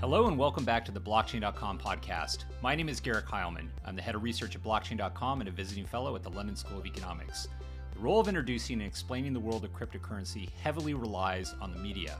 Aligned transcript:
Hello 0.00 0.28
and 0.28 0.38
welcome 0.38 0.64
back 0.64 0.84
to 0.84 0.92
the 0.92 1.00
Blockchain.com 1.00 1.76
podcast. 1.80 2.44
My 2.62 2.76
name 2.76 2.88
is 2.88 3.00
Garrick 3.00 3.26
Hileman. 3.26 3.66
I'm 3.84 3.96
the 3.96 4.02
head 4.02 4.14
of 4.14 4.22
research 4.22 4.54
at 4.54 4.62
Blockchain.com 4.62 5.40
and 5.40 5.48
a 5.48 5.52
visiting 5.52 5.84
fellow 5.84 6.14
at 6.14 6.22
the 6.22 6.30
London 6.30 6.54
School 6.54 6.78
of 6.78 6.86
Economics. 6.86 7.48
The 7.94 7.98
role 7.98 8.20
of 8.20 8.28
introducing 8.28 8.74
and 8.74 8.86
explaining 8.86 9.32
the 9.32 9.40
world 9.40 9.64
of 9.64 9.74
cryptocurrency 9.74 10.50
heavily 10.62 10.94
relies 10.94 11.56
on 11.60 11.72
the 11.72 11.80
media. 11.80 12.16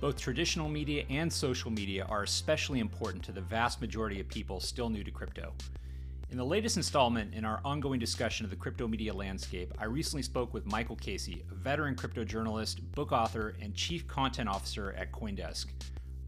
Both 0.00 0.18
traditional 0.18 0.70
media 0.70 1.04
and 1.10 1.30
social 1.30 1.70
media 1.70 2.06
are 2.08 2.22
especially 2.22 2.80
important 2.80 3.22
to 3.24 3.32
the 3.32 3.42
vast 3.42 3.82
majority 3.82 4.18
of 4.18 4.26
people 4.28 4.58
still 4.58 4.88
new 4.88 5.04
to 5.04 5.10
crypto. 5.10 5.52
In 6.30 6.38
the 6.38 6.46
latest 6.46 6.78
installment 6.78 7.34
in 7.34 7.44
our 7.44 7.60
ongoing 7.62 8.00
discussion 8.00 8.46
of 8.46 8.50
the 8.50 8.56
crypto 8.56 8.88
media 8.88 9.12
landscape, 9.12 9.74
I 9.78 9.84
recently 9.84 10.22
spoke 10.22 10.54
with 10.54 10.64
Michael 10.64 10.96
Casey, 10.96 11.44
a 11.50 11.54
veteran 11.56 11.94
crypto 11.94 12.24
journalist, 12.24 12.80
book 12.92 13.12
author, 13.12 13.54
and 13.60 13.74
chief 13.74 14.08
content 14.08 14.48
officer 14.48 14.94
at 14.96 15.12
Coindesk. 15.12 15.66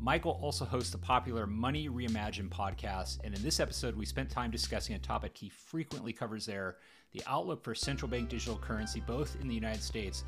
Michael 0.04 0.38
also 0.42 0.66
hosts 0.66 0.90
the 0.90 0.98
popular 0.98 1.46
Money 1.46 1.88
Reimagined 1.88 2.50
podcast, 2.50 3.20
and 3.24 3.34
in 3.34 3.42
this 3.42 3.58
episode, 3.58 3.96
we 3.96 4.04
spent 4.04 4.28
time 4.28 4.50
discussing 4.50 4.94
a 4.94 4.98
topic 4.98 5.34
he 5.34 5.48
frequently 5.48 6.12
covers 6.12 6.44
there 6.44 6.76
the 7.12 7.22
outlook 7.26 7.64
for 7.64 7.74
central 7.74 8.10
bank 8.10 8.28
digital 8.28 8.58
currency 8.58 9.02
both 9.06 9.34
in 9.40 9.48
the 9.48 9.54
United 9.54 9.82
States 9.82 10.24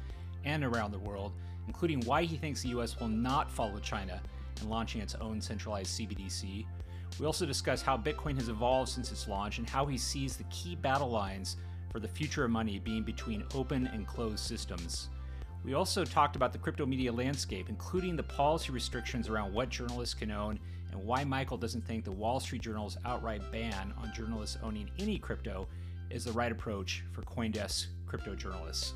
and 0.46 0.64
around 0.64 0.92
the 0.92 0.98
world, 0.98 1.32
including 1.66 2.00
why 2.06 2.22
he 2.22 2.38
thinks 2.38 2.62
the 2.62 2.70
US 2.70 2.98
will 2.98 3.08
not 3.08 3.50
follow 3.50 3.78
China 3.78 4.22
in 4.62 4.70
launching 4.70 5.02
its 5.02 5.14
own 5.16 5.42
centralized 5.42 6.00
CBDC. 6.00 6.64
We 7.20 7.26
also 7.26 7.44
discuss 7.44 7.82
how 7.82 7.98
Bitcoin 7.98 8.36
has 8.36 8.48
evolved 8.48 8.88
since 8.88 9.12
its 9.12 9.28
launch 9.28 9.58
and 9.58 9.68
how 9.68 9.84
he 9.84 9.98
sees 9.98 10.38
the 10.38 10.44
key 10.44 10.74
battle 10.74 11.10
lines 11.10 11.58
for 11.92 12.00
the 12.00 12.08
future 12.08 12.46
of 12.46 12.50
money 12.50 12.78
being 12.78 13.02
between 13.02 13.44
open 13.54 13.88
and 13.88 14.06
closed 14.06 14.38
systems. 14.38 15.10
We 15.66 15.74
also 15.74 16.04
talked 16.04 16.36
about 16.36 16.52
the 16.52 16.58
crypto 16.58 16.86
media 16.86 17.12
landscape, 17.12 17.68
including 17.68 18.14
the 18.14 18.22
policy 18.22 18.70
restrictions 18.70 19.28
around 19.28 19.52
what 19.52 19.68
journalists 19.68 20.14
can 20.14 20.30
own 20.30 20.60
and 20.92 21.04
why 21.04 21.24
Michael 21.24 21.56
doesn't 21.56 21.84
think 21.84 22.04
the 22.04 22.12
Wall 22.12 22.38
Street 22.38 22.62
Journal's 22.62 22.96
outright 23.04 23.42
ban 23.50 23.92
on 24.00 24.12
journalists 24.14 24.58
owning 24.62 24.88
any 25.00 25.18
crypto 25.18 25.66
is 26.08 26.24
the 26.24 26.30
right 26.30 26.52
approach 26.52 27.02
for 27.10 27.22
Coindesk 27.22 27.86
crypto 28.06 28.36
journalists. 28.36 28.94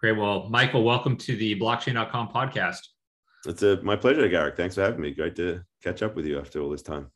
Great. 0.00 0.18
Well, 0.18 0.48
Michael, 0.50 0.82
welcome 0.82 1.16
to 1.16 1.36
the 1.36 1.54
blockchain.com 1.60 2.30
podcast. 2.30 2.80
It's 3.46 3.62
a, 3.62 3.80
my 3.82 3.94
pleasure, 3.94 4.28
Garrick. 4.28 4.56
Thanks 4.56 4.74
for 4.74 4.80
having 4.80 5.00
me. 5.00 5.12
Great 5.12 5.36
to 5.36 5.62
catch 5.80 6.02
up 6.02 6.16
with 6.16 6.26
you 6.26 6.40
after 6.40 6.60
all 6.60 6.70
this 6.70 6.82
time. 6.82 7.08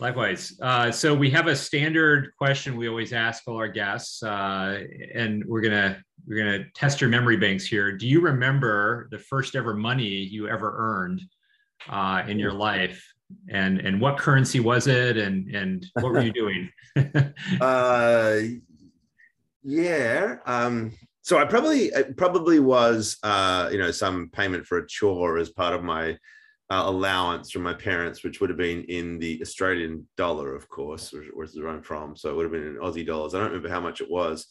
Likewise. 0.00 0.58
Uh, 0.60 0.90
so 0.90 1.14
we 1.14 1.30
have 1.30 1.46
a 1.46 1.54
standard 1.54 2.32
question 2.36 2.76
we 2.76 2.88
always 2.88 3.12
ask 3.12 3.44
all 3.46 3.56
our 3.56 3.68
guests, 3.68 4.22
uh, 4.22 4.82
and 5.14 5.44
we're 5.46 5.60
gonna 5.60 6.02
we're 6.26 6.38
gonna 6.38 6.64
test 6.74 7.00
your 7.00 7.10
memory 7.10 7.36
banks 7.36 7.64
here. 7.64 7.92
Do 7.92 8.08
you 8.08 8.20
remember 8.20 9.08
the 9.10 9.18
first 9.18 9.54
ever 9.54 9.72
money 9.74 10.08
you 10.08 10.48
ever 10.48 10.74
earned 10.76 11.22
uh, 11.88 12.22
in 12.26 12.38
your 12.38 12.52
life, 12.52 13.04
and 13.48 13.78
and 13.80 14.00
what 14.00 14.18
currency 14.18 14.58
was 14.58 14.88
it, 14.88 15.16
and 15.16 15.54
and 15.54 15.86
what 15.94 16.12
were 16.12 16.22
you 16.22 16.32
doing? 16.32 16.70
uh, 17.60 18.40
yeah. 19.62 20.36
Um, 20.44 20.92
so 21.22 21.38
I 21.38 21.44
probably 21.44 21.86
it 21.86 22.16
probably 22.16 22.58
was 22.58 23.16
uh, 23.22 23.68
you 23.70 23.78
know 23.78 23.92
some 23.92 24.28
payment 24.30 24.66
for 24.66 24.78
a 24.78 24.86
chore 24.86 25.38
as 25.38 25.50
part 25.50 25.72
of 25.72 25.84
my 25.84 26.18
uh, 26.70 26.82
allowance 26.86 27.50
from 27.50 27.62
my 27.62 27.74
parents, 27.74 28.24
which 28.24 28.40
would 28.40 28.50
have 28.50 28.56
been 28.58 28.84
in 28.84 29.18
the 29.18 29.40
Australian 29.42 30.06
dollar, 30.16 30.54
of 30.54 30.68
course, 30.68 31.12
where 31.34 31.68
I'm 31.68 31.82
from. 31.82 32.16
So 32.16 32.30
it 32.30 32.36
would 32.36 32.44
have 32.44 32.52
been 32.52 32.66
in 32.66 32.76
Aussie 32.76 33.06
dollars. 33.06 33.34
I 33.34 33.38
don't 33.38 33.48
remember 33.48 33.68
how 33.68 33.80
much 33.80 34.00
it 34.00 34.10
was. 34.10 34.46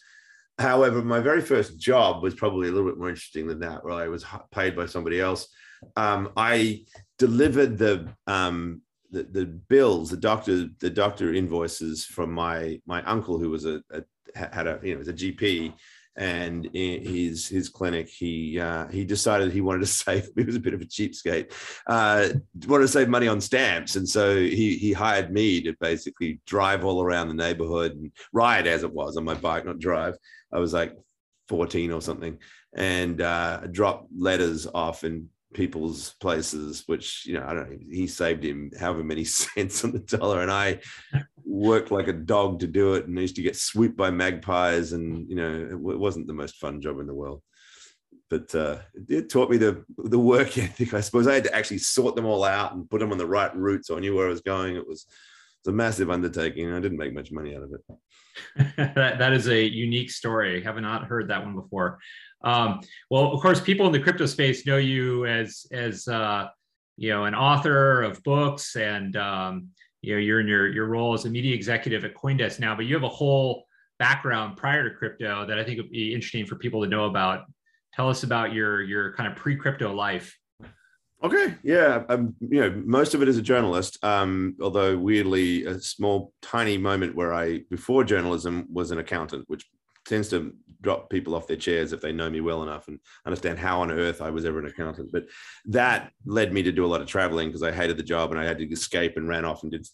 However, 0.60 1.02
my 1.02 1.20
very 1.20 1.42
first 1.42 1.80
job 1.80 2.22
was 2.22 2.36
probably 2.36 2.70
a 2.70 2.72
little 2.72 2.88
bit 2.88 3.00
more 3.00 3.10
interesting 3.10 3.48
than 3.48 3.60
that, 3.62 3.84
where 3.84 3.94
I 3.94 4.08
was 4.08 4.24
paid 4.52 4.76
by 4.76 4.86
somebody 4.86 5.20
else. 5.20 5.48
Um, 5.96 6.30
I 6.38 6.86
delivered 7.18 7.80
the, 7.80 8.08
um, 8.28 8.82
the, 9.10 9.24
the 9.24 9.46
bills, 9.46 10.12
the 10.12 10.18
doctor, 10.18 10.68
the 10.80 10.90
doctor 10.92 11.34
invoices 11.34 12.06
from 12.06 12.32
my 12.32 12.80
my 12.86 13.04
uncle, 13.04 13.40
who 13.40 13.50
was 13.50 13.66
a, 13.66 13.82
a 13.92 14.04
had 14.36 14.68
a 14.68 14.80
you 14.84 14.94
know 14.94 15.00
was 15.00 15.08
a 15.08 15.14
GP 15.14 15.74
and 16.16 16.68
in 16.74 17.04
his 17.04 17.48
his 17.48 17.70
clinic 17.70 18.08
he 18.08 18.60
uh, 18.60 18.88
he 18.88 19.04
decided 19.04 19.52
he 19.52 19.62
wanted 19.62 19.80
to 19.80 19.86
save 20.04 20.30
he 20.36 20.44
was 20.44 20.56
a 20.56 20.60
bit 20.60 20.74
of 20.74 20.82
a 20.82 20.86
cheapskate 20.86 21.52
uh, 21.88 22.30
wanted 22.68 22.84
to 22.84 22.88
save 22.88 23.10
money 23.10 23.28
on 23.28 23.42
stamps. 23.42 23.96
And 23.96 24.08
so 24.08 24.36
he 24.36 24.78
he 24.78 24.94
hired 24.94 25.32
me 25.32 25.62
to 25.62 25.76
basically 25.80 26.40
drive 26.46 26.86
all 26.86 27.04
around 27.04 27.28
the 27.28 27.34
neighborhood 27.34 27.94
and 27.94 28.12
ride 28.32 28.68
as 28.68 28.84
it 28.84 28.94
was 28.94 29.18
on 29.18 29.24
my 29.24 29.36
bike 29.36 29.66
not 29.66 29.80
drive. 29.80 30.16
I 30.52 30.60
was 30.60 30.74
like 30.74 30.96
14 31.50 31.92
or 31.92 32.02
something. 32.02 32.38
And 32.76 33.22
uh, 33.22 33.62
drop 33.72 34.08
letters 34.16 34.68
off 34.74 35.04
in 35.04 35.30
people's 35.54 36.16
places, 36.20 36.84
which, 36.88 37.26
you 37.28 37.36
know, 37.36 37.46
I 37.46 37.54
don't 37.54 37.70
know, 37.70 37.78
he 37.92 38.08
saved 38.08 38.44
him 38.44 38.72
however 38.80 39.04
many 39.04 39.24
cents 39.26 39.84
on 39.84 39.92
the 39.92 40.00
dollar. 40.00 40.42
And 40.42 40.52
I 40.52 40.80
worked 41.54 41.92
like 41.92 42.08
a 42.08 42.14
dog 42.14 42.60
to 42.60 42.68
do 42.68 42.96
it 42.96 43.06
and 43.06 43.18
used 43.20 43.36
to 43.36 43.44
get 43.44 43.56
swooped 43.56 43.96
by 43.96 44.10
magpies. 44.10 44.92
And, 44.92 45.30
you 45.30 45.36
know, 45.36 45.68
it 45.70 46.00
wasn't 46.00 46.26
the 46.26 46.34
most 46.34 46.56
fun 46.56 46.82
job 46.82 47.00
in 47.00 47.06
the 47.06 47.14
world. 47.14 47.44
But 48.28 48.56
uh, 48.56 48.80
it 49.08 49.30
taught 49.30 49.52
me 49.52 49.58
the 49.58 49.86
the 49.96 50.18
work 50.18 50.58
ethic. 50.58 50.96
I 50.96 51.02
suppose 51.02 51.28
I 51.28 51.36
had 51.36 51.44
to 51.44 51.56
actually 51.56 51.78
sort 51.78 52.16
them 52.16 52.26
all 52.26 52.44
out 52.44 52.74
and 52.74 52.90
put 52.90 53.00
them 53.00 53.12
on 53.12 53.20
the 53.20 53.28
right 53.28 53.56
route, 53.56 53.86
so 53.86 53.96
I 53.96 54.00
knew 54.00 54.16
where 54.16 54.26
I 54.26 54.32
was 54.32 54.42
going. 54.42 54.76
It 54.76 54.88
was 54.88 55.06
it's 55.60 55.68
a 55.68 55.72
massive 55.72 56.10
undertaking. 56.10 56.66
And 56.66 56.76
i 56.76 56.80
didn't 56.80 56.98
make 56.98 57.14
much 57.14 57.32
money 57.32 57.56
out 57.56 57.62
of 57.62 57.72
it. 57.74 58.76
that, 58.96 59.20
that 59.20 59.34
is 59.34 59.48
a 59.48 59.64
unique 59.64 60.10
story. 60.10 60.60
I 60.60 60.64
have 60.64 60.82
not 60.82 61.06
heard 61.06 61.28
that 61.28 61.46
one 61.46 61.54
before. 61.54 62.00
Um, 62.44 62.80
well, 63.12 63.32
of 63.32 63.40
course, 63.42 63.62
people 63.62 63.86
in 63.86 63.92
the 63.92 64.00
crypto 64.00 64.26
space 64.26 64.66
know 64.66 64.78
you 64.78 65.28
as 65.28 65.68
as 65.72 66.08
uh, 66.08 66.48
you 66.98 67.10
know 67.10 67.26
an 67.26 67.36
author 67.36 68.02
of 68.02 68.24
books, 68.24 68.76
and 68.76 69.16
um, 69.16 69.70
you 70.04 70.14
know 70.14 70.20
you're 70.20 70.42
in 70.42 70.48
your 70.48 70.68
your 70.68 70.86
role 70.86 71.14
as 71.14 71.26
a 71.26 71.30
media 71.30 71.56
executive 71.56 72.04
at 72.04 72.14
CoinDesk 72.14 72.60
now. 72.60 72.76
But 72.76 72.86
you 72.86 72.94
have 72.94 73.04
a 73.04 73.10
whole 73.10 73.66
background 74.00 74.58
prior 74.58 74.88
to 74.88 74.96
crypto 74.96 75.46
that 75.48 75.58
I 75.58 75.64
think 75.64 75.78
would 75.78 75.90
be 75.90 76.14
interesting 76.14 76.46
for 76.46 76.56
people 76.56 76.84
to 76.84 76.90
know 76.90 77.06
about. 77.06 77.46
Tell 77.94 78.10
us 78.10 78.24
about 78.24 78.54
your 78.54 78.84
your 78.84 79.14
kind 79.14 79.32
of 79.32 79.38
pre 79.38 79.56
crypto 79.56 79.94
life. 79.94 80.38
Okay, 81.24 81.56
yeah, 81.64 82.04
um, 82.10 82.36
you 82.42 82.60
know, 82.60 82.84
most 82.86 83.14
of 83.14 83.22
it 83.22 83.30
as 83.30 83.38
a 83.38 83.42
journalist. 83.42 83.98
Um, 84.04 84.58
although 84.62 84.98
weirdly, 84.98 85.64
a 85.66 85.80
small, 85.80 86.34
tiny 86.42 86.78
moment 86.78 87.16
where 87.16 87.34
I, 87.34 87.62
before 87.70 88.04
journalism, 88.04 88.68
was 88.70 88.92
an 88.92 88.98
accountant, 88.98 89.46
which 89.48 89.66
tends 90.06 90.30
to 90.30 90.54
drop 90.82 91.10
people 91.10 91.34
off 91.34 91.48
their 91.48 91.58
chairs 91.58 91.94
if 91.94 92.02
they 92.02 92.12
know 92.12 92.30
me 92.30 92.42
well 92.42 92.62
enough 92.62 92.88
and 92.88 93.00
understand 93.26 93.58
how 93.58 93.82
on 93.82 93.92
earth 93.92 94.22
I 94.22 94.30
was 94.30 94.46
ever 94.46 94.60
an 94.60 94.68
accountant. 94.68 95.12
But 95.12 95.26
that 95.66 96.12
led 96.26 96.52
me 96.54 96.62
to 96.64 96.72
do 96.72 96.86
a 96.86 96.88
lot 96.88 97.02
of 97.02 97.08
traveling 97.08 97.48
because 97.48 97.64
I 97.64 97.72
hated 97.72 97.98
the 97.98 98.04
job 98.04 98.32
and 98.32 98.40
I 98.40 98.44
had 98.44 98.58
to 98.58 98.70
escape 98.70 99.16
and 99.16 99.28
ran 99.28 99.46
off 99.46 99.64
and 99.64 99.72
did 99.72 99.88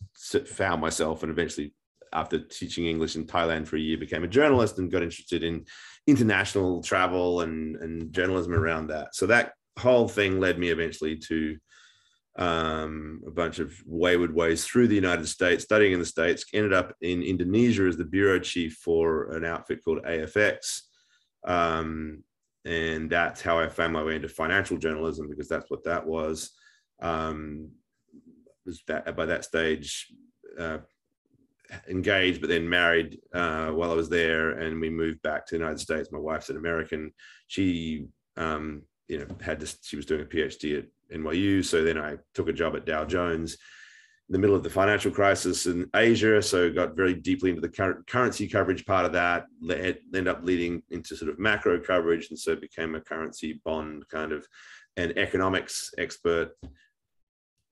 found 0.48 0.82
myself 0.82 1.22
and 1.24 1.32
eventually 1.32 1.74
after 2.12 2.40
teaching 2.40 2.88
English 2.88 3.16
in 3.16 3.26
Thailand 3.26 3.68
for 3.68 3.76
a 3.76 3.80
year 3.80 3.98
became 3.98 4.24
a 4.24 4.28
journalist 4.28 4.80
and 4.80 4.92
got 4.92 5.04
interested 5.04 5.44
in 5.44 5.66
international 6.08 6.82
travel 6.82 7.42
and, 7.42 7.76
and 7.78 8.12
journalism 8.12 8.54
around 8.54 8.88
that. 8.88 9.14
So 9.14 9.28
that 9.28 9.54
whole 9.78 10.08
thing 10.08 10.40
led 10.40 10.58
me 10.58 10.70
eventually 10.70 11.18
to 11.28 11.58
um, 12.40 13.22
a 13.28 13.32
bunch 13.32 13.60
of 13.60 13.74
wayward 13.86 14.34
ways 14.34 14.66
through 14.66 14.88
the 14.88 14.96
United 14.96 15.28
States, 15.28 15.66
studying 15.66 15.92
in 15.92 16.00
the 16.00 16.06
States, 16.06 16.46
ended 16.54 16.74
up 16.74 16.96
in 17.02 17.22
Indonesia 17.22 17.84
as 17.84 17.98
the 17.98 18.06
bureau 18.06 18.40
chief 18.40 18.78
for 18.82 19.32
an 19.36 19.44
outfit 19.44 19.84
called 19.84 20.04
AFX. 20.04 20.84
Um, 21.46 22.24
and 22.66 23.10
that's 23.10 23.42
how 23.42 23.60
I 23.60 23.68
found 23.68 23.92
my 23.92 24.04
way 24.04 24.16
into 24.16 24.30
financial 24.30 24.78
journalism 24.78 25.30
because 25.30 25.50
that's 25.50 25.70
what 25.70 25.84
that 25.84 26.08
was. 26.08 26.52
Um, 27.02 27.72
was 28.66 28.84
that 28.88 29.16
by 29.18 29.26
that 29.26 29.44
stage 29.44 30.08
uh, 30.58 30.78
engaged, 31.90 32.40
but 32.40 32.50
then 32.50 32.70
married 32.70 33.20
uh, 33.34 33.72
while 33.72 33.92
I 33.92 33.96
was 33.96 34.10
there, 34.10 34.52
and 34.52 34.80
we 34.80 34.90
moved 34.90 35.22
back 35.24 35.46
to 35.46 35.56
the 35.56 35.60
United 35.60 35.80
States. 35.80 36.12
My 36.12 36.20
wife's 36.20 36.50
an 36.50 36.58
American. 36.58 37.12
She, 37.48 38.08
um, 38.38 38.84
you 39.10 39.20
know, 39.20 39.28
had 39.42 39.60
this. 39.60 39.78
She 39.82 39.98
was 39.98 40.06
doing 40.06 40.22
a 40.22 40.26
PhD 40.26 40.80
at 40.80 40.86
NYU. 41.14 41.64
So 41.64 41.84
then 41.84 41.98
I 41.98 42.18
took 42.34 42.50
a 42.50 42.54
job 42.54 42.76
at 42.76 42.86
Dow 42.86 43.06
Jones 43.06 43.58
in 44.28 44.34
the 44.34 44.40
middle 44.40 44.56
of 44.56 44.64
the 44.64 44.70
financial 44.70 45.12
crisis 45.12 45.66
in 45.66 45.90
Asia. 45.96 46.42
So 46.42 46.72
got 46.72 46.96
very 46.96 47.16
deeply 47.16 47.50
into 47.50 47.62
the 47.62 48.04
currency 48.08 48.48
coverage 48.48 48.86
part 48.86 49.06
of 49.06 49.14
that, 49.14 49.46
ended 49.70 50.28
up 50.28 50.44
leading 50.44 50.84
into 50.92 51.16
sort 51.16 51.32
of 51.32 51.40
macro 51.40 51.80
coverage. 51.80 52.28
And 52.30 52.38
so 52.38 52.56
became 52.56 52.96
a 52.96 53.02
currency 53.02 53.60
bond 53.66 54.08
kind 54.10 54.32
of 54.32 54.48
an 54.98 55.18
economics 55.18 55.92
expert. 55.98 56.52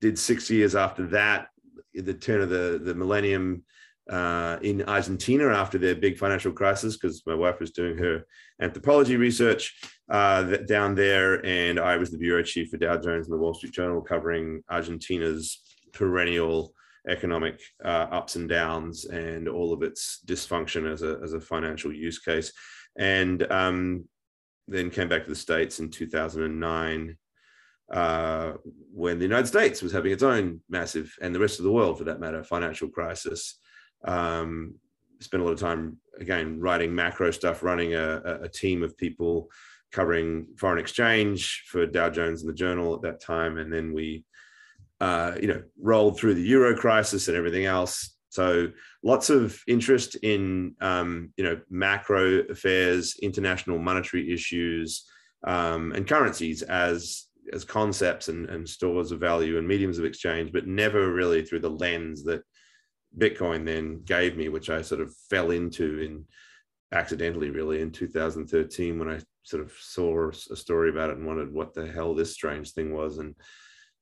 Did 0.00 0.18
six 0.18 0.50
years 0.50 0.74
after 0.74 1.06
that, 1.08 1.48
the 1.94 2.14
turn 2.14 2.40
of 2.40 2.50
the, 2.50 2.80
the 2.82 2.94
millennium, 2.94 3.64
uh, 4.08 4.58
in 4.62 4.82
Argentina 4.88 5.48
after 5.48 5.78
their 5.78 5.94
big 5.94 6.16
financial 6.16 6.52
crisis 6.52 6.96
because 6.96 7.22
my 7.26 7.34
wife 7.34 7.60
was 7.60 7.72
doing 7.72 7.98
her 7.98 8.24
anthropology 8.60 9.16
research 9.16 9.78
uh, 10.10 10.42
down 10.66 10.94
there, 10.94 11.44
and 11.44 11.78
I 11.78 11.96
was 11.96 12.10
the 12.10 12.18
bureau 12.18 12.42
chief 12.42 12.70
for 12.70 12.78
Dow 12.78 12.96
Jones 12.96 13.26
and 13.26 13.34
the 13.34 13.38
Wall 13.38 13.54
Street 13.54 13.72
Journal, 13.72 14.00
covering 14.00 14.62
Argentina's 14.70 15.60
perennial 15.92 16.72
economic 17.08 17.60
uh, 17.84 18.06
ups 18.10 18.36
and 18.36 18.48
downs 18.48 19.04
and 19.06 19.48
all 19.48 19.72
of 19.72 19.82
its 19.82 20.20
dysfunction 20.26 20.90
as 20.90 21.02
a, 21.02 21.18
as 21.22 21.32
a 21.32 21.40
financial 21.40 21.92
use 21.92 22.18
case. 22.18 22.52
And 22.98 23.50
um, 23.50 24.04
then 24.66 24.90
came 24.90 25.08
back 25.08 25.24
to 25.24 25.30
the 25.30 25.36
States 25.36 25.80
in 25.80 25.90
2009 25.90 27.16
uh, 27.92 28.52
when 28.92 29.18
the 29.18 29.24
United 29.24 29.46
States 29.46 29.80
was 29.82 29.92
having 29.92 30.12
its 30.12 30.22
own 30.22 30.60
massive, 30.68 31.14
and 31.22 31.34
the 31.34 31.40
rest 31.40 31.58
of 31.58 31.64
the 31.64 31.72
world 31.72 31.96
for 31.96 32.04
that 32.04 32.20
matter, 32.20 32.44
financial 32.44 32.88
crisis. 32.88 33.58
Um, 34.04 34.74
spent 35.20 35.42
a 35.42 35.46
lot 35.46 35.52
of 35.52 35.60
time, 35.60 35.98
again, 36.20 36.60
writing 36.60 36.94
macro 36.94 37.30
stuff, 37.30 37.62
running 37.62 37.94
a, 37.94 38.40
a 38.42 38.48
team 38.48 38.82
of 38.82 38.96
people 38.96 39.48
covering 39.90 40.46
foreign 40.56 40.78
exchange 40.78 41.64
for 41.66 41.86
Dow 41.86 42.10
Jones 42.10 42.42
and 42.42 42.50
the 42.50 42.54
Journal 42.54 42.94
at 42.94 43.02
that 43.02 43.20
time. 43.20 43.58
And 43.58 43.72
then 43.72 43.92
we, 43.92 44.24
uh, 45.00 45.32
you 45.40 45.48
know, 45.48 45.62
rolled 45.80 46.18
through 46.18 46.34
the 46.34 46.42
Euro 46.42 46.76
crisis 46.76 47.28
and 47.28 47.36
everything 47.36 47.64
else. 47.64 48.16
So 48.30 48.68
lots 49.02 49.30
of 49.30 49.60
interest 49.66 50.16
in 50.16 50.74
um, 50.80 51.32
you 51.36 51.44
know 51.44 51.60
macro 51.70 52.40
affairs, 52.42 53.16
international 53.22 53.78
monetary 53.78 54.32
issues, 54.32 55.04
um, 55.46 55.92
and 55.92 56.06
currencies 56.06 56.62
as 56.62 57.26
as 57.52 57.64
concepts 57.64 58.28
and, 58.28 58.48
and 58.50 58.68
stores 58.68 59.10
of 59.10 59.20
value 59.20 59.56
and 59.56 59.66
mediums 59.66 59.98
of 59.98 60.04
exchange, 60.04 60.52
but 60.52 60.66
never 60.66 61.10
really 61.12 61.42
through 61.42 61.60
the 61.60 61.70
lens 61.70 62.22
that 62.24 62.42
Bitcoin 63.16 63.64
then 63.64 64.02
gave 64.04 64.36
me, 64.36 64.48
which 64.48 64.70
I 64.70 64.82
sort 64.82 65.00
of 65.00 65.14
fell 65.30 65.50
into 65.50 66.00
in 66.00 66.24
accidentally, 66.92 67.50
really, 67.50 67.80
in 67.80 67.90
2013 67.90 68.98
when 68.98 69.08
I 69.08 69.20
sort 69.42 69.62
of 69.62 69.72
saw 69.80 70.30
a 70.30 70.56
story 70.56 70.90
about 70.90 71.10
it 71.10 71.16
and 71.16 71.26
wondered 71.26 71.52
what 71.52 71.74
the 71.74 71.86
hell 71.86 72.14
this 72.14 72.32
strange 72.32 72.72
thing 72.72 72.94
was, 72.94 73.18
and 73.18 73.34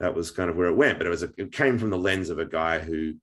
that 0.01 0.15
was 0.15 0.31
kind 0.31 0.51
of 0.51 0.57
where 0.57 0.69
it 0.69 0.77
went. 0.77 0.99
But 0.99 1.07
it 1.07 1.11
was 1.11 1.23
a, 1.23 1.31
it 1.37 1.53
came 1.53 1.79
from 1.79 1.91
the 1.91 1.99
lens 1.99 2.31
of 2.31 2.39
a 2.39 2.45
guy 2.45 2.79
who 2.79 3.15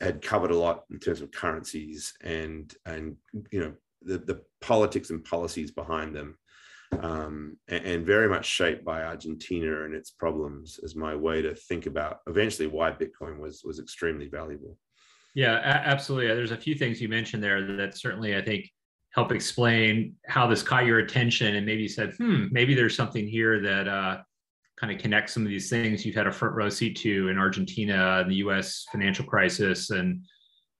had 0.00 0.22
covered 0.22 0.50
a 0.50 0.56
lot 0.56 0.84
in 0.90 0.98
terms 0.98 1.20
of 1.20 1.30
currencies 1.30 2.14
and 2.22 2.74
and 2.86 3.16
you 3.50 3.60
know 3.60 3.72
the, 4.02 4.18
the 4.18 4.42
politics 4.60 5.10
and 5.10 5.24
policies 5.24 5.70
behind 5.70 6.16
them 6.16 6.38
um, 7.00 7.58
and, 7.68 7.84
and, 7.84 8.06
very 8.06 8.28
much 8.28 8.46
shaped 8.46 8.84
by 8.84 9.02
Argentina 9.02 9.84
and 9.84 9.94
its 9.94 10.10
problems 10.10 10.80
as 10.82 10.96
my 10.96 11.14
way 11.14 11.42
to 11.42 11.54
think 11.54 11.86
about 11.86 12.20
eventually 12.26 12.66
why 12.66 12.90
Bitcoin 12.90 13.38
was 13.38 13.62
was 13.64 13.78
extremely 13.78 14.28
valuable. 14.28 14.76
Yeah, 15.34 15.60
absolutely. 15.64 16.28
There's 16.28 16.50
a 16.50 16.56
few 16.56 16.74
things 16.74 17.00
you 17.00 17.08
mentioned 17.08 17.42
there 17.42 17.76
that 17.76 17.96
certainly 17.96 18.36
I 18.36 18.42
think 18.42 18.68
help 19.14 19.32
explain 19.32 20.14
how 20.26 20.46
this 20.46 20.62
caught 20.62 20.86
your 20.86 20.98
attention 20.98 21.56
and 21.56 21.66
maybe 21.66 21.82
you 21.82 21.88
said, 21.88 22.14
hmm, 22.14 22.46
maybe 22.50 22.74
there's 22.74 22.96
something 22.96 23.26
here 23.26 23.60
that 23.60 23.88
uh, 23.88 24.18
kind 24.80 24.92
of 24.92 24.98
connects 24.98 25.34
some 25.34 25.42
of 25.42 25.50
these 25.50 25.68
things 25.68 26.06
you've 26.06 26.14
had 26.14 26.26
a 26.26 26.32
front 26.32 26.54
row 26.54 26.68
seat 26.68 26.96
to 26.96 27.28
in 27.28 27.38
Argentina 27.38 28.20
and 28.20 28.30
the 28.30 28.36
U.S. 28.36 28.86
financial 28.90 29.24
crisis, 29.24 29.90
and 29.90 30.24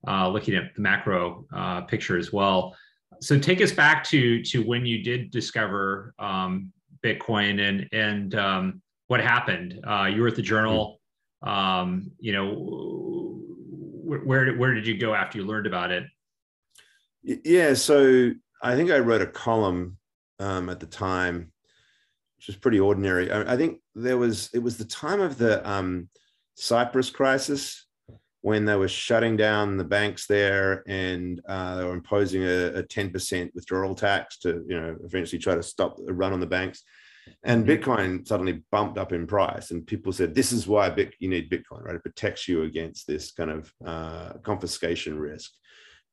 uh, 0.07 0.27
looking 0.27 0.55
at 0.55 0.73
the 0.75 0.81
macro 0.81 1.45
uh, 1.53 1.81
picture 1.81 2.17
as 2.17 2.33
well. 2.33 2.75
So 3.21 3.37
take 3.37 3.61
us 3.61 3.71
back 3.71 4.03
to 4.05 4.41
to 4.43 4.63
when 4.63 4.85
you 4.85 5.03
did 5.03 5.29
discover 5.29 6.15
um, 6.17 6.71
Bitcoin 7.05 7.61
and 7.61 7.87
and 7.91 8.33
um, 8.35 8.81
what 9.07 9.21
happened. 9.21 9.79
Uh, 9.87 10.05
you 10.05 10.21
were 10.21 10.29
at 10.29 10.35
the 10.35 10.41
Journal. 10.41 10.99
Um, 11.43 12.11
you 12.19 12.33
know, 12.33 13.40
where 14.19 14.53
where 14.55 14.73
did 14.73 14.87
you 14.87 14.97
go 14.97 15.13
after 15.13 15.37
you 15.37 15.45
learned 15.45 15.67
about 15.67 15.91
it? 15.91 16.03
Yeah, 17.23 17.73
so 17.73 18.31
I 18.61 18.75
think 18.75 18.91
I 18.91 18.99
wrote 18.99 19.21
a 19.21 19.27
column 19.27 19.97
um, 20.39 20.69
at 20.69 20.79
the 20.79 20.87
time 20.87 21.51
which 22.41 22.47
was 22.47 22.55
pretty 22.55 22.79
ordinary. 22.79 23.31
I, 23.31 23.53
I, 23.53 23.55
think 23.55 23.81
there 23.93 24.17
was 24.17 24.49
it 24.51 24.59
was 24.59 24.75
the 24.75 24.85
time 24.85 25.21
of 25.21 25.37
the 25.37 25.67
um, 25.69 26.09
Cyprus 26.55 27.11
crisis 27.11 27.85
when 28.41 28.65
they 28.65 28.75
were 28.75 28.87
shutting 28.87 29.37
down 29.37 29.77
the 29.77 29.83
banks 29.83 30.25
there 30.25 30.83
and 30.87 31.39
uh, 31.47 31.75
they 31.75 31.83
were 31.83 31.93
imposing 31.93 32.43
a, 32.43 32.79
a 32.79 32.83
10% 32.83 33.53
withdrawal 33.53 33.93
tax 33.93 34.39
to 34.39 34.65
you 34.67 34.79
know 34.79 34.95
eventually 35.03 35.37
try 35.37 35.53
to 35.53 35.61
stop 35.61 35.97
the 36.03 36.11
run 36.11 36.33
on 36.33 36.39
the 36.39 36.47
banks 36.47 36.83
and 37.43 37.65
bitcoin 37.67 38.27
suddenly 38.27 38.61
bumped 38.71 38.97
up 38.97 39.13
in 39.13 39.27
price 39.27 39.71
and 39.71 39.87
people 39.87 40.11
said 40.11 40.33
this 40.33 40.51
is 40.51 40.67
why 40.67 40.89
Bit- 40.89 41.15
you 41.19 41.29
need 41.29 41.49
bitcoin 41.49 41.83
right 41.83 41.95
it 41.95 42.03
protects 42.03 42.47
you 42.47 42.63
against 42.63 43.07
this 43.07 43.31
kind 43.31 43.51
of 43.51 43.73
uh, 43.85 44.33
confiscation 44.43 45.17
risk 45.17 45.51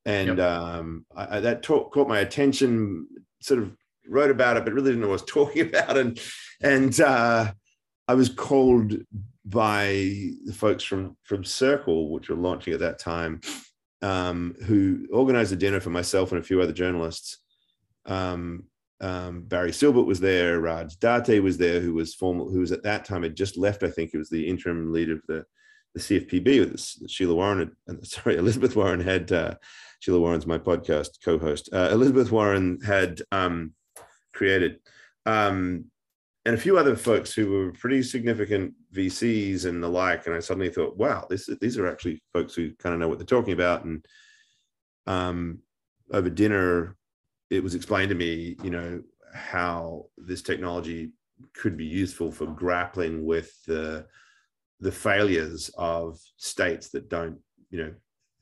and 0.04 0.38
yep. 0.38 0.40
um, 0.40 1.04
I, 1.14 1.40
that 1.40 1.62
talk, 1.62 1.92
caught 1.92 2.08
my 2.08 2.20
attention 2.20 3.06
sort 3.40 3.62
of 3.62 3.76
wrote 4.06 4.30
about 4.30 4.56
it, 4.56 4.64
but 4.64 4.72
really 4.72 4.90
didn't 4.90 5.02
know 5.02 5.08
what 5.08 5.20
I 5.20 5.22
was 5.22 5.22
talking 5.30 5.68
about. 5.68 5.96
And 5.96 6.20
and 6.62 6.98
uh, 7.00 7.52
I 8.06 8.14
was 8.14 8.28
called 8.30 8.94
by 9.44 9.86
the 10.44 10.54
folks 10.54 10.84
from 10.84 11.16
from 11.22 11.44
Circle, 11.44 12.10
which 12.10 12.28
were 12.28 12.36
launching 12.36 12.72
at 12.72 12.80
that 12.80 12.98
time, 12.98 13.40
um, 14.02 14.56
who 14.64 15.06
organized 15.12 15.52
a 15.52 15.56
dinner 15.56 15.80
for 15.80 15.90
myself 15.90 16.32
and 16.32 16.40
a 16.40 16.44
few 16.44 16.60
other 16.60 16.72
journalists. 16.72 17.38
Um, 18.06 18.64
um, 19.00 19.42
Barry 19.42 19.70
Silbert 19.70 20.06
was 20.06 20.20
there, 20.20 20.60
Raj 20.60 20.96
Date 20.96 21.40
was 21.40 21.56
there, 21.56 21.80
who 21.80 21.94
was 21.94 22.14
formal, 22.14 22.50
who 22.50 22.60
was 22.60 22.72
at 22.72 22.82
that 22.82 23.04
time 23.04 23.22
had 23.22 23.36
just 23.36 23.56
left. 23.56 23.82
I 23.82 23.90
think 23.90 24.10
he 24.10 24.18
was 24.18 24.30
the 24.30 24.46
interim 24.46 24.92
leader 24.92 25.14
of 25.14 25.22
the 25.28 25.44
the 25.94 26.00
CFPB. 26.00 26.60
With 26.60 27.10
Sheila 27.10 27.34
Warren, 27.34 27.76
had, 27.86 28.06
sorry, 28.06 28.36
Elizabeth 28.36 28.76
Warren 28.76 29.00
had 29.00 29.30
uh, 29.32 29.54
Sheila 30.00 30.20
Warren's 30.20 30.46
my 30.46 30.58
podcast 30.58 31.22
co-host. 31.24 31.68
Uh, 31.72 31.88
Elizabeth 31.92 32.30
Warren 32.30 32.80
had 32.84 33.22
um, 33.32 33.72
created. 34.32 34.80
Um, 35.26 35.86
and 36.44 36.54
a 36.54 36.60
few 36.60 36.78
other 36.78 36.96
folks 36.96 37.34
who 37.34 37.50
were 37.50 37.72
pretty 37.72 38.02
significant 38.02 38.72
VCs 38.94 39.66
and 39.66 39.82
the 39.82 39.88
like. 39.88 40.26
And 40.26 40.34
I 40.34 40.40
suddenly 40.40 40.70
thought, 40.70 40.96
wow, 40.96 41.26
this, 41.28 41.50
these 41.60 41.76
are 41.76 41.86
actually 41.86 42.22
folks 42.32 42.54
who 42.54 42.72
kind 42.76 42.94
of 42.94 43.00
know 43.00 43.08
what 43.08 43.18
they're 43.18 43.26
talking 43.26 43.52
about. 43.52 43.84
And 43.84 44.04
um, 45.06 45.58
over 46.10 46.30
dinner, 46.30 46.96
it 47.50 47.62
was 47.62 47.74
explained 47.74 48.10
to 48.10 48.14
me, 48.14 48.56
you 48.62 48.70
know, 48.70 49.02
how 49.34 50.06
this 50.16 50.42
technology 50.42 51.12
could 51.54 51.76
be 51.76 51.84
useful 51.84 52.30
for 52.30 52.46
grappling 52.46 53.24
with 53.24 53.52
the 53.64 54.06
the 54.80 54.92
failures 54.92 55.70
of 55.76 56.20
states 56.36 56.90
that 56.90 57.08
don't, 57.08 57.38
you 57.70 57.78
know, 57.78 57.94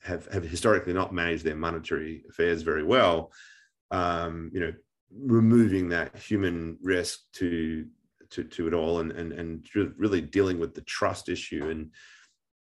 have 0.03 0.27
have 0.27 0.43
historically 0.43 0.93
not 0.93 1.13
managed 1.13 1.43
their 1.43 1.55
monetary 1.55 2.23
affairs 2.29 2.61
very 2.61 2.83
well. 2.83 3.31
Um, 3.91 4.51
you 4.53 4.59
know, 4.59 4.73
removing 5.11 5.89
that 5.89 6.17
human 6.17 6.77
risk 6.81 7.19
to 7.33 7.85
to, 8.29 8.43
to 8.43 8.67
it 8.67 8.73
all 8.73 8.99
and, 8.99 9.11
and 9.11 9.31
and 9.31 9.65
really 9.97 10.21
dealing 10.21 10.59
with 10.59 10.75
the 10.75 10.81
trust 10.81 11.29
issue 11.29 11.69
and 11.69 11.91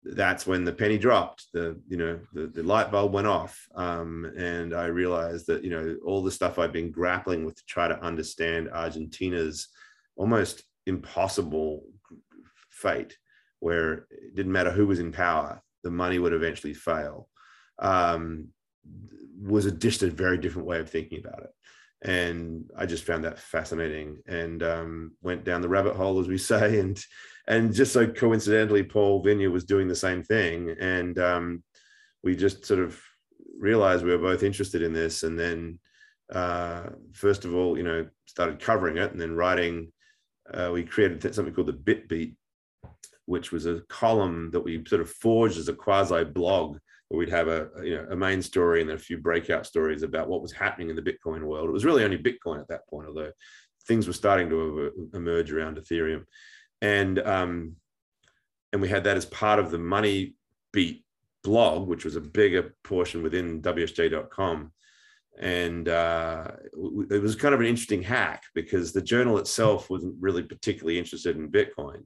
that's 0.04 0.46
when 0.46 0.64
the 0.64 0.72
penny 0.72 0.98
dropped 0.98 1.46
the 1.52 1.80
you 1.88 1.96
know 1.96 2.18
the, 2.32 2.48
the 2.48 2.62
light 2.62 2.90
bulb 2.90 3.12
went 3.12 3.26
off 3.26 3.68
um, 3.76 4.24
and 4.36 4.74
i 4.74 4.86
realized 4.86 5.46
that 5.46 5.62
you 5.62 5.70
know 5.70 5.96
all 6.04 6.22
the 6.22 6.30
stuff 6.30 6.58
i've 6.58 6.72
been 6.72 6.90
grappling 6.90 7.44
with 7.44 7.54
to 7.56 7.64
try 7.66 7.86
to 7.86 8.00
understand 8.02 8.68
argentina's 8.70 9.68
almost 10.16 10.64
impossible 10.86 11.84
fate 12.70 13.16
where 13.60 14.06
it 14.10 14.34
didn't 14.34 14.52
matter 14.52 14.72
who 14.72 14.86
was 14.86 14.98
in 14.98 15.12
power 15.12 15.62
the 15.84 15.90
money 15.90 16.18
would 16.18 16.32
eventually 16.32 16.74
fail 16.74 17.28
um, 17.78 18.48
was 19.40 19.66
a 19.66 19.70
just 19.70 20.02
a 20.02 20.10
very 20.10 20.38
different 20.38 20.66
way 20.66 20.80
of 20.80 20.90
thinking 20.90 21.20
about 21.20 21.42
it 21.42 21.50
and 22.04 22.68
I 22.76 22.86
just 22.86 23.04
found 23.04 23.24
that 23.24 23.38
fascinating 23.38 24.18
and 24.26 24.62
um, 24.62 25.12
went 25.22 25.44
down 25.44 25.62
the 25.62 25.68
rabbit 25.68 25.94
hole, 25.94 26.18
as 26.18 26.28
we 26.28 26.38
say, 26.38 26.78
and 26.80 27.02
and 27.48 27.74
just 27.74 27.92
so 27.92 28.06
coincidentally, 28.06 28.82
Paul 28.82 29.24
Vigna 29.24 29.50
was 29.50 29.64
doing 29.64 29.88
the 29.88 29.96
same 29.96 30.22
thing, 30.22 30.76
and 30.80 31.18
um, 31.18 31.62
we 32.22 32.36
just 32.36 32.64
sort 32.64 32.80
of 32.80 33.00
realized 33.58 34.04
we 34.04 34.10
were 34.10 34.18
both 34.18 34.42
interested 34.42 34.82
in 34.82 34.92
this, 34.92 35.22
and 35.22 35.38
then 35.38 35.78
uh, 36.32 36.84
first 37.12 37.44
of 37.44 37.54
all, 37.54 37.76
you 37.76 37.82
know, 37.82 38.06
started 38.26 38.60
covering 38.60 38.96
it, 38.96 39.12
and 39.12 39.20
then 39.20 39.34
writing. 39.36 39.92
Uh, 40.52 40.70
we 40.72 40.82
created 40.82 41.34
something 41.34 41.54
called 41.54 41.68
the 41.68 41.72
BitBeat, 41.72 42.34
which 43.26 43.52
was 43.52 43.66
a 43.66 43.82
column 43.88 44.50
that 44.50 44.60
we 44.60 44.84
sort 44.86 45.00
of 45.00 45.08
forged 45.08 45.56
as 45.56 45.68
a 45.68 45.72
quasi 45.72 46.24
blog 46.24 46.78
where 47.12 47.18
we'd 47.18 47.28
have 47.28 47.48
a 47.48 47.68
you 47.84 47.94
know 47.94 48.06
a 48.10 48.16
main 48.16 48.40
story 48.40 48.80
and 48.80 48.88
then 48.88 48.96
a 48.96 49.00
few 49.00 49.18
breakout 49.18 49.66
stories 49.66 50.02
about 50.02 50.28
what 50.28 50.40
was 50.40 50.50
happening 50.50 50.88
in 50.88 50.96
the 50.96 51.02
Bitcoin 51.02 51.42
world. 51.42 51.68
It 51.68 51.72
was 51.72 51.84
really 51.84 52.04
only 52.04 52.16
Bitcoin 52.16 52.58
at 52.58 52.68
that 52.68 52.88
point, 52.88 53.06
although 53.06 53.32
things 53.86 54.06
were 54.06 54.14
starting 54.14 54.48
to 54.48 55.10
emerge 55.12 55.52
around 55.52 55.76
Ethereum, 55.76 56.24
and 56.80 57.18
um, 57.18 57.76
and 58.72 58.80
we 58.80 58.88
had 58.88 59.04
that 59.04 59.18
as 59.18 59.26
part 59.26 59.58
of 59.58 59.70
the 59.70 59.78
Money 59.78 60.36
Beat 60.72 61.04
blog, 61.44 61.86
which 61.86 62.06
was 62.06 62.16
a 62.16 62.20
bigger 62.20 62.74
portion 62.82 63.22
within 63.22 63.60
WSJ.com. 63.60 64.72
And 65.38 65.88
uh, 65.88 66.48
it 67.10 67.20
was 67.22 67.36
kind 67.36 67.52
of 67.52 67.60
an 67.60 67.66
interesting 67.66 68.02
hack 68.02 68.44
because 68.54 68.92
the 68.92 69.02
journal 69.02 69.36
itself 69.38 69.90
wasn't 69.90 70.14
really 70.18 70.42
particularly 70.42 70.98
interested 70.98 71.36
in 71.36 71.50
Bitcoin 71.50 72.04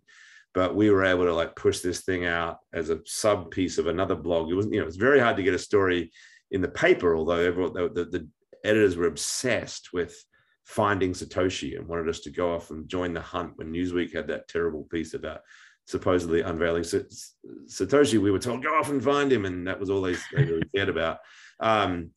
but 0.57 0.75
we 0.75 0.89
were 0.89 1.05
able 1.05 1.27
to 1.27 1.35
like 1.35 1.55
push 1.55 1.81
this 1.81 2.01
thing 2.01 2.25
out 2.25 2.61
as 2.73 2.89
a 2.89 3.01
sub 3.05 3.51
piece 3.51 3.77
of 3.77 3.89
another 3.89 4.15
blog. 4.15 4.51
It 4.51 4.55
was, 4.55 4.67
you 4.71 4.81
know, 4.81 4.87
it's 4.87 4.97
very 4.97 5.21
hard 5.21 5.37
to 5.37 5.43
get 5.43 5.53
a 5.53 5.59
story 5.59 6.11
in 6.51 6.63
the 6.63 6.69
paper, 6.69 7.15
although 7.15 7.37
everyone, 7.37 7.75
the, 7.75 8.07
the, 8.07 8.27
editors 8.65 8.97
were 8.97 9.07
obsessed 9.07 9.91
with 9.93 10.17
finding 10.65 11.13
Satoshi 11.13 11.77
and 11.77 11.87
wanted 11.87 12.09
us 12.09 12.21
to 12.21 12.31
go 12.31 12.55
off 12.55 12.71
and 12.71 12.89
join 12.89 13.13
the 13.13 13.21
hunt 13.21 13.53
when 13.57 13.71
Newsweek 13.71 14.15
had 14.15 14.29
that 14.29 14.49
terrible 14.49 14.85
piece 14.85 15.13
about 15.13 15.43
supposedly 15.85 16.41
unveiling 16.41 16.83
Satoshi. 16.83 18.19
We 18.19 18.31
were 18.31 18.39
told, 18.39 18.65
go 18.65 18.77
off 18.77 18.89
and 18.89 19.05
find 19.05 19.31
him. 19.31 19.45
And 19.45 19.69
that 19.69 19.79
was 19.79 19.91
all 19.91 20.01
they, 20.01 20.15
they 20.35 20.45
really 20.45 20.69
cared 20.75 20.89
about. 20.89 21.19
Um, 21.61 22.13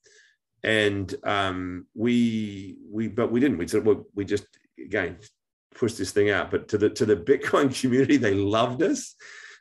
and 0.64 1.14
um, 1.24 1.88
we 1.94 2.78
we 2.90 3.10
but 3.10 3.32
we 3.32 3.42
didn't. 3.42 3.58
We 3.58 3.68
said 3.68 3.86
well, 3.86 4.06
we 4.16 4.26
just 4.26 4.46
again 4.84 5.18
pushed 5.76 5.98
this 5.98 6.12
thing 6.12 6.30
out. 6.30 6.52
But 6.52 6.68
to 6.70 6.78
the 6.78 6.90
to 6.92 7.06
the 7.06 7.16
Bitcoin 7.16 7.74
community, 7.82 8.18
they 8.18 8.34
loved 8.34 8.82
us 8.82 9.16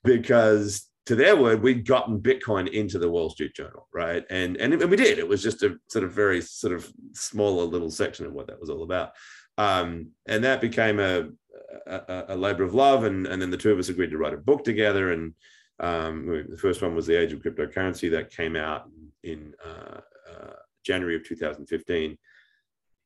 because 0.05 0.88
to 1.07 1.17
their 1.17 1.37
word, 1.37 1.62
we'd 1.62 1.87
gotten 1.87 2.21
Bitcoin 2.21 2.71
into 2.71 2.99
the 2.99 3.11
Wall 3.11 3.31
Street 3.31 3.55
Journal, 3.55 3.88
right? 3.95 4.25
And 4.31 4.57
and, 4.57 4.75
and 4.75 4.91
we 4.91 4.97
did. 4.97 5.19
It 5.19 5.29
was 5.29 5.43
just 5.43 5.62
a 5.62 5.77
sort 5.88 6.05
of 6.05 6.12
very 6.12 6.41
sort 6.43 6.75
of 6.75 6.91
smaller 7.12 7.65
little 7.65 7.91
section 7.91 8.27
of 8.27 8.33
what 8.33 8.47
that 8.49 8.61
was 8.61 8.71
all 8.71 8.83
about. 8.83 9.12
Um, 9.59 10.12
and 10.27 10.45
that 10.45 10.61
became 10.61 11.00
a, 11.00 11.29
a, 11.87 12.25
a, 12.29 12.37
labor 12.37 12.62
of 12.62 12.75
love. 12.75 13.03
And, 13.03 13.27
and 13.27 13.43
then 13.43 13.50
the 13.50 13.57
two 13.57 13.73
of 13.73 13.79
us 13.79 13.88
agreed 13.88 14.12
to 14.12 14.17
write 14.19 14.33
a 14.33 14.38
book 14.38 14.62
together. 14.62 15.11
And 15.11 15.35
um, 15.81 16.47
the 16.49 16.57
first 16.57 16.81
one 16.81 16.95
was 16.95 17.09
The 17.09 17.17
Age 17.21 17.33
of 17.33 17.41
Cryptocurrency 17.41 18.09
that 18.12 18.31
came 18.31 18.55
out 18.55 18.88
in 19.25 19.53
uh, 19.65 20.00
uh, 20.31 20.53
January 20.85 21.17
of 21.17 21.25
2015. 21.25 22.17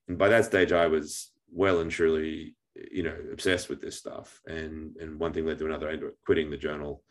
And 0.08 0.18
by 0.18 0.28
that 0.28 0.44
stage, 0.44 0.72
I 0.72 0.88
was 0.88 1.32
well 1.50 1.80
and 1.80 1.90
truly, 1.90 2.54
you 2.74 3.02
know, 3.02 3.16
obsessed 3.32 3.68
with 3.68 3.80
this 3.80 3.98
stuff. 3.98 4.40
And, 4.46 4.96
and 4.96 5.18
one 5.18 5.32
thing 5.32 5.46
led 5.46 5.58
to 5.58 5.66
another. 5.66 5.88
I 5.88 5.92
ended 5.92 6.08
up 6.08 6.14
quitting 6.24 6.50
the 6.50 6.56
journal 6.56 7.02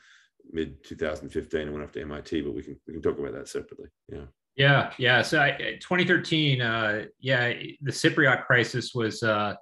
mid 0.52 0.84
2015 0.84 1.62
and 1.62 1.72
went 1.72 1.84
off 1.84 1.92
to 1.94 2.02
MIT, 2.02 2.42
but 2.42 2.54
we 2.54 2.64
can, 2.64 2.80
we 2.88 2.94
can 2.94 3.02
talk 3.02 3.20
about 3.20 3.34
that 3.34 3.48
separately. 3.48 3.90
Yeah. 4.12 4.26
Yeah, 4.56 4.92
yeah. 4.98 5.22
So 5.22 5.40
I, 5.40 5.78
2013, 5.80 6.62
uh, 6.62 7.06
yeah, 7.20 7.54
the 7.82 7.92
Cypriot 7.92 8.46
crisis 8.46 8.94
was, 8.94 9.24
uh, 9.24 9.56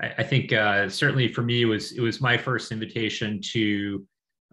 I, 0.00 0.14
I, 0.18 0.22
think, 0.24 0.52
uh, 0.52 0.88
certainly 0.88 1.28
for 1.28 1.42
me, 1.42 1.62
it 1.62 1.66
was 1.66 1.92
it 1.92 2.00
was 2.00 2.20
my 2.20 2.36
first 2.36 2.72
invitation 2.72 3.40
to 3.52 4.04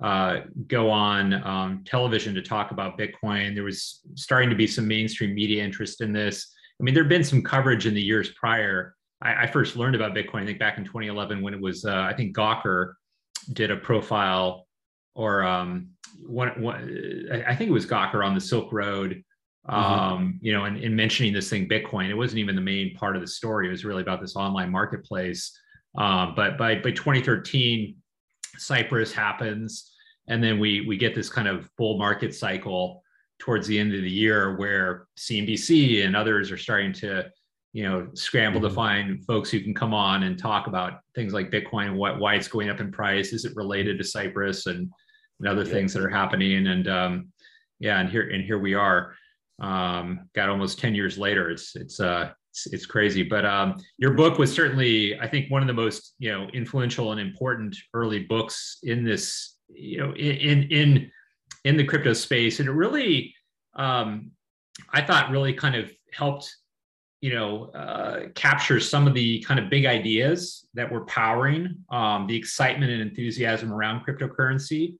uh, 0.01 0.41
go 0.67 0.89
on 0.89 1.33
um, 1.45 1.83
television 1.85 2.35
to 2.35 2.41
talk 2.41 2.71
about 2.71 2.99
Bitcoin. 2.99 3.55
There 3.55 3.63
was 3.63 4.01
starting 4.15 4.49
to 4.49 4.55
be 4.55 4.67
some 4.67 4.87
mainstream 4.87 5.33
media 5.33 5.63
interest 5.63 6.01
in 6.01 6.13
this. 6.13 6.53
I 6.79 6.83
mean, 6.83 6.93
there 6.93 7.03
had 7.03 7.09
been 7.09 7.23
some 7.23 7.41
coverage 7.41 7.87
in 7.87 7.93
the 7.93 8.01
years 8.01 8.29
prior. 8.31 8.95
I, 9.23 9.43
I 9.43 9.47
first 9.47 9.75
learned 9.75 9.95
about 9.95 10.13
Bitcoin, 10.13 10.43
I 10.43 10.45
think, 10.45 10.59
back 10.59 10.77
in 10.77 10.83
2011 10.83 11.41
when 11.41 11.53
it 11.53 11.61
was, 11.61 11.85
uh, 11.85 12.07
I 12.09 12.13
think, 12.13 12.35
Gawker 12.35 12.93
did 13.53 13.71
a 13.71 13.77
profile, 13.77 14.67
or 15.15 15.43
um, 15.43 15.89
one, 16.25 16.49
one, 16.61 17.43
I 17.47 17.55
think 17.55 17.69
it 17.69 17.73
was 17.73 17.85
Gawker 17.85 18.25
on 18.25 18.35
the 18.35 18.41
Silk 18.41 18.71
Road 18.71 19.23
Mm-hmm. 19.69 19.81
um, 19.81 20.39
you 20.41 20.51
know, 20.51 20.65
and, 20.65 20.77
in 20.77 20.95
mentioning 20.95 21.31
this 21.31 21.49
thing, 21.49 21.69
Bitcoin, 21.69 22.09
it 22.09 22.15
wasn't 22.15 22.39
even 22.39 22.55
the 22.55 22.61
main 22.61 22.93
part 22.95 23.15
of 23.15 23.21
the 23.21 23.27
story. 23.27 23.67
It 23.67 23.71
was 23.71 23.85
really 23.85 24.01
about 24.01 24.19
this 24.19 24.35
online 24.35 24.69
marketplace. 24.69 25.57
Um, 25.97 26.33
but 26.35 26.57
by, 26.57 26.75
by 26.75 26.91
2013, 26.91 27.95
Cyprus 28.57 29.13
happens. 29.13 29.93
And 30.27 30.43
then 30.43 30.59
we, 30.59 30.81
we 30.81 30.97
get 30.97 31.15
this 31.15 31.29
kind 31.29 31.47
of 31.47 31.69
bull 31.77 31.97
market 31.97 32.35
cycle 32.35 33.03
towards 33.39 33.67
the 33.67 33.79
end 33.79 33.93
of 33.93 34.01
the 34.01 34.09
year 34.09 34.57
where 34.57 35.07
CNBC 35.17 36.05
and 36.05 36.15
others 36.15 36.51
are 36.51 36.57
starting 36.57 36.91
to, 36.93 37.29
you 37.73 37.83
know, 37.83 38.07
scramble 38.13 38.59
mm-hmm. 38.59 38.69
to 38.69 38.75
find 38.75 39.25
folks 39.25 39.49
who 39.49 39.59
can 39.59 39.73
come 39.73 39.93
on 39.93 40.23
and 40.23 40.37
talk 40.37 40.67
about 40.67 40.99
things 41.15 41.33
like 41.33 41.51
Bitcoin 41.51 41.87
and 41.87 41.97
what, 41.97 42.19
why 42.19 42.35
it's 42.35 42.47
going 42.47 42.69
up 42.69 42.79
in 42.79 42.91
price. 42.91 43.33
Is 43.33 43.45
it 43.45 43.55
related 43.55 43.97
to 43.97 44.03
Cyprus 44.03 44.67
and, 44.67 44.89
and 45.39 45.47
other 45.47 45.63
yeah. 45.63 45.73
things 45.73 45.93
that 45.93 46.03
are 46.03 46.09
happening? 46.09 46.67
And 46.67 46.87
um, 46.87 47.27
yeah, 47.79 47.99
and 47.99 48.09
here, 48.09 48.29
and 48.29 48.43
here 48.43 48.59
we 48.59 48.73
are 48.73 49.15
um, 49.61 50.29
got 50.33 50.49
almost 50.49 50.79
10 50.79 50.95
years 50.95 51.17
later 51.17 51.49
it's 51.49 51.75
it's 51.75 51.99
uh 51.99 52.31
it's, 52.51 52.67
it's 52.67 52.85
crazy 52.85 53.23
but 53.23 53.45
um, 53.45 53.75
your 53.97 54.13
book 54.13 54.37
was 54.37 54.53
certainly 54.53 55.19
i 55.19 55.27
think 55.27 55.49
one 55.51 55.61
of 55.61 55.67
the 55.67 55.73
most 55.73 56.15
you 56.19 56.31
know 56.31 56.47
influential 56.53 57.11
and 57.11 57.21
important 57.21 57.75
early 57.93 58.19
books 58.19 58.79
in 58.83 59.03
this 59.03 59.55
you 59.69 59.97
know 59.97 60.13
in 60.15 60.63
in 60.63 61.11
in 61.65 61.77
the 61.77 61.83
crypto 61.83 62.13
space 62.13 62.59
and 62.59 62.67
it 62.67 62.73
really 62.73 63.33
um, 63.75 64.31
i 64.91 65.01
thought 65.01 65.31
really 65.31 65.53
kind 65.53 65.75
of 65.75 65.91
helped 66.11 66.55
you 67.23 67.33
know 67.33 67.49
uh, 67.83 68.27
capture 68.35 68.79
some 68.79 69.07
of 69.07 69.13
the 69.13 69.39
kind 69.47 69.59
of 69.59 69.69
big 69.69 69.85
ideas 69.85 70.67
that 70.73 70.91
were 70.91 71.05
powering 71.05 71.75
um, 71.89 72.27
the 72.27 72.35
excitement 72.35 72.91
and 72.91 73.01
enthusiasm 73.01 73.71
around 73.71 74.05
cryptocurrency 74.05 74.95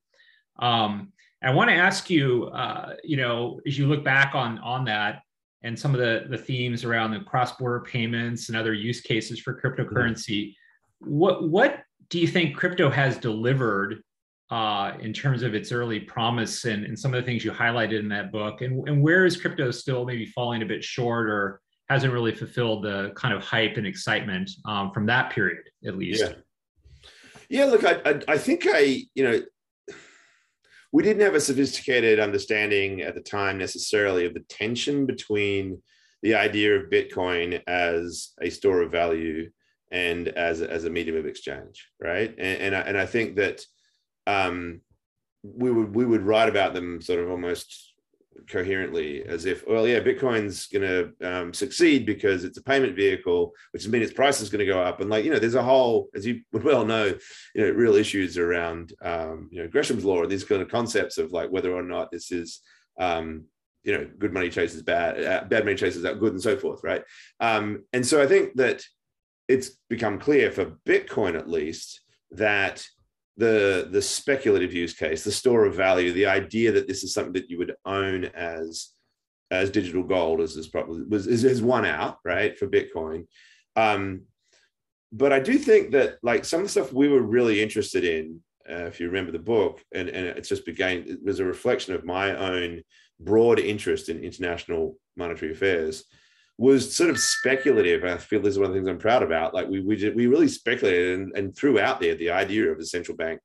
um, 0.60 1.12
I 1.44 1.51
want 1.51 1.70
to 1.70 1.75
ask 1.75 2.10
you, 2.10 2.46
uh, 2.46 2.94
you 3.03 3.18
know, 3.18 3.60
as 3.68 3.77
you 3.77 3.88
look 3.88 4.03
back 4.03 4.34
on 4.34 4.60
on 4.60 4.86
that 4.86 5.22
and 5.62 5.77
some 5.77 5.94
of 5.94 6.00
the 6.00 6.25
the 6.30 6.38
themes 6.38 6.84
around 6.84 7.12
the 7.12 7.20
cross 7.20 7.51
border 7.53 7.82
payments 7.82 8.48
and 8.48 8.58
other 8.58 8.74
use 8.74 9.01
cases 9.01 9.39
for 9.39 9.60
cryptocurrency, 9.60 10.50
mm-hmm. 10.50 11.18
what 11.18 11.50
what 11.50 11.80
do 12.10 12.20
you 12.20 12.27
think 12.27 12.56
crypto 12.56 12.89
has 12.89 13.18
delivered 13.18 14.01
uh, 14.51 14.94
in 15.01 15.12
terms 15.12 15.44
of 15.44 15.53
its 15.53 15.72
early 15.72 16.00
promise 16.00 16.65
and, 16.65 16.86
and 16.86 16.98
some 16.98 17.13
of 17.13 17.22
the 17.22 17.25
things 17.25 17.44
you 17.44 17.51
highlighted 17.51 18.00
in 18.00 18.08
that 18.10 18.32
book? 18.32 18.62
And, 18.62 18.88
and 18.88 19.01
where 19.01 19.25
is 19.25 19.36
crypto 19.36 19.72
still 19.72 20.06
maybe 20.06 20.25
falling 20.27 20.62
a 20.62 20.65
bit 20.65 20.84
short 20.84 21.30
or 21.30 21.60
hasn't 21.90 22.13
really 22.13 22.34
fulfilled 22.34 22.84
the 22.84 23.12
kind 23.16 23.34
of 23.34 23.44
hype 23.44 23.78
and 23.78 23.86
excitement 23.86 24.50
um, 24.66 24.92
from 24.92 25.06
that 25.08 25.32
period, 25.32 25.70
at 25.86 25.98
least? 25.98 26.24
Yeah. 26.24 26.34
Yeah, 27.50 27.66
look, 27.66 27.84
I, 27.84 28.02
I, 28.06 28.22
I 28.30 28.38
think 28.38 28.66
I, 28.68 29.04
you 29.13 29.24
know, 29.24 29.42
we 30.92 31.04
didn't 31.04 31.22
have 31.22 31.36
a 31.36 31.40
sophisticated 31.40 32.20
understanding 32.20 33.02
at 33.02 33.16
the 33.16 33.22
time 33.22 33.58
necessarily 33.58 34.25
of 34.25 34.34
the 34.34 34.46
tension 34.50 35.06
between 35.06 35.82
the 36.22 36.36
idea 36.36 36.75
of 36.75 36.90
Bitcoin 36.90 37.62
as 37.68 38.32
a 38.42 38.50
store 38.50 38.82
of 38.82 38.92
value 38.92 39.52
and 39.92 40.30
as, 40.30 40.62
as 40.62 40.86
a 40.86 40.90
medium 40.90 41.18
of 41.18 41.25
exchange, 41.25 41.90
right? 42.00 42.30
And, 42.30 42.62
and, 42.62 42.75
I, 42.75 42.80
and 42.82 42.98
I 42.98 43.06
think 43.06 43.36
that 43.36 43.62
um, 44.25 44.82
we 45.44 45.72
would 45.72 45.94
we 45.94 46.06
would 46.06 46.22
write 46.22 46.50
about 46.50 46.74
them 46.74 47.02
sort 47.02 47.20
of 47.20 47.30
almost 47.30 47.92
coherently 48.50 49.24
as 49.24 49.46
if, 49.46 49.66
well, 49.68 49.88
yeah, 49.88 50.00
Bitcoin's 50.00 50.68
going 50.68 50.82
to 50.82 51.28
um, 51.28 51.54
succeed 51.54 52.06
because 52.06 52.44
it's 52.44 52.58
a 52.58 52.63
payment 52.63 52.96
vehicle, 52.96 53.54
which 53.72 53.88
means 53.88 54.06
its 54.06 54.13
price 54.13 54.42
is 54.42 54.50
going 54.50 54.60
to 54.60 54.72
go 54.72 54.82
up. 54.82 55.02
And 55.02 55.10
like, 55.10 55.25
you 55.25 55.32
know, 55.32 55.40
there's 55.40 55.56
a 55.56 55.63
whole, 55.63 56.10
as 56.16 56.25
you 56.25 56.42
would 56.52 56.63
well 56.63 56.86
know, 56.86 57.16
you 57.56 57.62
know, 57.62 57.72
real 57.72 57.96
issues 57.96 58.38
around, 58.38 58.94
um, 59.02 59.50
you 59.52 59.62
know, 59.62 59.68
Gresham's 59.68 60.06
law 60.06 60.24
and 60.24 60.32
these 60.32 60.44
kind 60.44 60.62
of 60.62 60.70
concepts 60.70 61.18
of 61.18 61.32
like 61.32 61.50
whether 61.50 61.74
or 61.74 61.84
not 61.84 62.12
this 62.12 62.32
is, 62.32 62.62
um, 63.00 63.46
you 63.84 63.98
know, 63.98 64.10
good 64.18 64.34
money 64.34 64.50
chases 64.50 64.82
bad, 64.82 65.24
uh, 65.24 65.44
bad 65.46 65.66
money 65.66 65.75
chases 65.75 66.06
out 66.06 66.20
good 66.20 66.34
and 66.34 66.42
so 66.42 66.58
forth, 66.58 66.84
right? 66.84 67.04
Um, 67.40 67.84
and 67.94 68.06
so 68.06 68.22
I 68.22 68.28
think 68.28 68.56
that 68.56 68.84
it's 69.48 69.78
become 69.90 70.20
clear 70.20 70.52
for 70.52 70.78
Bitcoin 70.88 71.38
at 71.38 71.50
least 71.50 72.02
that 72.32 72.86
the 73.38 73.88
the 73.92 74.02
speculative 74.02 74.74
use 74.74 74.94
case, 74.94 75.24
the 75.24 75.32
store 75.32 75.66
of 75.66 75.75
value, 75.75 76.12
the 76.12 76.28
idea 76.28 76.72
that 76.72 76.88
this 76.88 77.04
is 77.04 77.13
something 77.13 77.34
that 77.34 77.50
you 77.50 77.58
would 77.58 77.75
own 77.86 78.25
as 78.25 78.90
as 79.50 79.70
digital 79.70 80.04
gold, 80.04 80.42
as 80.42 80.56
is 80.56 80.68
probably 80.68 81.04
was 81.04 81.28
is, 81.28 81.44
is 81.44 81.62
one 81.62 81.86
out 81.86 82.18
right 82.24 82.58
for 82.58 82.68
Bitcoin. 82.68 83.25
Um, 83.75 84.24
but 85.12 85.32
I 85.32 85.40
do 85.40 85.58
think 85.58 85.92
that 85.92 86.18
like 86.24 86.46
some 86.46 86.62
of 86.62 86.66
the 86.66 86.72
stuff 86.72 86.94
we 86.94 87.08
were 87.08 87.22
really 87.22 87.62
interested 87.62 88.04
in, 88.04 88.40
uh, 88.70 88.86
if 88.86 89.00
you 89.00 89.08
remember 89.08 89.32
the 89.32 89.40
book, 89.40 89.84
and, 89.94 90.10
and 90.10 90.25
it's 90.38 90.50
just 90.50 90.66
began 90.66 91.04
it 91.08 91.24
was 91.24 91.40
a 91.40 91.46
reflection 91.46 91.94
of 91.94 92.06
my 92.06 92.36
own 92.36 92.82
broad 93.20 93.60
interest 93.60 94.10
in 94.10 94.24
international 94.24 94.98
monetary 95.16 95.52
affairs 95.52 96.06
was 96.57 96.95
sort 96.95 97.10
of 97.10 97.19
speculative. 97.19 98.03
I 98.03 98.17
feel 98.17 98.41
this 98.41 98.51
is 98.51 98.60
one 98.60 98.67
of 98.67 98.74
the 98.74 98.79
things 98.79 98.88
I'm 98.88 99.00
proud 99.00 99.24
about. 99.24 99.53
Like 99.53 99.67
we 99.67 99.81
we, 99.81 99.95
did, 99.95 100.15
we 100.15 100.27
really 100.27 100.48
speculated 100.48 101.19
and, 101.19 101.38
and, 101.38 101.55
threw 101.55 101.79
out 101.79 102.00
there 102.00 102.15
the 102.15 102.31
idea 102.31 102.72
of 102.72 102.79
a 102.79 102.86
central 102.86 103.17
bank 103.17 103.39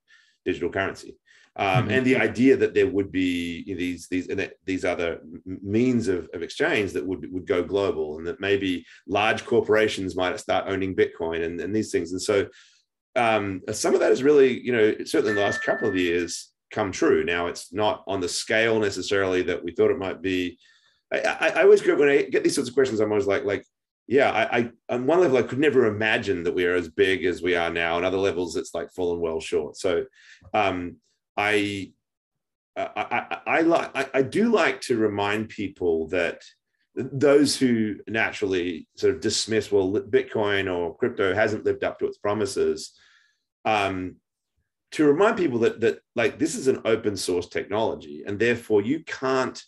digital 0.44 0.70
currency. 0.70 1.16
Um, 1.56 1.66
mm-hmm. 1.66 1.90
And 1.90 2.06
the 2.06 2.16
idea 2.16 2.56
that 2.56 2.74
there 2.74 2.86
would 2.86 3.10
be 3.10 3.64
these 3.74 4.06
these 4.08 4.28
these 4.64 4.84
other 4.84 5.20
means 5.44 6.06
of, 6.08 6.28
of 6.34 6.42
exchange 6.42 6.92
that 6.92 7.06
would 7.06 7.32
would 7.32 7.46
go 7.46 7.62
global, 7.62 8.18
and 8.18 8.26
that 8.26 8.40
maybe 8.40 8.84
large 9.08 9.44
corporations 9.44 10.14
might 10.14 10.38
start 10.38 10.66
owning 10.68 10.94
Bitcoin 10.94 11.44
and, 11.44 11.60
and 11.60 11.74
these 11.74 11.90
things. 11.90 12.12
And 12.12 12.22
so, 12.22 12.46
um, 13.16 13.62
some 13.72 13.94
of 13.94 14.00
that 14.00 14.12
is 14.12 14.22
really, 14.22 14.60
you 14.60 14.72
know, 14.72 14.94
certainly 15.04 15.30
in 15.30 15.36
the 15.36 15.42
last 15.42 15.62
couple 15.62 15.88
of 15.88 15.96
years, 15.96 16.52
come 16.70 16.92
true. 16.92 17.24
Now 17.24 17.46
it's 17.46 17.72
not 17.72 18.04
on 18.06 18.20
the 18.20 18.28
scale 18.28 18.78
necessarily 18.78 19.42
that 19.42 19.64
we 19.64 19.72
thought 19.72 19.90
it 19.90 19.98
might 19.98 20.22
be 20.22 20.58
I, 21.12 21.18
I, 21.18 21.48
I 21.48 21.62
always 21.62 21.86
when 21.86 22.08
I 22.08 22.22
get 22.22 22.42
these 22.44 22.54
sorts 22.54 22.68
of 22.68 22.74
questions, 22.74 23.00
I'm 23.00 23.10
always 23.10 23.26
like, 23.26 23.44
like, 23.44 23.64
yeah, 24.06 24.30
I, 24.30 24.58
I 24.58 24.70
on 24.88 25.06
one 25.06 25.20
level 25.20 25.36
I 25.36 25.42
could 25.42 25.58
never 25.58 25.86
imagine 25.86 26.42
that 26.44 26.54
we 26.54 26.64
are 26.64 26.74
as 26.74 26.88
big 26.88 27.24
as 27.24 27.42
we 27.42 27.54
are 27.54 27.70
now. 27.70 27.96
On 27.96 28.04
other 28.04 28.18
levels, 28.18 28.56
it's 28.56 28.74
like 28.74 28.90
fallen 28.92 29.20
well 29.20 29.40
short. 29.40 29.76
So, 29.76 30.04
um, 30.54 30.96
I, 31.36 31.92
I, 32.76 32.90
I, 32.96 33.38
I 33.46 33.60
like, 33.60 33.90
I, 33.94 34.08
I 34.14 34.22
do 34.22 34.50
like 34.50 34.80
to 34.82 34.96
remind 34.96 35.50
people 35.50 36.08
that 36.08 36.42
those 36.94 37.56
who 37.56 37.96
naturally 38.08 38.88
sort 38.96 39.14
of 39.14 39.20
dismiss, 39.20 39.70
well, 39.70 39.92
Bitcoin 39.92 40.74
or 40.74 40.96
crypto 40.96 41.34
hasn't 41.34 41.64
lived 41.64 41.84
up 41.84 41.98
to 41.98 42.06
its 42.06 42.18
promises. 42.18 42.92
Um, 43.64 44.16
to 44.92 45.04
remind 45.04 45.36
people 45.36 45.58
that 45.60 45.80
that 45.80 46.00
like 46.16 46.38
this 46.38 46.54
is 46.54 46.66
an 46.66 46.80
open 46.84 47.16
source 47.16 47.48
technology, 47.48 48.24
and 48.26 48.38
therefore 48.38 48.80
you 48.80 49.04
can't 49.04 49.62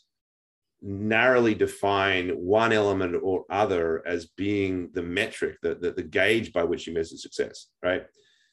narrowly 0.82 1.54
define 1.54 2.30
one 2.30 2.72
element 2.72 3.16
or 3.22 3.44
other 3.50 4.06
as 4.06 4.26
being 4.36 4.90
the 4.92 5.02
metric, 5.02 5.56
the, 5.62 5.74
the, 5.74 5.92
the 5.92 6.02
gauge 6.02 6.52
by 6.52 6.64
which 6.64 6.86
you 6.86 6.94
measure 6.94 7.16
success, 7.16 7.66
right? 7.82 8.04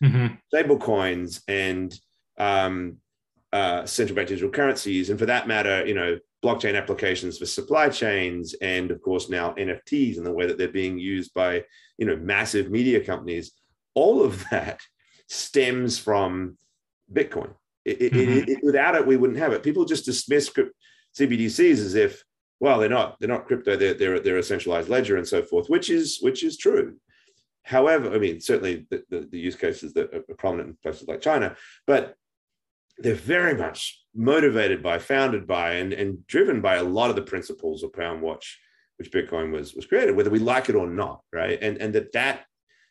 Mm-hmm. 0.03 0.35
Stable 0.47 0.77
coins 0.77 1.41
and 1.47 1.97
um, 2.37 2.97
uh, 3.53 3.85
central 3.85 4.15
bank 4.15 4.27
digital 4.27 4.51
currencies, 4.51 5.09
and 5.09 5.17
for 5.17 5.25
that 5.25 5.47
matter, 5.47 5.85
you 5.85 5.93
know, 5.93 6.19
blockchain 6.43 6.77
applications 6.77 7.37
for 7.37 7.45
supply 7.45 7.89
chains, 7.89 8.53
and 8.61 8.91
of 8.91 9.01
course 9.01 9.29
now 9.29 9.53
NFTs 9.53 10.17
and 10.17 10.25
the 10.25 10.33
way 10.33 10.45
that 10.45 10.57
they're 10.57 10.67
being 10.67 10.99
used 10.99 11.33
by 11.33 11.63
you 11.97 12.05
know 12.05 12.15
massive 12.17 12.69
media 12.69 13.03
companies. 13.03 13.53
All 13.95 14.23
of 14.23 14.43
that 14.51 14.79
stems 15.27 15.97
from 15.97 16.57
Bitcoin. 17.11 17.53
It, 17.85 18.11
mm-hmm. 18.11 18.51
it, 18.51 18.59
without 18.63 18.95
it, 18.95 19.07
we 19.07 19.15
wouldn't 19.15 19.39
have 19.39 19.53
it. 19.53 19.63
People 19.63 19.85
just 19.85 20.03
dismiss 20.03 20.49
CBDCs 21.17 21.79
as 21.79 21.95
if, 21.95 22.23
well, 22.59 22.79
they're 22.79 22.89
not 22.89 23.19
they're 23.19 23.29
not 23.29 23.45
crypto. 23.45 23.75
They're 23.75 23.93
they're, 23.93 24.19
they're 24.19 24.37
a 24.37 24.43
centralized 24.43 24.89
ledger 24.89 25.17
and 25.17 25.27
so 25.27 25.43
forth, 25.43 25.69
which 25.69 25.89
is 25.89 26.19
which 26.21 26.43
is 26.43 26.57
true. 26.57 26.97
However, 27.63 28.13
I 28.13 28.17
mean, 28.17 28.39
certainly 28.39 28.87
the, 28.89 29.03
the, 29.09 29.27
the 29.29 29.39
use 29.39 29.55
cases 29.55 29.93
that 29.93 30.13
are 30.13 30.35
prominent 30.35 30.69
in 30.69 30.77
places 30.81 31.07
like 31.07 31.19
China, 31.19 31.55
but 31.85 32.15
they're 32.97 33.13
very 33.13 33.55
much 33.55 34.01
motivated 34.15 34.81
by, 34.81 34.99
founded 34.99 35.45
by, 35.45 35.73
and, 35.73 35.93
and 35.93 36.25
driven 36.27 36.61
by 36.61 36.77
a 36.77 36.83
lot 36.83 37.09
of 37.09 37.15
the 37.15 37.21
principles 37.21 37.83
of 37.83 37.93
Pound 37.93 38.21
Watch, 38.21 38.59
which 38.97 39.11
Bitcoin 39.11 39.51
was 39.51 39.75
was 39.75 39.85
created, 39.85 40.15
whether 40.15 40.29
we 40.29 40.39
like 40.39 40.69
it 40.69 40.75
or 40.75 40.87
not, 40.87 41.21
right? 41.31 41.59
And 41.61 41.77
and 41.77 41.93
that 41.93 42.13
that 42.13 42.45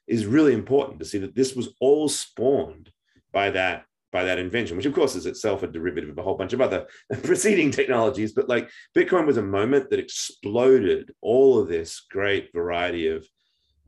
is 0.06 0.26
really 0.26 0.52
important 0.52 0.98
to 1.00 1.04
see 1.04 1.18
that 1.18 1.34
this 1.34 1.56
was 1.56 1.70
all 1.80 2.08
spawned 2.08 2.90
by 3.32 3.50
that 3.50 3.84
by 4.16 4.24
that 4.24 4.38
invention, 4.38 4.78
which 4.78 4.86
of 4.86 4.94
course 4.94 5.14
is 5.14 5.26
itself 5.26 5.62
a 5.62 5.66
derivative 5.66 6.08
of 6.08 6.16
a 6.16 6.22
whole 6.22 6.38
bunch 6.38 6.54
of 6.54 6.62
other 6.62 6.86
preceding 7.22 7.70
technologies. 7.70 8.32
But 8.32 8.48
like 8.48 8.70
Bitcoin 8.96 9.26
was 9.26 9.36
a 9.36 9.42
moment 9.42 9.90
that 9.90 9.98
exploded 9.98 11.12
all 11.20 11.58
of 11.58 11.68
this 11.68 12.00
great 12.10 12.50
variety 12.54 13.08
of 13.08 13.28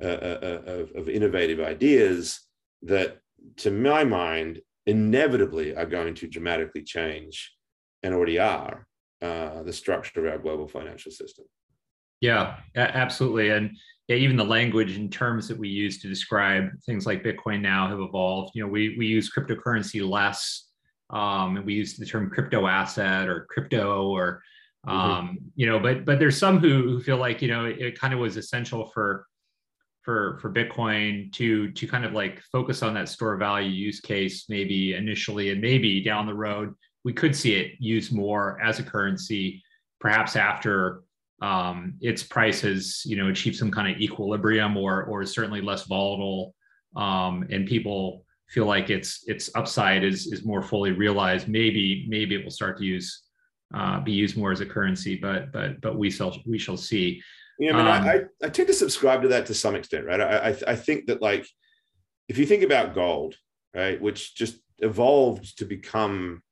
uh, 0.02 0.20
uh, 0.30 0.38
uh, 0.42 0.70
of, 0.70 0.92
of 0.96 1.08
innovative 1.08 1.60
ideas 1.60 2.40
that, 2.82 3.20
to 3.56 3.70
my 3.70 4.04
mind, 4.04 4.60
inevitably 4.84 5.74
are 5.74 5.86
going 5.86 6.14
to 6.16 6.28
dramatically 6.28 6.82
change 6.82 7.56
and 8.02 8.14
already 8.14 8.38
are 8.38 8.86
uh, 9.22 9.62
the 9.62 9.72
structure 9.72 10.26
of 10.26 10.32
our 10.32 10.38
global 10.38 10.68
financial 10.68 11.10
system. 11.10 11.46
Yeah, 12.20 12.56
absolutely. 12.76 13.48
And 13.48 13.78
yeah, 14.08 14.16
even 14.16 14.36
the 14.36 14.44
language 14.44 14.96
and 14.96 15.12
terms 15.12 15.46
that 15.48 15.58
we 15.58 15.68
use 15.68 16.00
to 16.00 16.08
describe 16.08 16.70
things 16.86 17.04
like 17.04 17.22
Bitcoin 17.22 17.60
now 17.60 17.88
have 17.88 18.00
evolved. 18.00 18.52
You 18.54 18.62
know, 18.62 18.68
we, 18.68 18.96
we 18.98 19.06
use 19.06 19.30
cryptocurrency 19.30 20.06
less, 20.08 20.66
um, 21.10 21.58
and 21.58 21.66
we 21.66 21.74
use 21.74 21.96
the 21.96 22.06
term 22.06 22.30
crypto 22.30 22.66
asset 22.66 23.28
or 23.28 23.46
crypto 23.50 24.08
or, 24.08 24.42
mm-hmm. 24.86 24.98
um, 24.98 25.26
mm-hmm. 25.26 25.44
you 25.56 25.66
know, 25.66 25.78
but 25.78 26.06
but 26.06 26.18
there's 26.18 26.38
some 26.38 26.58
who, 26.58 26.82
who 26.82 27.00
feel 27.00 27.18
like, 27.18 27.42
you 27.42 27.48
know, 27.48 27.66
it, 27.66 27.78
it 27.78 28.00
kind 28.00 28.14
of 28.14 28.20
was 28.20 28.38
essential 28.38 28.86
for 28.86 29.26
for 30.08 30.38
for 30.40 30.50
Bitcoin 30.50 31.30
to 31.34 31.70
to 31.72 31.86
kind 31.86 32.06
of 32.06 32.12
like 32.12 32.40
focus 32.50 32.82
on 32.82 32.94
that 32.94 33.10
store 33.10 33.36
value 33.36 33.68
use 33.68 34.00
case 34.00 34.46
maybe 34.48 34.94
initially 34.94 35.50
and 35.50 35.60
maybe 35.60 36.02
down 36.02 36.24
the 36.24 36.32
road 36.32 36.72
we 37.04 37.12
could 37.12 37.36
see 37.36 37.54
it 37.56 37.72
used 37.78 38.10
more 38.10 38.58
as 38.62 38.78
a 38.78 38.82
currency 38.82 39.62
perhaps 40.00 40.34
after 40.34 41.02
um, 41.40 41.94
its 42.00 42.22
prices 42.22 43.02
you 43.06 43.16
know 43.16 43.28
achieve 43.28 43.54
some 43.56 43.70
kind 43.70 43.92
of 43.94 44.00
equilibrium 44.00 44.76
or 44.76 45.04
or 45.04 45.24
certainly 45.24 45.60
less 45.60 45.84
volatile. 45.84 46.54
Um, 46.96 47.46
and 47.50 47.66
people 47.66 48.24
feel 48.48 48.66
like 48.66 48.90
its 48.90 49.24
its 49.26 49.50
upside 49.54 50.04
is 50.04 50.26
is 50.32 50.44
more 50.44 50.62
fully 50.62 50.92
realized. 50.92 51.48
Maybe 51.48 52.06
maybe 52.08 52.34
it 52.34 52.44
will 52.44 52.50
start 52.50 52.78
to 52.78 52.84
use 52.84 53.22
uh, 53.74 54.00
be 54.00 54.12
used 54.12 54.36
more 54.36 54.50
as 54.50 54.60
a 54.60 54.66
currency 54.66 55.16
but 55.16 55.52
but 55.52 55.80
but 55.80 55.98
we 55.98 56.10
shall 56.10 56.36
we 56.46 56.58
shall 56.58 56.76
see. 56.76 57.22
Yeah, 57.58 57.72
I 57.72 57.76
mean, 57.76 57.86
um, 57.86 58.08
I, 58.42 58.46
I 58.46 58.48
tend 58.50 58.68
to 58.68 58.74
subscribe 58.74 59.22
to 59.22 59.28
that 59.28 59.46
to 59.46 59.54
some 59.54 59.74
extent, 59.74 60.06
right? 60.06 60.20
I, 60.20 60.50
I, 60.50 60.56
I 60.68 60.76
think 60.76 61.06
that 61.06 61.20
like 61.20 61.44
if 62.28 62.38
you 62.38 62.46
think 62.46 62.62
about 62.62 62.94
gold, 62.94 63.34
right, 63.74 64.00
which 64.00 64.36
just 64.36 64.58
evolved 64.78 65.58
to 65.58 65.64
become, 65.64 66.42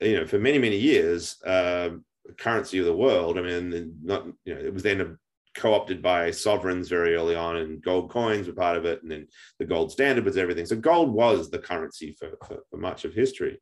you 0.00 0.20
know, 0.20 0.26
for 0.26 0.38
many 0.38 0.58
many 0.58 0.78
years, 0.78 1.36
uh, 1.44 1.90
currency 2.38 2.78
of 2.78 2.84
the 2.84 2.96
world. 2.96 3.38
I 3.38 3.42
mean, 3.42 3.96
not 4.02 4.26
you 4.44 4.54
know, 4.54 4.60
it 4.60 4.72
was 4.72 4.82
then 4.82 5.18
co-opted 5.54 6.02
by 6.02 6.30
sovereigns 6.30 6.88
very 6.88 7.14
early 7.14 7.34
on, 7.34 7.56
and 7.56 7.82
gold 7.82 8.10
coins 8.10 8.46
were 8.46 8.52
part 8.52 8.76
of 8.76 8.84
it, 8.84 9.02
and 9.02 9.10
then 9.10 9.26
the 9.58 9.64
gold 9.64 9.90
standard 9.90 10.24
was 10.24 10.36
everything. 10.36 10.66
So 10.66 10.76
gold 10.76 11.12
was 11.12 11.50
the 11.50 11.58
currency 11.58 12.16
for, 12.18 12.36
for, 12.46 12.58
for 12.70 12.76
much 12.76 13.04
of 13.04 13.14
history. 13.14 13.60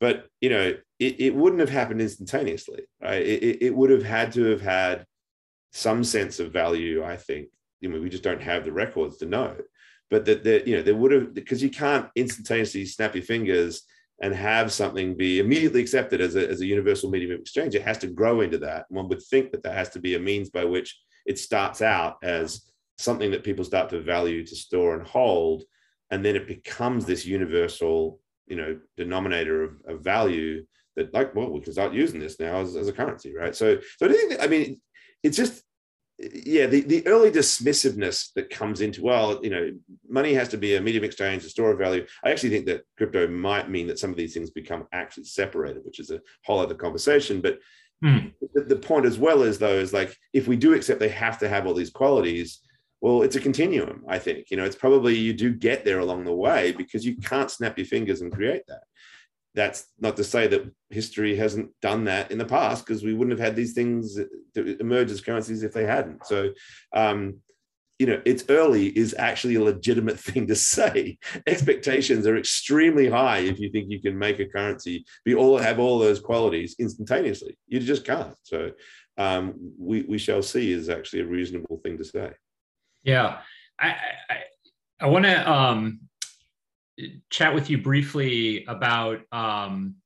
But 0.00 0.26
you 0.40 0.50
know, 0.50 0.74
it, 0.98 1.20
it 1.20 1.34
wouldn't 1.34 1.60
have 1.60 1.70
happened 1.70 2.00
instantaneously, 2.00 2.82
right? 3.00 3.22
It, 3.22 3.62
it 3.62 3.74
would 3.74 3.90
have 3.90 4.02
had 4.02 4.32
to 4.32 4.44
have 4.46 4.60
had 4.60 5.06
some 5.72 6.04
sense 6.04 6.40
of 6.40 6.52
value, 6.52 7.04
I 7.04 7.16
think. 7.16 7.48
You 7.80 7.88
know, 7.88 8.00
we 8.00 8.10
just 8.10 8.22
don't 8.22 8.42
have 8.42 8.64
the 8.64 8.72
records 8.72 9.18
to 9.18 9.26
know. 9.26 9.56
But 10.10 10.24
that, 10.26 10.44
that 10.44 10.66
you 10.66 10.76
know, 10.76 10.82
there 10.82 10.94
would 10.94 11.12
have 11.12 11.34
because 11.34 11.62
you 11.62 11.70
can't 11.70 12.08
instantaneously 12.14 12.84
snap 12.84 13.14
your 13.14 13.24
fingers 13.24 13.82
and 14.22 14.32
have 14.34 14.72
something 14.72 15.16
be 15.16 15.40
immediately 15.40 15.80
accepted 15.80 16.20
as 16.20 16.36
a, 16.36 16.48
as 16.48 16.60
a 16.60 16.66
universal 16.66 17.10
medium 17.10 17.32
of 17.32 17.40
exchange. 17.40 17.74
It 17.74 17.82
has 17.82 17.98
to 17.98 18.06
grow 18.06 18.40
into 18.40 18.58
that. 18.58 18.86
One 18.88 19.08
would 19.08 19.22
think 19.22 19.50
that 19.50 19.62
there 19.64 19.74
has 19.74 19.90
to 19.90 20.00
be 20.00 20.14
a 20.14 20.20
means 20.20 20.48
by 20.48 20.64
which 20.64 20.96
it 21.26 21.38
starts 21.38 21.82
out 21.82 22.16
as 22.22 22.70
something 22.98 23.32
that 23.32 23.42
people 23.42 23.64
start 23.64 23.90
to 23.90 24.00
value, 24.00 24.46
to 24.46 24.56
store 24.56 24.96
and 24.96 25.06
hold, 25.06 25.64
and 26.10 26.24
then 26.24 26.36
it 26.36 26.46
becomes 26.46 27.04
this 27.04 27.26
universal, 27.26 28.20
you 28.46 28.56
know, 28.56 28.78
denominator 28.96 29.64
of, 29.64 29.72
of 29.88 30.04
value 30.04 30.64
that, 30.94 31.12
like, 31.12 31.34
well, 31.34 31.50
we 31.50 31.60
can 31.60 31.72
start 31.72 31.92
using 31.92 32.20
this 32.20 32.38
now 32.38 32.60
as, 32.60 32.76
as 32.76 32.86
a 32.86 32.92
currency, 32.92 33.34
right? 33.34 33.56
So, 33.56 33.78
so 33.98 34.06
I 34.06 34.12
think, 34.12 34.36
I 34.40 34.46
mean, 34.46 34.80
it's 35.22 35.36
just 35.36 35.62
yeah 36.32 36.66
the, 36.66 36.80
the 36.82 37.06
early 37.06 37.30
dismissiveness 37.30 38.32
that 38.34 38.50
comes 38.50 38.80
into 38.80 39.02
well 39.02 39.40
you 39.42 39.50
know 39.50 39.70
money 40.08 40.34
has 40.34 40.48
to 40.48 40.56
be 40.56 40.76
a 40.76 40.80
medium 40.80 41.04
exchange 41.04 41.44
a 41.44 41.48
store 41.48 41.72
of 41.72 41.78
value. 41.78 42.06
I 42.24 42.30
actually 42.30 42.50
think 42.50 42.66
that 42.66 42.84
crypto 42.96 43.26
might 43.28 43.70
mean 43.70 43.86
that 43.88 43.98
some 43.98 44.10
of 44.10 44.16
these 44.16 44.34
things 44.34 44.50
become 44.50 44.86
actually 44.92 45.24
separated 45.24 45.84
which 45.84 46.00
is 46.00 46.10
a 46.10 46.20
whole 46.44 46.60
other 46.60 46.74
conversation. 46.74 47.40
But 47.40 47.58
mm. 48.04 48.32
the, 48.54 48.62
the, 48.62 48.76
point 48.76 49.06
as 49.06 49.18
well 49.18 49.42
is 49.42 49.58
though 49.58 49.78
is 49.78 49.92
like 49.92 50.16
if 50.32 50.46
we 50.46 50.56
do 50.56 50.74
accept 50.74 51.00
they 51.00 51.08
have 51.08 51.38
to 51.38 51.48
have 51.48 51.66
all 51.66 51.74
these 51.74 51.90
qualities 51.90 52.60
well 53.00 53.22
it's 53.22 53.36
a 53.36 53.40
continuum 53.40 54.04
i 54.08 54.18
think. 54.18 54.50
You 54.50 54.56
know 54.56 54.64
it's 54.64 54.76
probably 54.76 55.16
you 55.16 55.32
do 55.32 55.52
get 55.52 55.84
there 55.84 56.00
along 56.00 56.24
the 56.24 56.32
way 56.32 56.72
because 56.72 57.04
you 57.04 57.16
can't 57.16 57.50
snap 57.50 57.78
your 57.78 57.86
fingers 57.86 58.20
and 58.20 58.32
create 58.32 58.62
that 58.68 58.82
that's 59.54 59.86
not 59.98 60.16
to 60.16 60.24
say 60.24 60.46
that 60.46 60.70
history 60.90 61.36
hasn't 61.36 61.70
done 61.82 62.04
that 62.04 62.30
in 62.30 62.38
the 62.38 62.44
past 62.44 62.86
because 62.86 63.02
we 63.02 63.12
wouldn't 63.12 63.38
have 63.38 63.46
had 63.46 63.56
these 63.56 63.74
things 63.74 64.18
emerge 64.54 65.10
as 65.10 65.20
currencies 65.20 65.62
if 65.62 65.72
they 65.72 65.84
hadn't. 65.84 66.24
So, 66.26 66.52
um, 66.94 67.38
you 67.98 68.06
know, 68.06 68.20
it's 68.24 68.44
early 68.48 68.86
is 68.86 69.14
actually 69.18 69.56
a 69.56 69.62
legitimate 69.62 70.18
thing 70.28 70.46
to 70.46 70.54
say. 70.54 71.18
Expectations 71.46 72.26
are 72.26 72.38
extremely 72.38 73.08
high 73.08 73.40
if 73.40 73.58
you 73.58 73.70
think 73.70 73.90
you 73.90 74.00
can 74.00 74.18
make 74.18 74.40
a 74.40 74.46
currency 74.46 75.04
be 75.24 75.34
all 75.34 75.58
have 75.58 75.78
all 75.78 75.98
those 75.98 76.20
qualities 76.20 76.74
instantaneously. 76.78 77.56
You 77.66 77.80
just 77.80 78.04
can't. 78.04 78.34
So, 78.42 78.72
um, 79.18 79.54
we 79.78 80.02
we 80.02 80.18
shall 80.18 80.42
see 80.42 80.72
is 80.72 80.88
actually 80.88 81.20
a 81.20 81.26
reasonable 81.26 81.78
thing 81.82 81.98
to 81.98 82.04
say. 82.04 82.32
Yeah, 83.04 83.40
I 83.78 83.88
I, 84.30 84.36
I 85.00 85.06
want 85.06 85.26
to 85.26 85.50
um, 85.50 86.00
chat 87.30 87.54
with 87.54 87.70
you 87.70 87.78
briefly 87.78 88.64
about 88.66 89.20
um, 89.32 89.96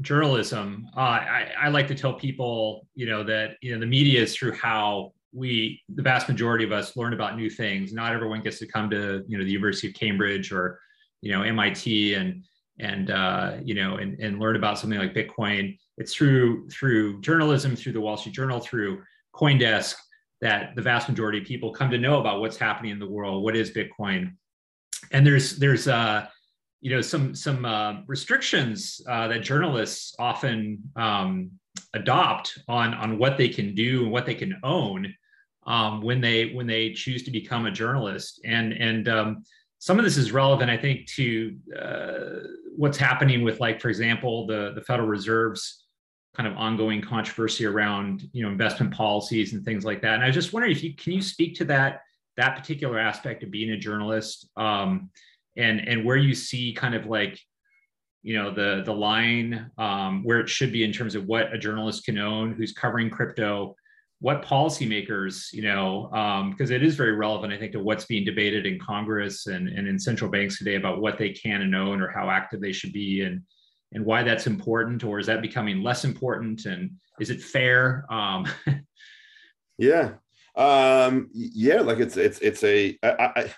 journalism. 0.00 0.88
Uh, 0.96 1.00
I, 1.00 1.52
I, 1.58 1.68
like 1.68 1.88
to 1.88 1.94
tell 1.94 2.14
people, 2.14 2.86
you 2.94 3.06
know, 3.06 3.22
that 3.24 3.56
you 3.60 3.72
know 3.72 3.80
the 3.80 3.86
media 3.86 4.22
is 4.22 4.34
through 4.34 4.52
how 4.52 5.12
we, 5.32 5.80
the 5.94 6.02
vast 6.02 6.28
majority 6.28 6.64
of 6.64 6.72
us, 6.72 6.96
learn 6.96 7.12
about 7.12 7.36
new 7.36 7.50
things. 7.50 7.92
Not 7.92 8.12
everyone 8.12 8.42
gets 8.42 8.58
to 8.60 8.66
come 8.66 8.90
to 8.90 9.24
you 9.26 9.38
know 9.38 9.44
the 9.44 9.50
University 9.50 9.88
of 9.88 9.94
Cambridge 9.94 10.52
or 10.52 10.80
you 11.20 11.32
know 11.32 11.42
MIT 11.42 12.14
and 12.14 12.44
and 12.78 13.10
uh, 13.10 13.56
you 13.62 13.74
know 13.74 13.96
and, 13.96 14.18
and 14.20 14.38
learn 14.38 14.56
about 14.56 14.78
something 14.78 14.98
like 14.98 15.14
Bitcoin. 15.14 15.78
It's 15.98 16.14
through 16.14 16.68
through 16.70 17.20
journalism, 17.20 17.76
through 17.76 17.92
the 17.92 18.00
Wall 18.00 18.16
Street 18.16 18.34
Journal, 18.34 18.60
through 18.60 19.02
CoinDesk 19.34 19.94
that 20.40 20.74
the 20.74 20.82
vast 20.82 21.08
majority 21.08 21.38
of 21.38 21.44
people 21.44 21.70
come 21.70 21.90
to 21.90 21.98
know 21.98 22.18
about 22.18 22.40
what's 22.40 22.56
happening 22.56 22.92
in 22.92 22.98
the 22.98 23.08
world. 23.08 23.44
What 23.44 23.54
is 23.54 23.70
Bitcoin? 23.70 24.32
And 25.12 25.26
there's 25.26 25.56
there's 25.56 25.88
uh, 25.88 26.26
you 26.80 26.90
know 26.90 27.00
some 27.00 27.34
some 27.34 27.64
uh, 27.64 28.02
restrictions 28.06 29.00
uh, 29.08 29.28
that 29.28 29.42
journalists 29.42 30.14
often 30.18 30.82
um, 30.96 31.50
adopt 31.94 32.58
on 32.68 32.94
on 32.94 33.18
what 33.18 33.36
they 33.36 33.48
can 33.48 33.74
do 33.74 34.02
and 34.02 34.12
what 34.12 34.26
they 34.26 34.34
can 34.34 34.58
own 34.62 35.12
um, 35.66 36.00
when 36.02 36.20
they 36.20 36.52
when 36.52 36.66
they 36.66 36.92
choose 36.92 37.22
to 37.24 37.30
become 37.30 37.66
a 37.66 37.70
journalist. 37.70 38.40
And 38.44 38.72
and 38.72 39.08
um, 39.08 39.44
some 39.78 39.98
of 39.98 40.04
this 40.04 40.18
is 40.18 40.30
relevant 40.30 40.70
i 40.70 40.76
think 40.76 41.06
to 41.06 41.56
uh, 41.78 42.46
what's 42.76 42.98
happening 42.98 43.42
with 43.42 43.60
like 43.60 43.80
for 43.80 43.88
example 43.88 44.46
the 44.46 44.72
the 44.74 44.82
federal 44.82 45.08
reserve's 45.08 45.84
kind 46.34 46.46
of 46.46 46.56
ongoing 46.56 47.00
controversy 47.00 47.66
around 47.66 48.28
you 48.32 48.42
know 48.42 48.50
investment 48.50 48.92
policies 48.92 49.52
and 49.52 49.64
things 49.64 49.84
like 49.84 50.00
that. 50.02 50.14
And 50.14 50.22
i 50.22 50.26
was 50.26 50.34
just 50.34 50.52
wondering 50.52 50.72
if 50.72 50.84
you 50.84 50.94
can 50.94 51.12
you 51.12 51.22
speak 51.22 51.56
to 51.56 51.64
that 51.66 52.02
that 52.36 52.56
particular 52.56 52.98
aspect 52.98 53.42
of 53.42 53.50
being 53.50 53.70
a 53.70 53.76
journalist 53.76 54.48
um, 54.56 55.10
and 55.56 55.80
and 55.86 56.04
where 56.04 56.16
you 56.16 56.34
see 56.34 56.72
kind 56.72 56.94
of 56.94 57.06
like 57.06 57.38
you 58.22 58.36
know 58.36 58.52
the 58.52 58.82
the 58.84 58.92
line 58.92 59.70
um, 59.78 60.22
where 60.24 60.40
it 60.40 60.48
should 60.48 60.72
be 60.72 60.84
in 60.84 60.92
terms 60.92 61.14
of 61.14 61.26
what 61.26 61.52
a 61.52 61.58
journalist 61.58 62.04
can 62.04 62.18
own 62.18 62.52
who's 62.52 62.72
covering 62.72 63.10
crypto 63.10 63.74
what 64.20 64.44
policymakers 64.44 65.52
you 65.52 65.62
know 65.62 66.08
because 66.52 66.70
um, 66.70 66.76
it 66.76 66.82
is 66.82 66.94
very 66.94 67.12
relevant 67.12 67.52
i 67.52 67.56
think 67.56 67.72
to 67.72 67.80
what's 67.80 68.04
being 68.04 68.24
debated 68.24 68.66
in 68.66 68.78
congress 68.78 69.46
and, 69.46 69.68
and 69.68 69.88
in 69.88 69.98
central 69.98 70.30
banks 70.30 70.58
today 70.58 70.74
about 70.74 71.00
what 71.00 71.16
they 71.16 71.30
can 71.30 71.62
and 71.62 71.74
own 71.74 72.02
or 72.02 72.08
how 72.08 72.28
active 72.28 72.60
they 72.60 72.72
should 72.72 72.92
be 72.92 73.22
in 73.22 73.42
and 73.92 74.04
why 74.04 74.22
that's 74.22 74.46
important, 74.46 75.02
or 75.04 75.18
is 75.18 75.26
that 75.26 75.42
becoming 75.42 75.82
less 75.82 76.04
important? 76.04 76.64
And 76.66 76.92
is 77.18 77.30
it 77.30 77.42
fair? 77.42 78.06
Um, 78.10 78.46
yeah, 79.78 80.12
um, 80.56 81.30
yeah, 81.32 81.80
like 81.80 81.98
it's 81.98 82.16
it's 82.16 82.38
it's 82.40 82.64
a 82.64 82.98
I, 83.02 83.32
I, 83.36 83.54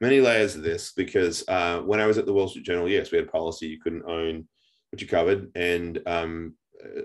many 0.00 0.20
layers 0.20 0.56
of 0.56 0.62
this 0.62 0.92
because 0.92 1.44
uh, 1.48 1.80
when 1.80 2.00
I 2.00 2.06
was 2.06 2.18
at 2.18 2.26
the 2.26 2.32
Wall 2.32 2.48
Street 2.48 2.66
Journal, 2.66 2.88
yes, 2.88 3.10
we 3.10 3.18
had 3.18 3.30
policy 3.30 3.68
you 3.68 3.80
couldn't 3.80 4.04
own 4.06 4.46
what 4.90 5.00
you 5.00 5.08
covered, 5.08 5.50
and 5.54 6.00
um, 6.06 6.54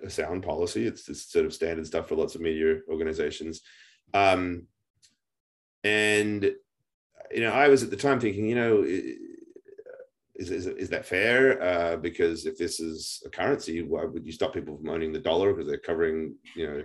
a 0.04 0.10
sound 0.10 0.44
policy. 0.44 0.86
It's, 0.86 1.08
it's 1.08 1.32
sort 1.32 1.46
of 1.46 1.54
standard 1.54 1.88
stuff 1.88 2.08
for 2.10 2.16
lots 2.16 2.36
of 2.36 2.42
media 2.42 2.80
organizations. 2.90 3.62
Um, 4.14 4.64
and 5.84 6.52
you 7.32 7.42
know, 7.42 7.52
I 7.52 7.68
was 7.68 7.84
at 7.84 7.90
the 7.90 7.98
time 7.98 8.20
thinking, 8.20 8.46
you 8.46 8.56
know, 8.56 8.84
is, 8.84 10.52
is, 10.52 10.68
is 10.68 10.90
that 10.90 11.06
fair? 11.06 11.62
Uh, 11.62 11.98
because 11.98 12.46
if 12.46 12.58
this 12.58 12.80
is 12.80 13.22
a 13.26 13.30
currency, 13.30 13.82
why 13.82 14.06
would 14.06 14.26
you 14.26 14.32
stop 14.32 14.54
people 14.54 14.78
from 14.78 14.90
owning 14.90 15.12
the 15.12 15.20
dollar 15.20 15.54
because 15.54 15.68
they're 15.68 15.78
covering, 15.78 16.36
you 16.56 16.68
know, 16.68 16.84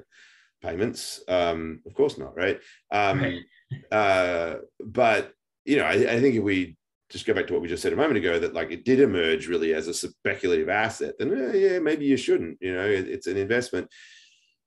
payments? 0.62 1.22
Um, 1.28 1.80
of 1.86 1.94
course 1.94 2.18
not, 2.18 2.36
right? 2.36 2.60
Um, 2.90 3.20
right. 3.20 3.38
Uh, 3.90 4.56
but 4.84 5.32
you 5.64 5.78
know, 5.78 5.84
I, 5.84 5.92
I, 5.92 6.20
think 6.20 6.34
if 6.34 6.42
we 6.42 6.76
just 7.08 7.24
go 7.24 7.32
back 7.32 7.46
to 7.46 7.54
what 7.54 7.62
we 7.62 7.68
just 7.68 7.82
said 7.82 7.94
a 7.94 7.96
moment 7.96 8.18
ago, 8.18 8.38
that 8.38 8.52
like 8.52 8.70
it 8.70 8.84
did 8.84 9.00
emerge 9.00 9.48
really 9.48 9.72
as 9.72 9.88
a 9.88 9.94
speculative 9.94 10.68
asset, 10.68 11.14
then 11.18 11.30
uh, 11.30 11.52
yeah, 11.52 11.78
maybe 11.78 12.04
you 12.04 12.18
shouldn't. 12.18 12.58
You 12.60 12.74
know, 12.74 12.84
it, 12.84 13.08
it's 13.08 13.26
an 13.26 13.38
investment. 13.38 13.88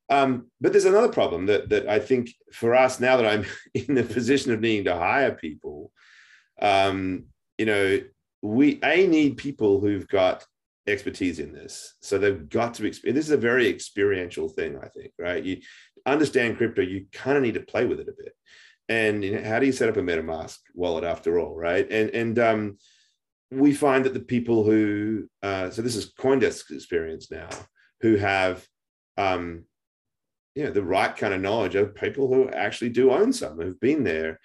Um, 0.10 0.51
but 0.62 0.71
there's 0.71 0.86
another 0.86 1.10
problem 1.10 1.45
that 1.47 1.69
that 1.69 1.88
I 1.88 1.99
think 1.99 2.31
for 2.51 2.73
us 2.73 2.99
now 2.99 3.17
that 3.17 3.27
I'm 3.27 3.45
in 3.75 3.93
the 3.93 4.03
position 4.03 4.51
of 4.51 4.62
needing 4.62 4.86
to 4.86 4.95
hire 4.95 5.31
people, 5.31 5.91
um, 6.62 7.25
you 7.58 7.65
know, 7.65 7.99
we 8.41 8.79
a 8.84 9.08
need 9.08 9.38
people 9.38 9.79
who've 9.79 10.08
got 10.08 10.45
expertise 10.87 11.39
in 11.39 11.51
this. 11.51 11.95
So 12.01 12.17
they've 12.17 12.49
got 12.49 12.73
to 12.75 12.81
be. 12.81 12.89
This 12.89 13.25
is 13.25 13.31
a 13.31 13.37
very 13.37 13.67
experiential 13.67 14.49
thing, 14.49 14.77
I 14.81 14.87
think. 14.87 15.13
Right? 15.17 15.43
You 15.43 15.61
understand 16.05 16.57
crypto, 16.57 16.81
you 16.81 17.05
kind 17.11 17.37
of 17.37 17.43
need 17.43 17.55
to 17.55 17.61
play 17.61 17.85
with 17.85 17.99
it 17.99 18.09
a 18.09 18.13
bit. 18.17 18.33
And 18.87 19.23
you 19.23 19.35
know, 19.35 19.49
how 19.49 19.59
do 19.59 19.65
you 19.65 19.71
set 19.71 19.89
up 19.89 19.97
a 19.97 20.01
MetaMask 20.01 20.57
wallet 20.73 21.03
after 21.03 21.39
all, 21.39 21.55
right? 21.55 21.89
And 21.89 22.09
and 22.11 22.39
um, 22.39 22.77
we 23.51 23.73
find 23.73 24.05
that 24.05 24.13
the 24.13 24.19
people 24.19 24.63
who 24.63 25.27
uh, 25.41 25.69
so 25.69 25.81
this 25.81 25.95
is 25.95 26.13
CoinDesk's 26.13 26.71
experience 26.71 27.31
now, 27.31 27.49
who 28.01 28.17
have 28.17 28.65
um, 29.17 29.65
you 30.55 30.63
know 30.63 30.71
the 30.71 30.83
right 30.83 31.15
kind 31.15 31.33
of 31.33 31.41
knowledge 31.41 31.75
of 31.75 31.95
people 31.95 32.33
who 32.33 32.49
actually 32.49 32.89
do 32.89 33.11
own 33.11 33.31
some 33.33 33.59
who've 33.59 33.79
been 33.79 34.03
there 34.03 34.39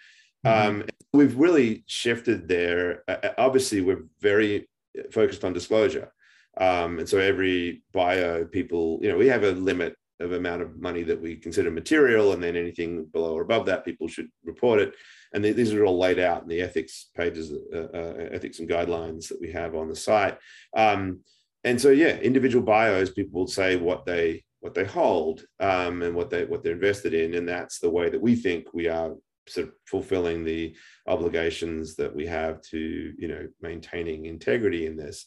mm-hmm. 0.44 0.68
um, 0.68 0.84
we've 1.12 1.36
really 1.36 1.84
shifted 1.86 2.48
there 2.48 3.04
uh, 3.08 3.16
uh, 3.22 3.32
obviously 3.38 3.80
we're 3.80 4.04
very 4.20 4.68
focused 5.12 5.44
on 5.44 5.52
disclosure 5.52 6.12
um, 6.60 6.98
and 6.98 7.08
so 7.08 7.18
every 7.18 7.82
bio 7.92 8.44
people 8.44 8.98
you 9.02 9.10
know 9.10 9.18
we 9.18 9.26
have 9.26 9.44
a 9.44 9.52
limit 9.52 9.96
of 10.20 10.32
amount 10.32 10.60
of 10.60 10.78
money 10.78 11.02
that 11.02 11.20
we 11.20 11.34
consider 11.34 11.70
material 11.70 12.32
and 12.32 12.42
then 12.42 12.54
anything 12.54 13.06
below 13.06 13.32
or 13.32 13.42
above 13.42 13.66
that 13.66 13.84
people 13.84 14.06
should 14.06 14.28
report 14.44 14.78
it 14.78 14.94
and 15.32 15.44
these 15.44 15.72
are 15.72 15.84
all 15.84 15.98
laid 15.98 16.18
out 16.18 16.42
in 16.42 16.48
the 16.48 16.60
ethics 16.60 17.10
pages 17.16 17.52
uh, 17.74 17.88
uh, 17.94 18.28
ethics 18.30 18.58
and 18.58 18.68
guidelines 18.68 19.28
that 19.28 19.40
we 19.40 19.50
have 19.50 19.74
on 19.74 19.88
the 19.88 19.96
site 19.96 20.36
um, 20.76 21.20
and 21.64 21.80
so 21.80 21.90
yeah 21.90 22.16
individual 22.16 22.64
bios 22.64 23.10
people 23.10 23.40
will 23.40 23.46
say 23.48 23.76
what 23.76 24.04
they 24.04 24.42
what 24.60 24.74
they 24.74 24.84
hold 24.84 25.44
um, 25.58 26.02
and 26.02 26.14
what 26.14 26.30
they 26.30 26.44
what 26.44 26.62
they're 26.62 26.74
invested 26.74 27.14
in, 27.14 27.34
and 27.34 27.48
that's 27.48 27.78
the 27.78 27.90
way 27.90 28.08
that 28.08 28.20
we 28.20 28.36
think 28.36 28.72
we 28.72 28.88
are 28.88 29.14
sort 29.48 29.68
of 29.68 29.74
fulfilling 29.86 30.44
the 30.44 30.76
obligations 31.08 31.96
that 31.96 32.14
we 32.14 32.26
have 32.26 32.60
to 32.62 33.12
you 33.18 33.28
know 33.28 33.48
maintaining 33.60 34.26
integrity 34.26 34.86
in 34.86 34.96
this. 34.96 35.26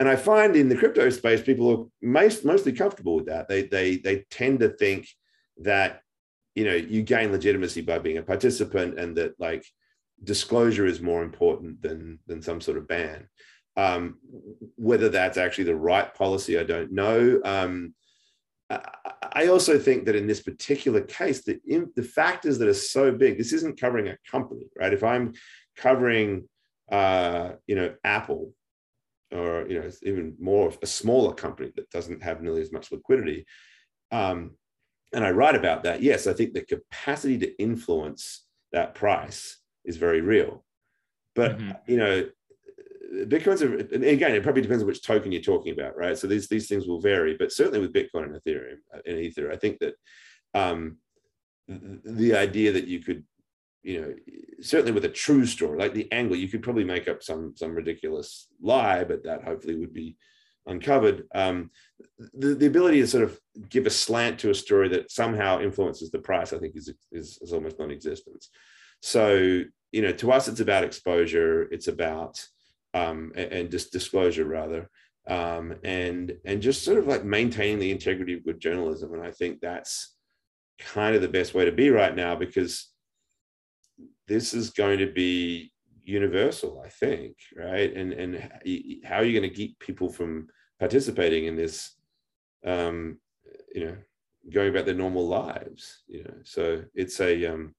And 0.00 0.08
I 0.08 0.16
find 0.16 0.56
in 0.56 0.70
the 0.70 0.76
crypto 0.76 1.10
space, 1.10 1.42
people 1.42 1.70
are 1.70 1.84
most, 2.00 2.42
mostly 2.42 2.72
comfortable 2.72 3.16
with 3.16 3.26
that. 3.26 3.48
They 3.48 3.64
they 3.64 3.98
they 3.98 4.24
tend 4.30 4.60
to 4.60 4.70
think 4.70 5.06
that 5.58 6.00
you 6.54 6.64
know 6.64 6.74
you 6.74 7.02
gain 7.02 7.30
legitimacy 7.32 7.82
by 7.82 7.98
being 7.98 8.16
a 8.16 8.22
participant, 8.22 8.98
and 8.98 9.14
that 9.18 9.38
like 9.38 9.64
disclosure 10.24 10.86
is 10.86 11.02
more 11.02 11.22
important 11.22 11.82
than 11.82 12.18
than 12.26 12.40
some 12.40 12.62
sort 12.62 12.78
of 12.78 12.88
ban. 12.88 13.28
Um, 13.76 14.18
whether 14.76 15.10
that's 15.10 15.36
actually 15.36 15.64
the 15.64 15.76
right 15.76 16.12
policy, 16.14 16.58
I 16.58 16.64
don't 16.64 16.92
know. 16.92 17.40
Um, 17.44 17.94
I 19.32 19.48
also 19.48 19.78
think 19.78 20.06
that 20.06 20.16
in 20.16 20.26
this 20.26 20.40
particular 20.42 21.00
case, 21.02 21.42
the, 21.42 21.60
the 21.94 22.02
factors 22.02 22.58
that 22.58 22.68
are 22.68 22.74
so 22.74 23.12
big, 23.12 23.36
this 23.36 23.52
isn't 23.52 23.80
covering 23.80 24.08
a 24.08 24.16
company, 24.30 24.66
right? 24.78 24.92
If 24.92 25.02
I'm 25.02 25.34
covering, 25.76 26.48
uh, 26.90 27.52
you 27.66 27.74
know, 27.74 27.94
Apple, 28.04 28.52
or 29.32 29.66
you 29.68 29.80
know, 29.80 29.90
even 30.02 30.36
more 30.40 30.72
a 30.82 30.86
smaller 30.86 31.32
company 31.34 31.72
that 31.76 31.90
doesn't 31.90 32.22
have 32.22 32.42
nearly 32.42 32.62
as 32.62 32.72
much 32.72 32.92
liquidity, 32.92 33.46
um, 34.10 34.52
and 35.12 35.24
I 35.24 35.30
write 35.30 35.54
about 35.54 35.84
that. 35.84 36.02
Yes, 36.02 36.26
I 36.26 36.32
think 36.32 36.52
the 36.52 36.62
capacity 36.62 37.38
to 37.38 37.62
influence 37.62 38.46
that 38.72 38.94
price 38.94 39.58
is 39.84 39.96
very 39.96 40.20
real, 40.20 40.64
but 41.34 41.58
mm-hmm. 41.58 41.70
you 41.86 41.96
know, 41.96 42.28
Bitcoin's 43.12 43.62
a, 43.62 43.78
and 43.94 44.04
again, 44.04 44.34
it 44.34 44.42
probably 44.42 44.62
depends 44.62 44.82
on 44.82 44.86
which 44.86 45.02
token 45.02 45.32
you're 45.32 45.42
talking 45.42 45.72
about, 45.72 45.96
right? 45.96 46.16
So 46.16 46.26
these 46.26 46.48
these 46.48 46.68
things 46.68 46.86
will 46.86 47.00
vary, 47.00 47.36
but 47.36 47.52
certainly 47.52 47.80
with 47.80 47.92
Bitcoin 47.92 48.24
and 48.24 48.34
Ethereum 48.34 48.78
and 49.04 49.16
uh, 49.16 49.20
Ether, 49.20 49.50
I 49.50 49.56
think 49.56 49.78
that 49.80 49.94
um, 50.54 50.98
the 51.68 52.34
idea 52.34 52.72
that 52.72 52.86
you 52.86 53.00
could, 53.00 53.24
you 53.82 54.00
know, 54.00 54.14
certainly 54.60 54.92
with 54.92 55.04
a 55.04 55.08
true 55.08 55.46
story 55.46 55.78
like 55.78 55.94
the 55.94 56.10
angle, 56.12 56.36
you 56.36 56.48
could 56.48 56.62
probably 56.62 56.84
make 56.84 57.08
up 57.08 57.22
some 57.22 57.54
some 57.56 57.74
ridiculous 57.74 58.48
lie, 58.60 59.04
but 59.04 59.24
that 59.24 59.44
hopefully 59.44 59.76
would 59.76 59.94
be 59.94 60.16
uncovered. 60.66 61.26
Um, 61.34 61.70
the, 62.34 62.54
the 62.54 62.66
ability 62.66 63.00
to 63.00 63.06
sort 63.06 63.24
of 63.24 63.38
give 63.68 63.86
a 63.86 63.90
slant 63.90 64.38
to 64.40 64.50
a 64.50 64.54
story 64.54 64.88
that 64.90 65.10
somehow 65.10 65.60
influences 65.60 66.10
the 66.10 66.18
price, 66.18 66.52
I 66.52 66.58
think, 66.58 66.76
is 66.76 66.92
is, 67.10 67.38
is 67.40 67.52
almost 67.52 67.78
non-existent. 67.78 68.44
So 69.00 69.62
you 69.92 70.02
know, 70.02 70.12
to 70.12 70.32
us, 70.32 70.46
it's 70.46 70.60
about 70.60 70.84
exposure. 70.84 71.62
It's 71.72 71.88
about 71.88 72.44
um, 72.94 73.32
and, 73.34 73.52
and 73.52 73.70
just 73.70 73.92
disclosure 73.92 74.44
rather, 74.44 74.90
um, 75.26 75.74
and 75.84 76.36
and 76.44 76.62
just 76.62 76.84
sort 76.84 76.98
of 76.98 77.06
like 77.06 77.24
maintaining 77.24 77.78
the 77.78 77.90
integrity 77.90 78.34
of 78.34 78.44
good 78.44 78.60
journalism. 78.60 79.14
And 79.14 79.22
I 79.22 79.30
think 79.30 79.60
that's 79.60 80.14
kind 80.78 81.14
of 81.14 81.22
the 81.22 81.28
best 81.28 81.54
way 81.54 81.64
to 81.64 81.72
be 81.72 81.90
right 81.90 82.14
now 82.14 82.34
because 82.36 82.89
this 84.30 84.54
is 84.54 84.70
going 84.70 85.00
to 85.00 85.12
be 85.12 85.72
universal, 86.04 86.80
I 86.86 86.88
think, 86.88 87.36
right? 87.56 87.92
And 87.92 88.12
and 88.12 88.50
how 89.04 89.16
are 89.16 89.24
you 89.24 89.38
going 89.38 89.50
to 89.50 89.54
keep 89.54 89.78
people 89.80 90.08
from 90.08 90.46
participating 90.78 91.46
in 91.46 91.56
this? 91.56 91.96
Um, 92.64 93.18
you 93.74 93.84
know, 93.84 93.96
going 94.52 94.70
about 94.70 94.86
their 94.86 94.94
normal 94.94 95.26
lives. 95.26 96.02
You 96.06 96.22
know, 96.24 96.34
so 96.44 96.84
it's 96.94 97.20
a. 97.20 97.46
Um, 97.46 97.74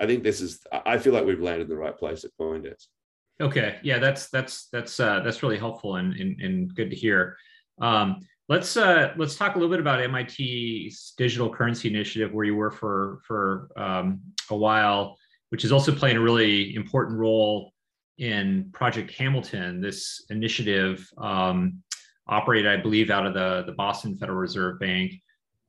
I 0.00 0.06
think 0.06 0.24
this 0.24 0.40
is. 0.40 0.60
I 0.84 0.98
feel 0.98 1.12
like 1.12 1.24
we've 1.24 1.40
landed 1.40 1.64
in 1.64 1.70
the 1.70 1.76
right 1.76 1.96
place 1.96 2.24
at 2.24 2.32
CoinDesk. 2.40 2.86
Okay, 3.40 3.78
yeah, 3.84 4.00
that's 4.00 4.28
that's 4.30 4.68
that's 4.72 4.98
uh, 4.98 5.20
that's 5.20 5.44
really 5.44 5.58
helpful 5.58 5.96
and, 5.96 6.12
and, 6.14 6.40
and 6.40 6.74
good 6.74 6.90
to 6.90 6.96
hear. 6.96 7.36
Um, 7.80 8.18
let's 8.48 8.76
uh, 8.76 9.12
let's 9.16 9.36
talk 9.36 9.54
a 9.54 9.58
little 9.58 9.70
bit 9.70 9.80
about 9.80 10.10
MIT's 10.10 11.14
digital 11.16 11.54
currency 11.54 11.88
initiative, 11.88 12.32
where 12.32 12.44
you 12.44 12.56
were 12.56 12.72
for 12.72 13.20
for 13.26 13.68
um, 13.76 14.20
a 14.50 14.56
while, 14.56 15.16
which 15.54 15.62
is 15.64 15.70
also 15.70 15.94
playing 15.94 16.16
a 16.16 16.20
really 16.20 16.74
important 16.74 17.16
role 17.16 17.70
in 18.18 18.68
Project 18.72 19.12
Hamilton. 19.12 19.80
This 19.80 20.24
initiative 20.28 21.08
um, 21.16 21.80
operated, 22.26 22.66
I 22.66 22.82
believe, 22.82 23.08
out 23.08 23.24
of 23.24 23.34
the 23.34 23.62
the 23.64 23.70
Boston 23.70 24.18
Federal 24.18 24.38
Reserve 24.38 24.80
Bank 24.80 25.12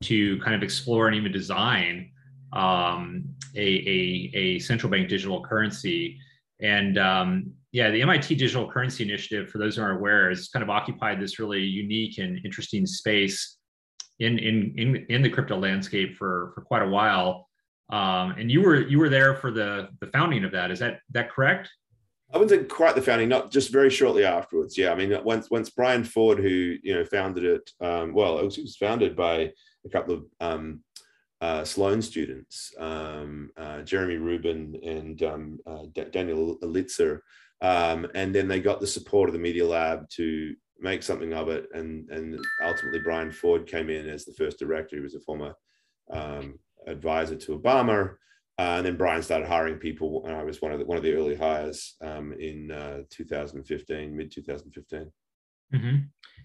to 0.06 0.40
kind 0.40 0.56
of 0.56 0.64
explore 0.64 1.06
and 1.06 1.16
even 1.16 1.32
design 1.32 2.10
um, 2.52 3.26
a, 3.56 3.68
a, 3.96 4.32
a 4.34 4.60
central 4.60 4.92
bank 4.92 5.08
digital 5.08 5.44
currency 5.44 6.18
and 6.62 6.98
um, 6.98 7.52
yeah, 7.72 7.92
the 7.92 8.02
MIT 8.02 8.34
Digital 8.34 8.68
Currency 8.68 9.04
Initiative, 9.04 9.52
for 9.52 9.60
those 9.60 9.76
who 9.76 9.84
aren't 9.84 10.00
aware, 10.00 10.30
has 10.30 10.48
kind 10.48 10.64
of 10.64 10.72
occupied 10.72 11.22
this 11.22 11.38
really 11.38 11.62
unique 11.62 12.18
and 12.18 12.40
interesting 12.44 12.88
space 12.88 13.58
in 14.20 14.40
in 14.40 14.74
in, 14.78 15.06
in 15.10 15.22
the 15.22 15.30
crypto 15.30 15.60
landscape 15.60 16.16
for 16.16 16.54
for 16.56 16.62
quite 16.62 16.82
a 16.82 16.88
while. 16.88 17.48
Um, 17.90 18.32
and 18.32 18.52
you 18.52 18.62
were 18.62 18.82
you 18.82 19.00
were 19.00 19.10
there 19.10 19.36
for 19.36 19.52
the 19.52 19.90
the 20.00 20.08
founding 20.08 20.44
of 20.44 20.52
that. 20.52 20.72
Is 20.72 20.80
that 20.80 21.00
that 21.12 21.32
correct? 21.32 21.70
I 22.34 22.38
wouldn't 22.38 22.62
say 22.62 22.68
quite 22.68 22.96
the 22.96 23.02
founding, 23.02 23.30
not 23.30 23.52
just 23.52 23.72
very 23.72 23.90
shortly 23.90 24.26
afterwards. 24.26 24.78
Yeah, 24.78 24.92
I 24.92 24.96
mean, 24.96 25.16
once 25.24 25.50
once 25.52 25.70
Brian 25.70 26.04
Forde, 26.04 26.40
who 26.40 26.76
you 26.82 26.96
know 26.96 27.06
founded 27.06 27.46
it, 27.46 27.70
um, 27.82 28.14
well, 28.14 28.40
it 28.40 28.46
was, 28.46 28.58
it 28.58 28.62
was, 28.62 28.76
founded 28.76 29.16
by 29.16 29.52
a 29.86 29.90
couple 29.90 30.16
of 30.16 30.26
um, 30.40 30.84
uh, 31.42 31.64
Sloan 31.64 32.02
students, 32.02 32.74
um, 32.80 33.52
uh, 33.58 33.82
Jeremy 33.82 34.16
Rubin 34.16 34.80
and 34.84 35.22
um, 35.24 35.60
uh, 35.68 35.84
D- 35.94 36.06
Daniel 36.12 36.58
Elitzur. 36.64 37.20
Um, 37.62 38.08
and 38.16 38.34
then 38.34 38.48
they 38.48 38.60
got 38.60 38.82
the 38.82 38.88
support 38.88 39.30
of 39.30 39.34
the 39.34 39.40
Media 39.40 39.66
Lab 39.66 40.10
to 40.12 40.56
make 40.80 41.04
something 41.04 41.34
of 41.34 41.50
it. 41.50 41.68
And, 41.74 42.10
and 42.10 42.40
ultimately, 42.64 43.00
Brian 43.00 43.32
Forde 43.32 43.68
came 43.68 43.90
in 43.90 44.10
as 44.10 44.26
the 44.26 44.34
first 44.34 44.60
director. 44.60 44.96
He 44.96 45.02
was 45.02 45.16
a 45.16 45.22
former 45.22 45.54
um, 46.12 46.60
advisor 46.88 47.36
to 47.36 47.58
Obama. 47.58 48.16
Uh, 48.58 48.76
and 48.78 48.86
then 48.86 48.96
Brian 48.96 49.22
started 49.22 49.48
hiring 49.48 49.76
people, 49.76 50.26
and 50.26 50.36
I 50.36 50.44
was 50.44 50.62
one 50.62 50.72
of 50.72 50.80
the 50.80 50.86
one 50.86 50.98
of 50.98 51.04
the 51.04 51.14
early 51.14 51.36
hires 51.36 51.96
um, 52.02 52.32
in 52.34 52.72
uh, 52.72 53.02
2015, 53.10 54.16
mid 54.16 54.32
2015. 54.32 55.12
Mm-hmm. 55.74 55.96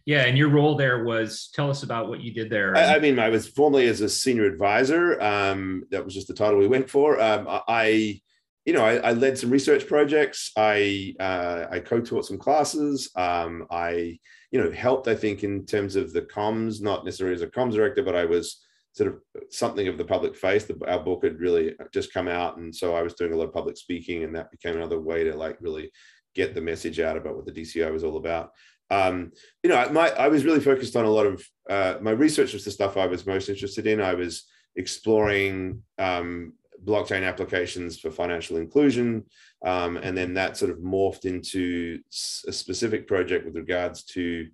Yeah, 0.07 0.25
and 0.25 0.37
your 0.37 0.49
role 0.49 0.77
there 0.77 1.05
was 1.05 1.51
tell 1.55 1.71
us 1.71 1.83
about 1.83 2.09
what 2.09 2.21
you 2.21 2.33
did 2.33 2.51
there. 2.51 2.77
I, 2.77 2.97
I 2.97 2.99
mean, 2.99 3.19
I 3.19 3.29
was 3.29 3.47
formerly 3.47 3.87
as 3.87 4.01
a 4.01 4.09
senior 4.09 4.45
advisor. 4.45 5.21
Um, 5.23 5.85
that 5.91 6.05
was 6.05 6.15
just 6.15 6.27
the 6.27 6.35
title 6.35 6.59
we 6.59 6.67
went 6.67 6.91
for. 6.91 7.21
Um, 7.21 7.47
I, 7.49 8.21
you 8.65 8.73
know, 8.73 8.85
I, 8.85 8.97
I, 8.97 9.13
led 9.13 9.39
some 9.39 9.51
research 9.51 9.87
projects. 9.87 10.53
I 10.57 11.15
uh, 11.21 11.67
I 11.71 11.81
co-taught 11.81 12.27
some 12.27 12.39
classes. 12.39 13.11
Um, 13.15 13.67
I, 13.71 14.19
you 14.51 14.61
know, 14.61 14.71
helped. 14.73 15.07
I 15.07 15.15
think 15.15 15.45
in 15.45 15.67
terms 15.67 15.97
of 15.97 16.13
the 16.13 16.23
comms, 16.23 16.81
not 16.81 17.05
necessarily 17.05 17.37
as 17.37 17.43
a 17.43 17.47
comms 17.47 17.75
director, 17.75 18.03
but 18.03 18.17
I 18.17 18.25
was 18.25 18.61
sort 18.93 19.09
of 19.09 19.21
something 19.51 19.89
of 19.89 19.99
the 19.99 20.05
public 20.05 20.37
face. 20.37 20.65
The, 20.65 20.79
our 20.89 21.01
book 21.01 21.25
had 21.25 21.41
really 21.41 21.75
just 21.93 22.13
come 22.13 22.29
out, 22.29 22.57
and 22.57 22.75
so 22.75 22.95
I 22.95 23.03
was 23.03 23.15
doing 23.15 23.33
a 23.33 23.37
lot 23.37 23.49
of 23.49 23.55
public 23.55 23.77
speaking, 23.77 24.25
and 24.25 24.35
that 24.35 24.51
became 24.51 24.77
another 24.77 25.01
way 25.01 25.25
to 25.25 25.37
like 25.37 25.57
really 25.61 25.91
get 26.35 26.55
the 26.55 26.61
message 26.61 27.01
out 27.01 27.17
about 27.17 27.37
what 27.37 27.47
the 27.47 27.53
DCI 27.53 27.93
was 27.93 28.05
all 28.05 28.17
about. 28.17 28.53
Um, 28.91 29.33
you 29.63 29.71
know, 29.71 29.89
my 29.91 30.11
I 30.11 30.29
was 30.29 30.45
really 30.45 30.61
focused 30.61 30.97
on 30.97 31.05
a 31.05 31.11
lot 31.11 31.27
of 31.27 31.45
uh, 31.69 31.95
my 32.01 32.11
research 32.11 32.53
was 32.53 32.65
the 32.65 32.71
stuff 32.71 32.97
I 32.97 33.07
was 33.07 33.27
most 33.27 33.49
interested 33.49 33.87
in. 33.87 34.01
I 34.01 34.15
was 34.15 34.45
exploring 34.77 35.83
um, 35.99 36.55
blockchain 36.85 37.27
applications 37.27 38.01
for 38.01 38.11
financial 38.11 38.57
inclusion, 38.57 39.25
um, 39.65 39.97
and 39.97 40.17
then 40.17 40.35
that 40.35 40.57
sort 40.57 40.73
of 40.73 40.79
morphed 40.79 41.25
into 41.25 42.01
a 42.49 42.53
specific 42.53 43.07
project 43.07 43.45
with 43.45 43.55
regards 43.55 44.03
to 44.05 44.49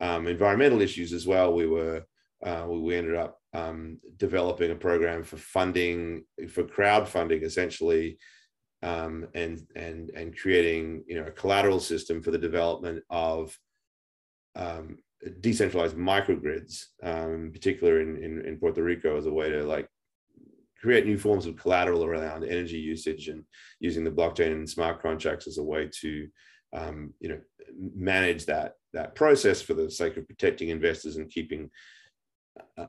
um, 0.00 0.26
environmental 0.26 0.80
issues 0.80 1.12
as 1.12 1.26
well. 1.26 1.52
We 1.52 1.66
were 1.66 2.04
uh, 2.42 2.66
we 2.68 2.96
ended 2.96 3.16
up 3.16 3.41
um, 3.54 3.98
developing 4.16 4.70
a 4.70 4.76
program 4.76 5.22
for 5.22 5.36
funding 5.36 6.24
for 6.50 6.64
crowdfunding 6.64 7.42
essentially 7.42 8.18
um, 8.82 9.28
and 9.34 9.60
and 9.76 10.10
and 10.10 10.36
creating 10.36 11.04
you 11.06 11.16
know 11.16 11.26
a 11.26 11.32
collateral 11.32 11.80
system 11.80 12.22
for 12.22 12.30
the 12.30 12.38
development 12.38 13.02
of 13.10 13.56
um, 14.56 14.98
decentralized 15.40 15.96
microgrids, 15.96 16.86
um, 17.02 17.50
particularly 17.52 18.02
in, 18.02 18.22
in, 18.22 18.46
in 18.46 18.58
Puerto 18.58 18.82
Rico, 18.82 19.16
as 19.16 19.26
a 19.26 19.32
way 19.32 19.50
to 19.50 19.62
like 19.64 19.88
create 20.80 21.06
new 21.06 21.16
forms 21.16 21.46
of 21.46 21.56
collateral 21.56 22.04
around 22.04 22.44
energy 22.44 22.78
usage 22.78 23.28
and 23.28 23.44
using 23.78 24.02
the 24.02 24.10
blockchain 24.10 24.52
and 24.52 24.68
smart 24.68 25.00
contracts 25.00 25.46
as 25.46 25.58
a 25.58 25.62
way 25.62 25.88
to 26.00 26.26
um, 26.74 27.12
you 27.20 27.28
know 27.28 27.38
manage 27.94 28.46
that 28.46 28.72
that 28.92 29.14
process 29.14 29.62
for 29.62 29.74
the 29.74 29.90
sake 29.90 30.16
of 30.16 30.26
protecting 30.26 30.70
investors 30.70 31.16
and 31.16 31.30
keeping 31.30 31.70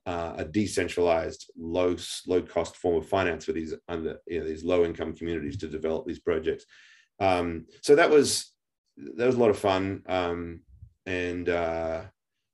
uh, 0.05 0.33
a 0.37 0.45
decentralized 0.45 1.51
low 1.57 1.95
low 2.27 2.41
cost 2.41 2.75
form 2.75 2.97
of 2.97 3.07
finance 3.07 3.45
for 3.45 3.53
these 3.53 3.73
under 3.87 4.17
you 4.27 4.39
know 4.39 4.45
these 4.45 4.63
low 4.63 4.85
income 4.85 5.13
communities 5.13 5.57
to 5.57 5.67
develop 5.67 6.05
these 6.05 6.19
projects. 6.19 6.65
Um, 7.19 7.65
so 7.81 7.95
that 7.95 8.09
was 8.09 8.51
that 8.97 9.25
was 9.25 9.35
a 9.35 9.39
lot 9.39 9.49
of 9.49 9.59
fun. 9.59 10.03
Um, 10.07 10.61
and 11.05 11.49
uh, 11.49 12.03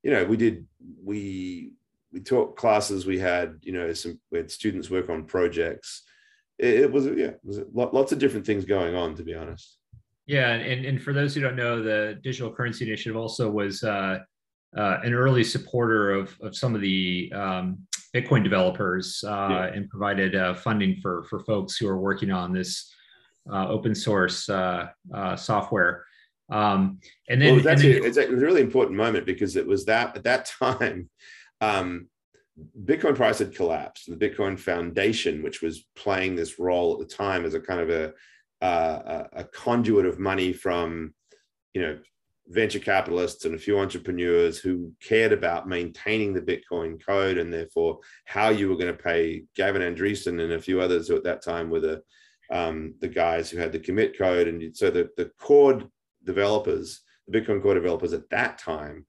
you 0.04 0.12
know 0.12 0.26
we 0.26 0.38
did 0.38 0.66
we 1.04 1.74
we 2.12 2.20
taught 2.22 2.56
classes 2.56 3.06
we 3.06 3.20
had 3.20 3.60
you 3.62 3.74
know 3.74 3.94
some 3.94 4.20
we 4.32 4.40
had 4.40 4.52
students 4.52 4.90
work 4.90 5.10
on 5.10 5.26
projects. 5.26 6.04
It, 6.58 6.82
it 6.82 6.92
was 6.92 7.06
yeah 7.06 7.28
it 7.28 7.40
was 7.44 7.62
lots 7.74 8.12
of 8.12 8.20
different 8.20 8.46
things 8.46 8.66
going 8.66 8.96
on 8.96 9.16
to 9.16 9.24
be 9.24 9.34
honest. 9.34 9.78
Yeah 10.26 10.54
and, 10.54 10.86
and 10.86 11.02
for 11.02 11.12
those 11.14 11.34
who 11.34 11.42
don't 11.42 11.56
know 11.56 11.82
the 11.82 12.20
digital 12.24 12.54
currency 12.54 12.86
initiative 12.86 13.18
also 13.18 13.50
was 13.50 13.84
uh, 13.84 14.20
uh, 14.78 15.00
an 15.04 15.14
early 15.14 15.44
supporter 15.44 16.12
of, 16.12 16.36
of 16.42 16.56
some 16.56 16.76
of 16.76 16.82
the 16.82 17.32
um, 17.34 17.80
Bitcoin 18.16 18.44
developers 18.44 19.24
uh, 19.28 19.48
yeah. 19.50 19.64
and 19.66 19.90
provided 19.90 20.36
uh, 20.36 20.54
funding 20.54 20.98
for, 21.02 21.24
for 21.30 21.40
folks 21.40 21.78
who 21.78 21.88
are 21.88 22.00
working 22.00 22.32
on 22.32 22.54
this 22.54 22.92
uh, 23.52 23.68
open 23.68 23.96
source 23.96 24.50
uh, 24.50 24.88
uh, 25.14 25.36
software. 25.36 26.06
Um, 26.52 27.00
and 27.30 27.42
then, 27.42 27.56
well, 27.56 27.68
it, 27.68 27.72
was 27.72 27.82
then, 27.82 28.04
it's 28.04 28.18
a 28.18 28.28
really 28.30 28.62
important 28.62 28.98
moment 28.98 29.26
because 29.26 29.56
it 29.56 29.66
was 29.66 29.86
that 29.86 30.16
at 30.16 30.24
that 30.24 30.52
time, 30.60 31.10
um, 31.62 32.08
Bitcoin 32.84 33.16
price 33.16 33.40
had 33.40 33.56
collapsed. 33.56 34.10
The 34.10 34.30
Bitcoin 34.30 34.60
Foundation, 34.60 35.44
which 35.44 35.62
was 35.62 35.86
playing 35.96 36.36
this 36.36 36.60
role 36.60 36.94
at 36.94 37.00
the 37.00 37.16
time 37.16 37.46
as 37.46 37.54
a 37.54 37.60
kind 37.60 37.80
of 37.80 37.90
a, 37.90 38.14
a, 38.62 39.28
a 39.34 39.44
conduit 39.46 40.06
of 40.06 40.20
money 40.20 40.52
from, 40.52 41.14
you 41.74 41.82
know, 41.82 42.00
venture 42.50 42.80
capitalists 42.80 43.46
and 43.46 43.54
a 43.54 43.60
few 43.60 43.80
entrepreneurs 43.80 44.58
who 44.58 44.92
cared 45.02 45.32
about 45.32 45.68
maintaining 45.68 46.34
the 46.34 46.42
Bitcoin 46.42 47.04
code 47.04 47.38
and 47.38 47.54
therefore 47.54 48.00
how 48.26 48.50
you 48.50 48.68
were 48.68 48.76
going 48.76 48.88
to 48.88 49.04
pay 49.04 49.44
Gavin 49.56 49.84
Andresen 49.84 50.42
and 50.42 50.54
a 50.54 50.62
few 50.62 50.82
others 50.82 51.08
who 51.08 51.16
at 51.16 51.24
that 51.24 51.44
time 51.44 51.70
were 51.70 51.80
the 51.80 52.02
um, 52.52 52.96
the 53.00 53.08
guys 53.08 53.50
who 53.50 53.60
had 53.60 53.72
the 53.72 53.80
commit 53.80 54.18
code. 54.18 54.48
And 54.48 54.76
so 54.76 54.90
the, 54.90 55.10
the 55.18 55.32
core 55.40 55.84
developers, 56.24 57.02
the 57.28 57.40
Bitcoin 57.40 57.62
core 57.62 57.76
developers 57.76 58.12
at 58.14 58.28
that 58.32 58.58
time 58.58 59.06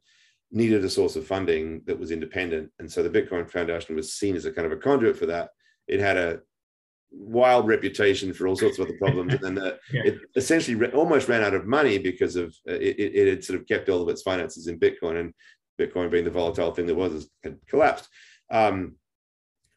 needed 0.52 0.84
a 0.84 0.90
source 0.90 1.16
of 1.16 1.26
funding 1.26 1.80
that 1.86 1.98
was 1.98 2.10
independent. 2.10 2.70
And 2.78 2.90
so 2.90 3.02
the 3.02 3.08
Bitcoin 3.08 3.48
Foundation 3.48 3.96
was 3.96 4.12
seen 4.12 4.36
as 4.36 4.44
a 4.44 4.52
kind 4.52 4.66
of 4.66 4.72
a 4.72 4.76
conduit 4.76 5.16
for 5.16 5.26
that. 5.26 5.50
It 5.88 6.00
had 6.00 6.18
a 6.18 6.40
wild 7.12 7.66
reputation 7.66 8.32
for 8.32 8.46
all 8.46 8.56
sorts 8.56 8.78
of 8.78 8.86
other 8.86 8.98
problems, 8.98 9.34
and 9.34 9.42
then 9.42 9.54
the, 9.54 9.78
yeah. 9.92 10.02
it 10.04 10.18
essentially 10.36 10.76
re- 10.76 10.92
almost 10.92 11.28
ran 11.28 11.42
out 11.42 11.54
of 11.54 11.66
money 11.66 11.98
because 11.98 12.36
of 12.36 12.54
uh, 12.68 12.74
it, 12.74 12.96
it, 12.98 13.28
had 13.28 13.44
sort 13.44 13.60
of 13.60 13.66
kept 13.66 13.88
all 13.88 14.02
of 14.02 14.08
its 14.08 14.22
finances 14.22 14.66
in 14.66 14.78
Bitcoin, 14.78 15.20
and 15.20 15.34
Bitcoin 15.80 16.10
being 16.10 16.24
the 16.24 16.30
volatile 16.30 16.72
thing 16.72 16.86
that 16.86 16.94
was 16.94 17.28
had 17.42 17.58
collapsed. 17.66 18.08
Um, 18.50 18.96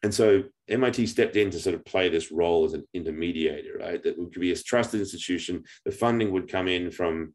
and 0.02 0.12
so 0.12 0.44
MIT 0.68 1.06
stepped 1.06 1.36
in 1.36 1.50
to 1.50 1.58
sort 1.58 1.74
of 1.74 1.84
play 1.84 2.08
this 2.08 2.30
role 2.30 2.64
as 2.64 2.74
an 2.74 2.86
intermediator, 2.94 3.78
right? 3.80 4.02
That 4.02 4.18
would 4.18 4.32
be 4.32 4.52
a 4.52 4.56
trusted 4.56 5.00
institution. 5.00 5.64
The 5.84 5.92
funding 5.92 6.30
would 6.32 6.46
come 6.46 6.68
in 6.68 6.90
from, 6.90 7.32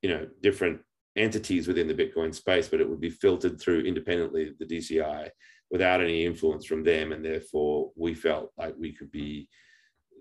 you 0.00 0.08
know, 0.08 0.26
different 0.42 0.80
entities 1.16 1.68
within 1.68 1.86
the 1.86 1.94
Bitcoin 1.94 2.34
space, 2.34 2.68
but 2.68 2.80
it 2.80 2.88
would 2.88 3.00
be 3.00 3.10
filtered 3.10 3.60
through 3.60 3.80
independently 3.80 4.54
the 4.58 4.64
DCI 4.64 5.28
without 5.70 6.00
any 6.00 6.24
influence 6.24 6.64
from 6.64 6.82
them, 6.82 7.12
and 7.12 7.24
therefore 7.24 7.90
we 7.96 8.14
felt 8.14 8.52
like 8.56 8.74
we 8.78 8.92
could 8.92 9.10
be 9.10 9.48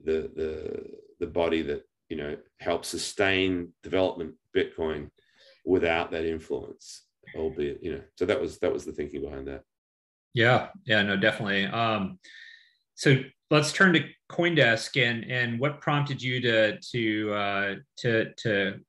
the 0.04 0.32
the 0.36 0.90
the 1.20 1.28
body 1.28 1.62
that 1.64 1.84
you 2.10 2.18
know 2.18 2.38
helps 2.60 2.90
sustain 2.90 3.74
development 3.84 4.36
Bitcoin 4.56 5.10
without 5.66 6.12
that 6.12 6.26
influence, 6.26 7.04
albeit 7.36 7.84
you 7.84 7.94
know. 7.94 8.02
So 8.18 8.26
that 8.26 8.40
was 8.40 8.60
that 8.60 8.74
was 8.74 8.86
the 8.86 8.92
thinking 8.92 9.22
behind 9.22 9.48
that. 9.48 9.64
Yeah, 10.34 10.70
yeah, 10.86 11.02
no, 11.02 11.18
definitely. 11.18 11.66
Um, 11.66 12.20
so 12.96 13.16
let's 13.50 13.72
turn 13.72 13.94
to 13.94 14.04
CoinDesk 14.32 15.02
and 15.02 15.30
and 15.30 15.60
what 15.60 15.82
prompted 15.82 16.22
you 16.22 16.42
to 16.42 16.80
to 16.80 17.34
uh, 17.34 17.76
to 17.98 18.34
to 18.36 18.80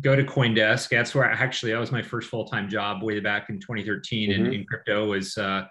go 0.00 0.16
to 0.16 0.24
CoinDesk. 0.24 0.88
That's 0.88 1.14
where 1.14 1.30
I, 1.30 1.32
actually 1.32 1.72
that 1.72 1.80
was 1.80 1.92
my 1.92 2.02
first 2.02 2.28
full 2.28 2.46
time 2.46 2.68
job 2.68 3.02
way 3.02 3.20
back 3.20 3.48
in 3.48 3.60
2013 3.60 4.30
mm-hmm. 4.30 4.46
in, 4.46 4.52
in 4.52 4.64
crypto 4.64 5.06
was 5.06 5.36
uh, 5.38 5.64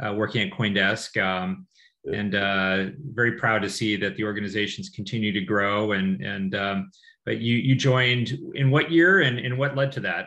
uh, 0.00 0.14
working 0.14 0.42
at 0.42 0.56
CoinDesk. 0.56 1.22
Um, 1.22 1.66
yeah. 2.04 2.18
And 2.18 2.34
uh, 2.34 2.84
very 3.12 3.32
proud 3.32 3.62
to 3.62 3.70
see 3.70 3.96
that 3.96 4.16
the 4.16 4.24
organizations 4.24 4.90
continue 4.90 5.32
to 5.32 5.40
grow. 5.40 5.92
And 5.92 6.20
and 6.20 6.54
um, 6.54 6.90
but 7.24 7.38
you 7.38 7.56
you 7.56 7.74
joined 7.74 8.36
in 8.54 8.70
what 8.70 8.90
year 8.90 9.20
and, 9.20 9.38
and 9.38 9.56
what 9.56 9.76
led 9.76 9.92
to 9.92 10.00
that? 10.00 10.26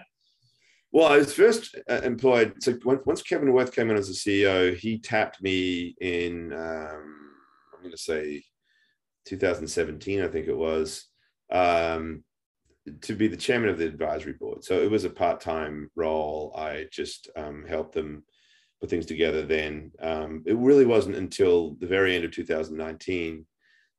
Well, 0.92 1.08
I 1.08 1.18
was 1.18 1.34
first 1.34 1.76
uh, 1.90 2.02
employed. 2.04 2.54
So 2.62 2.78
once 2.84 3.22
Kevin 3.22 3.52
Worth 3.52 3.76
came 3.76 3.90
in 3.90 3.98
as 3.98 4.10
a 4.10 4.14
CEO, 4.14 4.74
he 4.76 4.98
tapped 4.98 5.42
me 5.42 5.96
in. 6.00 6.54
Um, 6.54 7.32
I'm 7.74 7.82
going 7.82 7.92
to 7.92 7.98
say 7.98 8.44
2017, 9.26 10.22
I 10.22 10.28
think 10.28 10.48
it 10.48 10.56
was, 10.56 11.06
um, 11.52 12.24
to 13.02 13.14
be 13.14 13.28
the 13.28 13.36
chairman 13.36 13.70
of 13.70 13.78
the 13.78 13.88
advisory 13.88 14.34
board. 14.34 14.64
So 14.64 14.80
it 14.82 14.90
was 14.90 15.04
a 15.04 15.10
part-time 15.10 15.90
role. 15.96 16.54
I 16.56 16.86
just 16.92 17.30
um, 17.36 17.66
helped 17.68 17.94
them 17.94 18.24
put 18.86 18.90
things 18.92 19.08
together 19.08 19.42
then. 19.42 19.92
Um, 20.00 20.44
it 20.46 20.56
really 20.56 20.86
wasn't 20.86 21.16
until 21.16 21.76
the 21.80 21.88
very 21.88 22.16
end 22.16 22.24
of 22.24 22.32
2019 22.32 23.46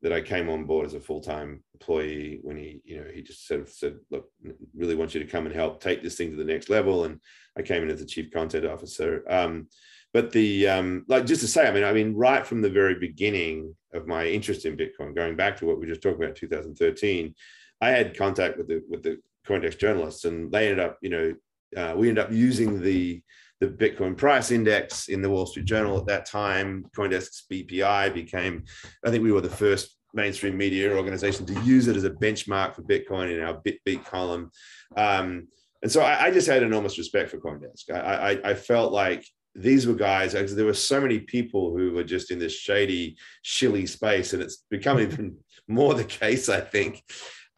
that 0.02 0.12
I 0.12 0.20
came 0.20 0.48
on 0.48 0.64
board 0.64 0.86
as 0.86 0.94
a 0.94 1.00
full-time 1.00 1.64
employee 1.74 2.38
when 2.42 2.56
he, 2.56 2.80
you 2.84 2.98
know, 2.98 3.06
he 3.12 3.22
just 3.22 3.48
sort 3.48 3.62
of 3.62 3.68
said, 3.68 3.96
look, 4.12 4.28
really 4.76 4.94
want 4.94 5.12
you 5.12 5.20
to 5.20 5.26
come 5.26 5.46
and 5.46 5.54
help 5.54 5.80
take 5.80 6.02
this 6.02 6.14
thing 6.14 6.30
to 6.30 6.36
the 6.36 6.44
next 6.44 6.70
level. 6.70 7.04
And 7.04 7.18
I 7.58 7.62
came 7.62 7.82
in 7.82 7.90
as 7.90 7.98
the 7.98 8.06
chief 8.06 8.30
content 8.30 8.64
officer. 8.64 9.24
Um, 9.28 9.66
but 10.14 10.30
the, 10.30 10.68
um, 10.68 11.04
like, 11.08 11.26
just 11.26 11.40
to 11.40 11.48
say, 11.48 11.66
I 11.66 11.72
mean, 11.72 11.82
I 11.82 11.92
mean, 11.92 12.14
right 12.14 12.46
from 12.46 12.62
the 12.62 12.70
very 12.70 12.94
beginning 12.94 13.74
of 13.92 14.06
my 14.06 14.26
interest 14.26 14.66
in 14.66 14.76
Bitcoin, 14.76 15.16
going 15.16 15.34
back 15.34 15.56
to 15.56 15.66
what 15.66 15.80
we 15.80 15.86
just 15.86 16.02
talked 16.02 16.22
about 16.22 16.36
2013, 16.36 17.34
I 17.80 17.88
had 17.88 18.16
contact 18.16 18.56
with 18.56 18.68
the, 18.68 18.82
with 18.88 19.02
the 19.02 19.18
CoinDesk 19.48 19.80
journalists 19.80 20.26
and 20.26 20.52
they 20.52 20.68
ended 20.68 20.84
up, 20.84 20.98
you 21.00 21.10
know, 21.10 21.34
uh, 21.76 21.94
we 21.96 22.08
ended 22.08 22.24
up 22.24 22.30
using 22.30 22.80
the, 22.80 23.22
the 23.60 23.68
Bitcoin 23.68 24.16
price 24.16 24.50
index 24.50 25.08
in 25.08 25.22
the 25.22 25.30
Wall 25.30 25.46
Street 25.46 25.66
Journal 25.66 25.98
at 25.98 26.06
that 26.06 26.26
time. 26.26 26.84
CoinDesk's 26.96 27.44
BPI 27.50 28.12
became, 28.12 28.64
I 29.04 29.10
think 29.10 29.22
we 29.22 29.32
were 29.32 29.40
the 29.40 29.48
first 29.48 29.96
mainstream 30.12 30.56
media 30.56 30.96
organization 30.96 31.46
to 31.46 31.60
use 31.62 31.88
it 31.88 31.96
as 31.96 32.04
a 32.04 32.10
benchmark 32.10 32.74
for 32.74 32.82
Bitcoin 32.82 33.34
in 33.34 33.42
our 33.42 33.60
BitBeat 33.62 34.04
column. 34.04 34.50
Um, 34.96 35.48
and 35.82 35.90
so 35.90 36.00
I, 36.00 36.24
I, 36.24 36.30
just 36.30 36.46
had 36.46 36.62
enormous 36.62 36.98
respect 36.98 37.30
for 37.30 37.38
CoinDesk. 37.38 37.90
I, 37.94 38.32
I, 38.32 38.50
I 38.50 38.54
felt 38.54 38.92
like 38.92 39.26
these 39.54 39.86
were 39.86 39.94
guys, 39.94 40.32
there 40.32 40.64
were 40.64 40.74
so 40.74 41.00
many 41.00 41.20
people 41.20 41.76
who 41.76 41.92
were 41.92 42.04
just 42.04 42.30
in 42.30 42.38
this 42.38 42.54
shady, 42.54 43.16
shilly 43.42 43.86
space, 43.86 44.32
and 44.32 44.42
it's 44.42 44.64
become 44.70 45.00
even 45.00 45.36
more 45.68 45.94
the 45.94 46.04
case, 46.04 46.48
I 46.48 46.60
think. 46.60 47.02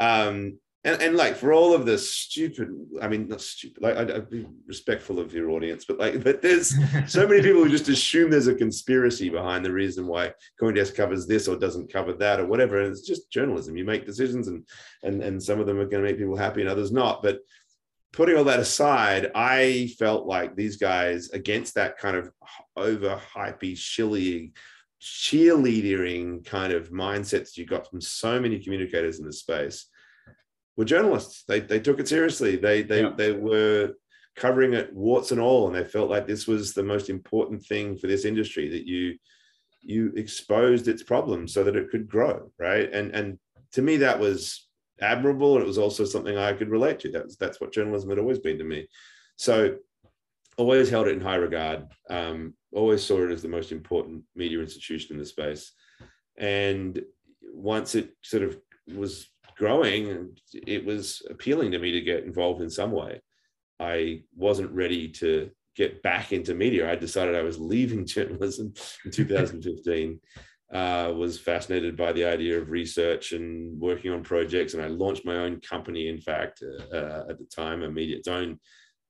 Um, 0.00 0.58
and, 0.88 1.02
and 1.02 1.16
like 1.16 1.36
for 1.36 1.52
all 1.52 1.74
of 1.74 1.84
the 1.84 1.98
stupid 1.98 2.68
i 3.02 3.08
mean 3.08 3.28
not 3.28 3.40
stupid 3.40 3.82
like 3.82 3.96
I'd, 3.96 4.10
I'd, 4.10 4.30
be 4.30 4.46
respectful 4.66 5.18
of 5.18 5.34
your 5.34 5.50
audience 5.50 5.84
but 5.84 5.98
like 5.98 6.22
but 6.24 6.40
there's 6.40 6.74
so 7.06 7.26
many 7.26 7.42
people 7.42 7.62
who 7.62 7.68
just 7.68 7.88
assume 7.88 8.30
there's 8.30 8.46
a 8.46 8.54
conspiracy 8.54 9.28
behind 9.28 9.64
the 9.64 9.72
reason 9.72 10.06
why 10.06 10.32
coindesk 10.60 10.94
covers 10.94 11.26
this 11.26 11.46
or 11.48 11.56
doesn't 11.56 11.92
cover 11.92 12.12
that 12.14 12.40
or 12.40 12.46
whatever 12.46 12.80
and 12.80 12.90
it's 12.90 13.06
just 13.06 13.30
journalism. 13.30 13.76
You 13.76 13.84
make 13.84 14.06
decisions 14.06 14.48
and 14.48 14.66
and 15.02 15.22
and 15.22 15.42
some 15.42 15.60
of 15.60 15.66
them 15.66 15.78
are 15.78 15.86
going 15.86 16.02
to 16.02 16.08
make 16.08 16.18
people 16.18 16.36
happy 16.36 16.60
and 16.60 16.70
others 16.70 16.92
not 16.92 17.22
but 17.22 17.40
putting 18.12 18.36
all 18.36 18.44
that 18.44 18.60
aside 18.60 19.30
i 19.34 19.90
felt 19.98 20.26
like 20.26 20.56
these 20.56 20.76
guys 20.76 21.30
against 21.30 21.74
that 21.74 21.98
kind 21.98 22.16
of 22.16 22.30
over 22.76 23.20
hypey 23.34 23.76
shilly 23.76 24.52
cheerleading 25.00 26.44
kind 26.44 26.72
of 26.72 26.90
mindsets 26.90 27.56
you 27.56 27.64
got 27.66 27.88
from 27.88 28.00
so 28.00 28.40
many 28.40 28.58
communicators 28.58 29.20
in 29.20 29.26
the 29.26 29.32
space 29.32 29.86
were 30.78 30.84
journalists. 30.84 31.42
They, 31.46 31.60
they 31.60 31.80
took 31.80 32.00
it 32.00 32.08
seriously. 32.08 32.56
They 32.56 32.82
they 32.82 33.02
yeah. 33.02 33.12
they 33.14 33.32
were 33.32 33.94
covering 34.36 34.72
it 34.72 34.94
warts 34.94 35.32
and 35.32 35.40
all, 35.40 35.66
and 35.66 35.76
they 35.76 35.84
felt 35.84 36.08
like 36.08 36.26
this 36.26 36.46
was 36.46 36.72
the 36.72 36.84
most 36.84 37.10
important 37.10 37.62
thing 37.66 37.98
for 37.98 38.06
this 38.06 38.24
industry 38.24 38.70
that 38.70 38.86
you 38.86 39.18
you 39.82 40.12
exposed 40.16 40.88
its 40.88 41.02
problems 41.02 41.52
so 41.52 41.64
that 41.64 41.76
it 41.76 41.90
could 41.90 42.08
grow, 42.08 42.50
right? 42.58 42.90
And 42.92 43.10
and 43.14 43.38
to 43.72 43.82
me 43.82 43.98
that 43.98 44.20
was 44.20 44.68
admirable, 45.00 45.54
and 45.54 45.64
it 45.64 45.66
was 45.66 45.78
also 45.78 46.04
something 46.04 46.38
I 46.38 46.52
could 46.52 46.70
relate 46.70 47.00
to. 47.00 47.10
That's 47.10 47.36
that's 47.36 47.60
what 47.60 47.72
journalism 47.74 48.10
had 48.10 48.20
always 48.20 48.38
been 48.38 48.58
to 48.58 48.64
me. 48.64 48.86
So 49.36 49.76
always 50.56 50.88
held 50.88 51.08
it 51.08 51.14
in 51.14 51.20
high 51.20 51.36
regard. 51.36 51.86
Um, 52.08 52.54
always 52.72 53.02
saw 53.02 53.24
it 53.24 53.32
as 53.32 53.42
the 53.42 53.48
most 53.48 53.72
important 53.72 54.22
media 54.36 54.60
institution 54.60 55.14
in 55.16 55.18
the 55.18 55.26
space, 55.26 55.72
and 56.36 57.02
once 57.52 57.96
it 57.96 58.16
sort 58.22 58.44
of 58.44 58.56
was 58.86 59.28
growing, 59.58 60.36
it 60.54 60.84
was 60.84 61.22
appealing 61.28 61.72
to 61.72 61.78
me 61.78 61.92
to 61.92 62.00
get 62.00 62.24
involved 62.24 62.62
in 62.62 62.70
some 62.70 62.92
way. 62.92 63.20
I 63.80 64.22
wasn't 64.36 64.70
ready 64.70 65.08
to 65.08 65.50
get 65.76 66.02
back 66.02 66.32
into 66.32 66.54
media. 66.54 66.90
I 66.90 66.96
decided 66.96 67.34
I 67.34 67.42
was 67.42 67.58
leaving 67.58 68.06
journalism 68.14 68.72
in 69.04 69.10
2015. 69.10 70.20
uh, 70.72 71.12
was 71.16 71.38
fascinated 71.38 71.96
by 71.96 72.12
the 72.12 72.24
idea 72.24 72.60
of 72.60 72.70
research 72.70 73.32
and 73.32 73.80
working 73.80 74.10
on 74.10 74.22
projects, 74.22 74.74
and 74.74 74.82
I 74.82 74.88
launched 74.88 75.24
my 75.24 75.36
own 75.36 75.60
company. 75.60 76.08
In 76.08 76.20
fact, 76.20 76.62
uh, 76.62 76.94
uh, 76.94 77.24
at 77.30 77.38
the 77.38 77.46
time, 77.46 77.82
a 77.82 77.90
media 77.90 78.18
its 78.18 78.28
own 78.28 78.58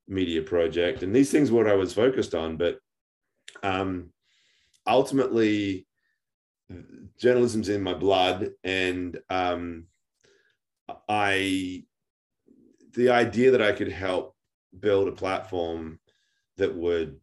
media 0.07 0.41
project, 0.41 1.03
and 1.03 1.13
these 1.13 1.31
things 1.31 1.51
were 1.51 1.63
what 1.63 1.71
I 1.71 1.75
was 1.75 1.93
focused 1.93 2.33
on. 2.33 2.55
But 2.55 2.79
um, 3.61 4.11
ultimately, 4.87 5.85
journalism's 7.19 7.67
in 7.67 7.81
my 7.83 7.93
blood, 7.93 8.51
and 8.63 9.19
um, 9.29 9.88
I 11.07 11.83
the 12.93 13.09
idea 13.09 13.51
that 13.51 13.61
I 13.61 13.71
could 13.71 13.91
help 13.91 14.35
build 14.79 15.07
a 15.07 15.13
platform 15.13 15.99
that 16.57 16.75
would 16.75 17.19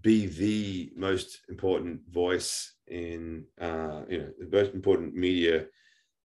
be 0.00 0.26
the 0.26 0.92
most 0.96 1.40
important 1.48 2.00
voice 2.10 2.74
in 2.86 3.44
uh, 3.60 4.02
you 4.08 4.18
know 4.18 4.30
the 4.38 4.56
most 4.56 4.74
important 4.74 5.14
media 5.14 5.66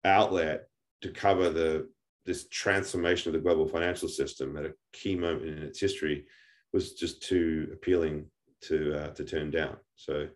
outlet 0.05 0.69
to 1.03 1.11
cover 1.11 1.51
the 1.51 1.89
this 2.25 2.49
transformation 2.49 3.29
of 3.29 3.35
the 3.35 3.47
global 3.47 3.69
financial 3.69 4.09
system 4.09 4.57
at 4.57 4.67
a 4.67 4.75
key 4.93 5.15
moment 5.15 5.47
in 5.47 5.62
its 5.62 5.81
history 5.81 6.27
was 6.73 6.95
just 6.95 7.23
too 7.23 7.69
appealing 7.73 8.27
to 8.62 8.95
uh, 8.99 9.09
to 9.11 9.25
turn 9.25 9.51
down. 9.51 9.77
So 9.95 10.29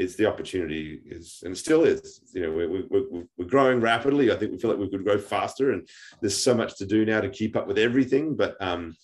it's 0.00 0.16
the 0.16 0.26
opportunity 0.26 1.00
is 1.06 1.42
and 1.44 1.56
still 1.56 1.84
is. 1.84 2.20
You 2.34 2.42
know 2.42 2.52
we're, 2.52 2.86
we're, 2.90 3.24
we're 3.36 3.46
growing 3.46 3.80
rapidly. 3.80 4.32
I 4.32 4.36
think 4.36 4.52
we 4.52 4.58
feel 4.58 4.70
like 4.70 4.80
we 4.80 4.90
could 4.90 5.04
grow 5.04 5.18
faster 5.18 5.72
and 5.72 5.88
there's 6.20 6.36
so 6.36 6.54
much 6.54 6.76
to 6.78 6.86
do 6.86 7.04
now 7.04 7.20
to 7.20 7.28
keep 7.28 7.56
up 7.56 7.66
with 7.66 7.78
everything 7.78 8.36
but 8.36 8.56
um 8.60 8.96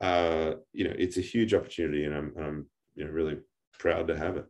uh 0.00 0.52
you 0.72 0.84
know 0.84 0.94
it's 0.98 1.16
a 1.16 1.20
huge 1.20 1.54
opportunity 1.54 2.04
and 2.04 2.14
i'm, 2.14 2.32
I'm 2.38 2.66
you 2.94 3.04
know 3.04 3.10
really 3.10 3.38
proud 3.78 4.08
to 4.08 4.16
have 4.16 4.36
it. 4.36 4.46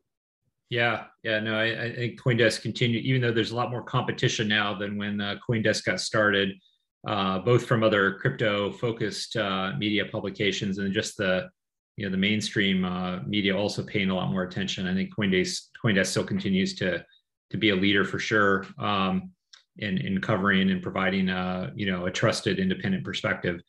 Yeah 0.71 1.05
yeah 1.23 1.41
no 1.41 1.57
i, 1.57 1.85
I 1.85 1.95
think 1.95 2.21
coindesk 2.21 2.63
continue 2.63 3.01
even 3.01 3.21
though 3.21 3.33
there's 3.33 3.51
a 3.51 3.57
lot 3.57 3.71
more 3.71 3.83
competition 3.83 4.49
now 4.49 4.75
than 4.75 4.97
when 4.97 5.21
uh, 5.21 5.37
coindesk 5.49 5.85
got 5.85 6.01
started 6.01 6.51
uh, 7.07 7.39
both 7.39 7.67
from 7.67 7.83
other 7.83 8.15
crypto 8.15 8.73
focused 8.73 9.37
uh, 9.37 9.73
media 9.79 10.05
publications 10.07 10.79
and 10.79 10.93
just 10.93 11.17
the 11.19 11.49
you 11.97 12.05
know 12.05 12.11
the 12.11 12.17
mainstream 12.17 12.85
uh, 12.85 13.21
media 13.27 13.57
also 13.57 13.83
paying 13.83 14.11
a 14.11 14.15
lot 14.15 14.31
more 14.31 14.43
attention. 14.43 14.87
I 14.87 14.95
think 14.95 15.15
Coindesk 15.15 15.69
Coindesk 15.83 16.07
still 16.07 16.25
continues 16.25 16.75
to 16.77 17.05
to 17.51 17.57
be 17.57 17.71
a 17.71 17.77
leader 17.77 18.05
for 18.05 18.19
sure 18.19 18.67
um, 18.79 19.31
in 19.79 19.99
in 19.99 20.21
covering 20.21 20.71
and 20.71 20.83
providing 20.83 21.29
a 21.29 21.37
uh, 21.37 21.71
you 21.75 21.91
know 21.91 22.07
a 22.07 22.11
trusted 22.11 22.59
independent 22.59 23.05
perspective. 23.05 23.61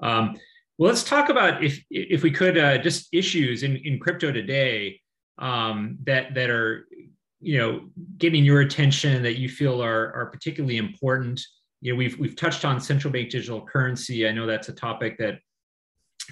Um, 0.00 0.36
well, 0.78 0.88
let's 0.88 1.04
talk 1.04 1.28
about 1.28 1.64
if 1.64 1.82
if 1.90 2.22
we 2.22 2.30
could 2.30 2.58
uh, 2.58 2.78
just 2.78 3.08
issues 3.12 3.62
in 3.62 3.76
in 3.76 3.98
crypto 3.98 4.30
today 4.32 5.00
um, 5.38 5.98
that 6.04 6.34
that 6.34 6.50
are 6.50 6.86
you 7.40 7.58
know 7.58 7.88
getting 8.18 8.44
your 8.44 8.60
attention 8.60 9.22
that 9.22 9.38
you 9.38 9.48
feel 9.48 9.82
are 9.82 10.12
are 10.14 10.26
particularly 10.26 10.76
important. 10.76 11.40
You 11.80 11.92
know, 11.92 11.96
we've 11.96 12.18
we've 12.18 12.36
touched 12.36 12.66
on 12.66 12.78
central 12.78 13.12
bank 13.12 13.30
digital 13.30 13.64
currency. 13.64 14.28
I 14.28 14.32
know 14.32 14.46
that's 14.46 14.68
a 14.68 14.74
topic 14.74 15.16
that 15.18 15.38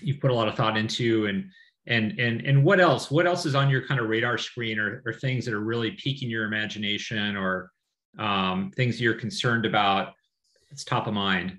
you've 0.02 0.20
put 0.20 0.30
a 0.30 0.34
lot 0.34 0.48
of 0.48 0.54
thought 0.54 0.76
into 0.76 1.26
and 1.26 1.50
and 1.88 2.18
and 2.20 2.42
and 2.42 2.62
what 2.62 2.80
else? 2.80 3.11
What 3.11 3.26
else 3.26 3.46
is 3.46 3.54
on 3.54 3.70
your 3.70 3.87
kind 3.87 3.98
of 3.98 4.08
radar 4.08 4.38
screen 4.38 4.78
or, 4.78 5.02
or 5.06 5.12
things 5.12 5.44
that 5.46 5.54
are 5.54 5.61
really 5.61 5.92
piquing 5.92 6.30
your 6.30 6.44
imagination 6.44 7.37
or 7.37 7.70
um, 8.18 8.70
things 8.76 9.00
you're 9.00 9.14
concerned 9.14 9.66
about? 9.66 10.12
It's 10.70 10.84
top 10.84 11.06
of 11.06 11.14
mind. 11.14 11.58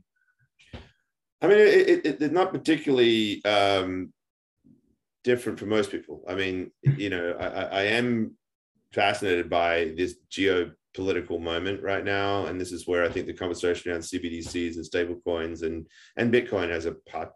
I 1.42 1.48
mean 1.48 1.58
it, 1.58 2.06
it, 2.06 2.22
it's 2.22 2.34
not 2.34 2.54
particularly 2.54 3.44
um, 3.44 4.14
different 5.24 5.58
for 5.58 5.66
most 5.66 5.90
people. 5.92 6.24
I 6.28 6.36
mean 6.36 6.72
you 6.84 7.10
know 7.10 7.36
I, 7.40 7.46
I 7.64 7.84
am 7.84 8.36
fascinated 8.94 9.50
by 9.50 9.94
this 9.98 10.16
geopolitical 10.32 11.42
moment 11.42 11.82
right 11.82 12.04
now. 12.04 12.46
And 12.46 12.62
this 12.62 12.72
is 12.72 12.88
where 12.88 13.04
i 13.04 13.10
think 13.10 13.26
the 13.26 13.34
conversation 13.34 13.92
around 13.92 14.02
cbdcs 14.02 14.76
and 14.76 14.86
stablecoins 14.86 15.64
and 15.64 15.88
and 16.18 16.34
bitcoin 16.34 16.70
has 16.70 16.86
a 16.86 16.94
part 17.10 17.32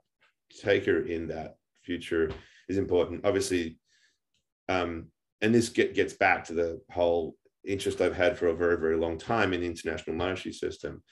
taker 0.61 1.05
in 1.05 1.27
that 1.27 1.55
future 1.83 2.31
is 2.69 2.77
important. 2.77 3.25
Obviously, 3.25 3.77
um, 4.69 5.07
and 5.41 5.53
this 5.53 5.69
get, 5.69 5.93
gets 5.93 6.13
back 6.13 6.45
to 6.45 6.53
the 6.53 6.81
whole 6.89 7.35
interest 7.65 8.01
I've 8.01 8.15
had 8.15 8.37
for 8.37 8.47
a 8.47 8.55
very, 8.55 8.77
very 8.77 8.97
long 8.97 9.17
time 9.17 9.53
in 9.53 9.61
the 9.61 9.67
international 9.67 10.15
monetary 10.15 10.53
system. 10.53 11.03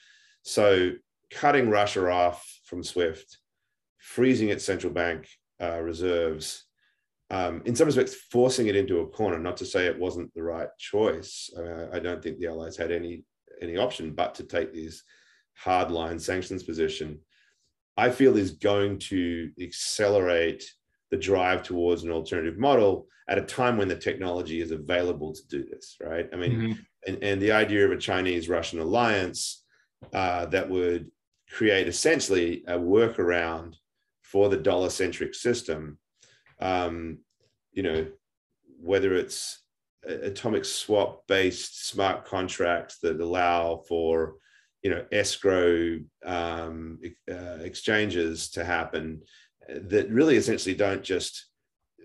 So 0.42 0.92
cutting 1.30 1.70
Russia 1.70 2.10
off 2.10 2.46
from 2.64 2.82
SWIFT, 2.82 3.38
freezing 3.98 4.48
its 4.48 4.64
central 4.64 4.92
bank 4.92 5.28
uh, 5.60 5.80
reserves, 5.80 6.64
um, 7.30 7.62
in 7.64 7.74
some 7.74 7.86
respects, 7.86 8.14
forcing 8.30 8.66
it 8.66 8.76
into 8.76 9.00
a 9.00 9.06
corner. 9.06 9.38
Not 9.38 9.56
to 9.58 9.64
say 9.64 9.86
it 9.86 9.98
wasn't 9.98 10.32
the 10.34 10.42
right 10.42 10.68
choice. 10.78 11.50
Uh, 11.56 11.86
I 11.90 11.98
don't 11.98 12.22
think 12.22 12.38
the 12.38 12.48
Allies 12.48 12.76
had 12.76 12.92
any 12.92 13.24
any 13.62 13.76
option 13.76 14.12
but 14.12 14.34
to 14.34 14.44
take 14.44 14.72
these 14.72 15.04
hardline 15.62 16.20
sanctions 16.20 16.62
position. 16.62 17.20
I 17.96 18.10
feel 18.10 18.36
is 18.36 18.52
going 18.52 18.98
to 19.00 19.50
accelerate 19.60 20.64
the 21.10 21.16
drive 21.16 21.62
towards 21.62 22.04
an 22.04 22.10
alternative 22.10 22.58
model 22.58 23.06
at 23.28 23.38
a 23.38 23.42
time 23.42 23.76
when 23.76 23.88
the 23.88 23.96
technology 23.96 24.60
is 24.60 24.70
available 24.70 25.32
to 25.32 25.46
do 25.48 25.64
this, 25.64 25.96
right? 26.00 26.28
I 26.32 26.36
mean, 26.36 26.52
mm-hmm. 26.52 26.72
and, 27.06 27.22
and 27.22 27.42
the 27.42 27.52
idea 27.52 27.84
of 27.84 27.92
a 27.92 27.98
Chinese 27.98 28.48
Russian 28.48 28.80
alliance 28.80 29.64
uh, 30.12 30.46
that 30.46 30.68
would 30.68 31.10
create 31.50 31.86
essentially 31.86 32.64
a 32.66 32.78
workaround 32.78 33.74
for 34.22 34.48
the 34.48 34.56
dollar 34.56 34.88
centric 34.88 35.34
system, 35.34 35.98
um, 36.60 37.18
you 37.72 37.82
know, 37.82 38.06
whether 38.80 39.14
it's 39.14 39.62
atomic 40.04 40.64
swap 40.64 41.26
based 41.28 41.88
smart 41.88 42.24
contracts 42.24 42.98
that 42.98 43.20
allow 43.20 43.82
for 43.86 44.36
you 44.82 44.90
know 44.90 45.04
escrow 45.12 45.98
um, 46.24 46.98
uh, 47.30 47.58
exchanges 47.62 48.50
to 48.50 48.64
happen 48.64 49.22
that 49.68 50.10
really 50.10 50.36
essentially 50.36 50.74
don't 50.74 51.02
just 51.02 51.46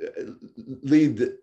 uh, 0.01 0.23
lead 0.83 1.17
the, 1.17 1.37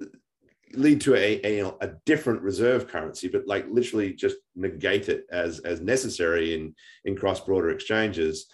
lead 0.74 1.00
to 1.00 1.14
a, 1.14 1.40
a, 1.44 1.66
a, 1.80 1.94
different 2.04 2.42
reserve 2.42 2.88
currency, 2.88 3.28
but 3.28 3.46
like 3.46 3.66
literally 3.70 4.12
just 4.12 4.36
negate 4.54 5.08
it 5.08 5.24
as 5.30 5.60
as 5.60 5.80
necessary 5.80 6.54
in 6.54 6.74
in 7.04 7.16
cross 7.16 7.40
border 7.40 7.70
exchanges. 7.70 8.46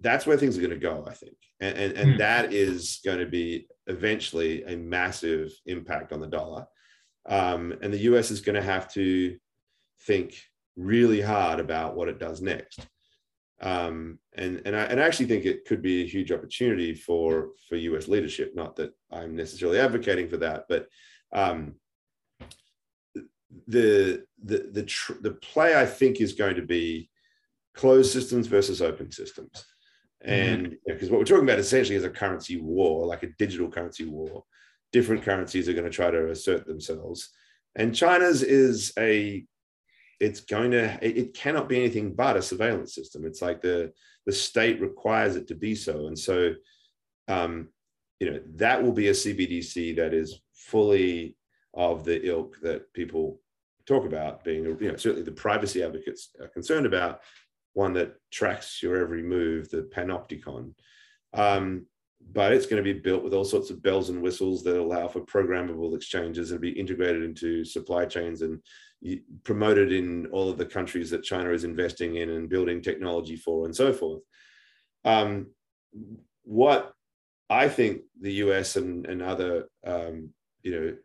That's 0.00 0.26
where 0.26 0.36
things 0.36 0.56
are 0.58 0.62
going 0.62 0.70
to 0.70 0.76
go, 0.76 1.04
I 1.06 1.14
think, 1.14 1.36
and 1.60 1.76
and, 1.76 1.92
and 1.94 2.10
hmm. 2.12 2.18
that 2.18 2.52
is 2.52 3.00
going 3.04 3.18
to 3.18 3.26
be 3.26 3.66
eventually 3.86 4.64
a 4.64 4.76
massive 4.76 5.50
impact 5.66 6.12
on 6.12 6.20
the 6.20 6.26
dollar, 6.26 6.66
um, 7.26 7.74
and 7.82 7.92
the 7.92 7.98
U.S. 7.98 8.30
is 8.30 8.40
going 8.40 8.56
to 8.56 8.62
have 8.62 8.92
to 8.94 9.36
think 10.06 10.42
really 10.76 11.20
hard 11.20 11.60
about 11.60 11.96
what 11.96 12.08
it 12.08 12.18
does 12.18 12.40
next. 12.40 12.80
Um, 13.60 14.18
and 14.34 14.62
and 14.64 14.74
I, 14.74 14.84
and 14.84 15.00
I 15.00 15.04
actually 15.04 15.26
think 15.26 15.44
it 15.44 15.64
could 15.66 15.82
be 15.82 16.02
a 16.02 16.08
huge 16.08 16.32
opportunity 16.32 16.94
for 16.94 17.50
for 17.68 17.76
U.S. 17.76 18.08
leadership. 18.08 18.54
Not 18.54 18.76
that 18.76 18.92
I'm 19.10 19.36
necessarily 19.36 19.78
advocating 19.78 20.28
for 20.28 20.38
that, 20.38 20.64
but 20.68 20.88
um, 21.32 21.74
the 23.68 24.24
the 24.42 24.68
the 24.72 24.82
tr- 24.82 25.20
the 25.20 25.32
play 25.32 25.80
I 25.80 25.86
think 25.86 26.20
is 26.20 26.32
going 26.32 26.56
to 26.56 26.62
be 26.62 27.08
closed 27.74 28.12
systems 28.12 28.46
versus 28.46 28.82
open 28.82 29.12
systems. 29.12 29.64
And 30.24 30.76
because 30.86 31.04
mm-hmm. 31.04 31.12
what 31.12 31.18
we're 31.18 31.24
talking 31.24 31.44
about 31.44 31.58
essentially 31.58 31.96
is 31.96 32.04
a 32.04 32.10
currency 32.10 32.60
war, 32.60 33.06
like 33.06 33.22
a 33.22 33.32
digital 33.38 33.68
currency 33.68 34.04
war. 34.04 34.44
Different 34.92 35.22
currencies 35.22 35.68
are 35.68 35.72
going 35.72 35.84
to 35.84 35.90
try 35.90 36.10
to 36.10 36.30
assert 36.30 36.66
themselves. 36.66 37.30
And 37.74 37.94
China's 37.94 38.42
is 38.42 38.92
a, 38.98 39.44
it's 40.22 40.40
going 40.40 40.70
to, 40.70 40.98
it 41.02 41.34
cannot 41.34 41.68
be 41.68 41.76
anything 41.76 42.14
but 42.14 42.36
a 42.36 42.42
surveillance 42.42 42.94
system. 42.94 43.26
It's 43.26 43.42
like 43.42 43.60
the, 43.60 43.92
the 44.24 44.32
state 44.32 44.80
requires 44.80 45.34
it 45.34 45.48
to 45.48 45.56
be 45.56 45.74
so. 45.74 46.06
And 46.06 46.16
so, 46.16 46.54
um, 47.26 47.70
you 48.20 48.30
know, 48.30 48.40
that 48.54 48.80
will 48.80 48.92
be 48.92 49.08
a 49.08 49.12
CBDC 49.12 49.96
that 49.96 50.14
is 50.14 50.40
fully 50.54 51.36
of 51.74 52.04
the 52.04 52.24
ilk 52.24 52.56
that 52.62 52.92
people 52.92 53.40
talk 53.84 54.06
about 54.06 54.44
being, 54.44 54.64
you 54.64 54.92
know, 54.92 54.96
certainly 54.96 55.24
the 55.24 55.32
privacy 55.32 55.82
advocates 55.82 56.30
are 56.40 56.46
concerned 56.46 56.86
about, 56.86 57.20
one 57.72 57.92
that 57.94 58.14
tracks 58.30 58.80
your 58.80 58.98
every 58.98 59.24
move, 59.24 59.70
the 59.70 59.90
Panopticon. 59.92 60.72
Um, 61.34 61.86
but 62.32 62.52
it's 62.52 62.66
going 62.66 62.82
to 62.82 62.94
be 62.94 62.98
built 62.98 63.22
with 63.22 63.34
all 63.34 63.44
sorts 63.44 63.70
of 63.70 63.82
bells 63.82 64.08
and 64.08 64.22
whistles 64.22 64.62
that 64.62 64.80
allow 64.80 65.08
for 65.08 65.20
programmable 65.20 65.94
exchanges 65.94 66.50
and 66.50 66.60
be 66.60 66.70
integrated 66.70 67.22
into 67.22 67.64
supply 67.64 68.04
chains 68.04 68.42
and 68.42 68.60
promoted 69.44 69.92
in 69.92 70.26
all 70.26 70.48
of 70.48 70.58
the 70.58 70.64
countries 70.64 71.10
that 71.10 71.24
China 71.24 71.50
is 71.50 71.64
investing 71.64 72.16
in 72.16 72.30
and 72.30 72.48
building 72.48 72.80
technology 72.80 73.36
for 73.36 73.66
and 73.66 73.74
so 73.74 73.92
forth. 73.92 74.22
Um, 75.04 75.48
what 76.44 76.92
I 77.50 77.68
think 77.68 78.02
the 78.20 78.32
US 78.34 78.76
and, 78.76 79.06
and 79.06 79.20
other, 79.20 79.68
um, 79.86 80.30
you 80.62 80.72
know, 80.72 80.96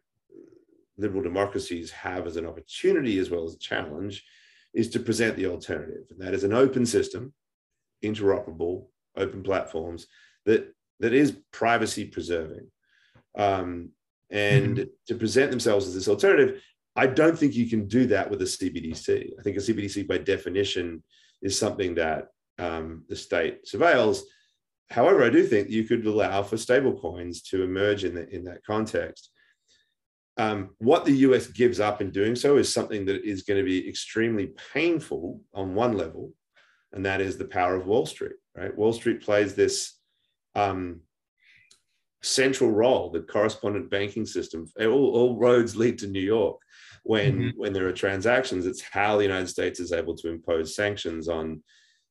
liberal 0.97 1.23
democracies 1.23 1.91
have 1.91 2.25
as 2.25 2.37
an 2.37 2.45
opportunity 2.45 3.19
as 3.19 3.29
well 3.29 3.43
as 3.43 3.55
a 3.55 3.59
challenge 3.59 4.23
is 4.73 4.89
to 4.91 4.99
present 4.99 5.35
the 5.35 5.47
alternative. 5.47 6.05
And 6.09 6.19
that 6.21 6.33
is 6.33 6.43
an 6.43 6.53
open 6.53 6.85
system, 6.85 7.33
interoperable, 8.03 8.85
open 9.15 9.43
platforms 9.43 10.07
that, 10.45 10.73
that 10.99 11.13
is 11.13 11.37
privacy 11.51 12.05
preserving. 12.05 12.67
Um, 13.37 13.89
and 14.29 14.77
mm-hmm. 14.77 14.89
to 15.07 15.15
present 15.15 15.51
themselves 15.51 15.87
as 15.87 15.93
this 15.93 16.07
alternative, 16.07 16.61
I 16.95 17.07
don't 17.07 17.37
think 17.37 17.53
you 17.53 17.69
can 17.69 17.87
do 17.87 18.07
that 18.07 18.29
with 18.29 18.41
a 18.41 18.45
CBDC. 18.45 19.31
I 19.39 19.41
think 19.43 19.57
a 19.57 19.59
CBDC, 19.59 20.07
by 20.07 20.17
definition, 20.17 21.03
is 21.41 21.57
something 21.57 21.95
that 21.95 22.27
um, 22.57 23.03
the 23.07 23.15
state 23.15 23.65
surveils. 23.65 24.21
However, 24.89 25.23
I 25.23 25.29
do 25.29 25.45
think 25.45 25.69
you 25.69 25.83
could 25.83 26.05
allow 26.05 26.41
for 26.43 26.55
stablecoins 26.55 27.43
to 27.49 27.63
emerge 27.63 28.03
in, 28.03 28.15
the, 28.15 28.27
in 28.29 28.45
that 28.45 28.65
context 28.65 29.29
um, 30.37 30.69
what 30.77 31.03
the 31.03 31.13
US 31.13 31.47
gives 31.47 31.79
up 31.79 32.01
in 32.01 32.11
doing 32.11 32.35
so 32.35 32.57
is 32.57 32.71
something 32.71 33.05
that 33.05 33.23
is 33.23 33.43
going 33.43 33.59
to 33.59 33.65
be 33.65 33.87
extremely 33.87 34.51
painful 34.73 35.41
on 35.53 35.73
one 35.73 35.97
level, 35.97 36.31
and 36.93 37.05
that 37.05 37.21
is 37.21 37.37
the 37.37 37.45
power 37.45 37.75
of 37.75 37.87
Wall 37.87 38.05
Street. 38.05 38.35
Right, 38.55 38.75
Wall 38.75 38.93
Street 38.93 39.21
plays 39.21 39.55
this 39.55 39.96
um, 40.57 41.01
central 42.23 42.71
role, 42.71 43.11
the 43.11 43.21
correspondent 43.21 43.89
banking 43.89 44.25
system. 44.25 44.65
All, 44.79 44.87
all 45.15 45.39
roads 45.39 45.75
lead 45.75 45.99
to 45.99 46.07
New 46.07 46.21
York. 46.21 46.57
When 47.03 47.39
mm-hmm. 47.39 47.59
when 47.59 47.73
there 47.73 47.87
are 47.87 47.93
transactions, 47.93 48.65
it's 48.65 48.81
how 48.81 49.15
the 49.15 49.23
United 49.23 49.47
States 49.47 49.79
is 49.79 49.93
able 49.93 50.15
to 50.17 50.29
impose 50.29 50.75
sanctions 50.75 51.29
on 51.29 51.63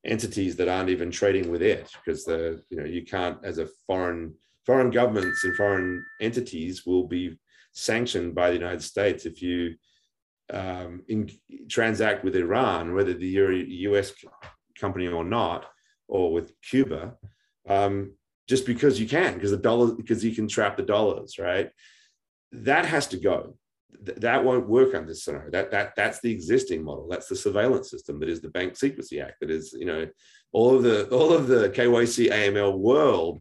entities 0.06 0.56
that 0.56 0.68
aren't 0.68 0.90
even 0.90 1.10
trading 1.10 1.50
with 1.50 1.60
it, 1.60 1.90
because 1.92 2.24
the 2.24 2.62
you 2.70 2.78
know 2.78 2.86
you 2.86 3.04
can't 3.04 3.38
as 3.44 3.58
a 3.58 3.68
foreign 3.86 4.34
foreign 4.64 4.90
governments 4.90 5.44
and 5.44 5.54
foreign 5.56 6.04
entities 6.20 6.86
will 6.86 7.06
be 7.06 7.36
sanctioned 7.72 8.34
by 8.34 8.48
the 8.48 8.56
United 8.56 8.82
States 8.82 9.26
if 9.26 9.42
you 9.42 9.74
um, 10.52 11.02
in, 11.08 11.30
transact 11.68 12.24
with 12.24 12.36
Iran, 12.36 12.94
whether 12.94 13.12
you're 13.12 13.52
US 13.52 14.12
company 14.80 15.08
or 15.08 15.24
not, 15.24 15.66
or 16.08 16.32
with 16.32 16.52
Cuba, 16.62 17.14
um, 17.68 18.12
just 18.48 18.66
because 18.66 19.00
you 19.00 19.08
can, 19.08 19.34
because 19.34 19.50
the 19.50 19.56
dollar, 19.56 19.92
because 19.92 20.24
you 20.24 20.34
can 20.34 20.48
trap 20.48 20.76
the 20.76 20.82
dollars, 20.82 21.38
right? 21.38 21.70
That 22.52 22.86
has 22.86 23.08
to 23.08 23.16
go. 23.16 23.56
Th- 24.04 24.18
that 24.18 24.44
won't 24.44 24.68
work 24.68 24.94
on 24.94 25.06
this 25.06 25.24
scenario. 25.24 25.50
That 25.50 25.70
that 25.72 25.96
that's 25.96 26.20
the 26.20 26.30
existing 26.30 26.84
model. 26.84 27.08
That's 27.08 27.28
the 27.28 27.36
surveillance 27.36 27.90
system. 27.90 28.20
That 28.20 28.28
is 28.28 28.40
the 28.40 28.50
Bank 28.50 28.76
Secrecy 28.76 29.20
Act. 29.20 29.40
That 29.40 29.50
is, 29.50 29.72
you 29.72 29.86
know, 29.86 30.06
all 30.52 30.76
of 30.76 30.82
the 30.82 31.08
all 31.08 31.32
of 31.32 31.48
the 31.48 31.70
KYC 31.70 32.30
AML 32.30 32.78
world 32.78 33.40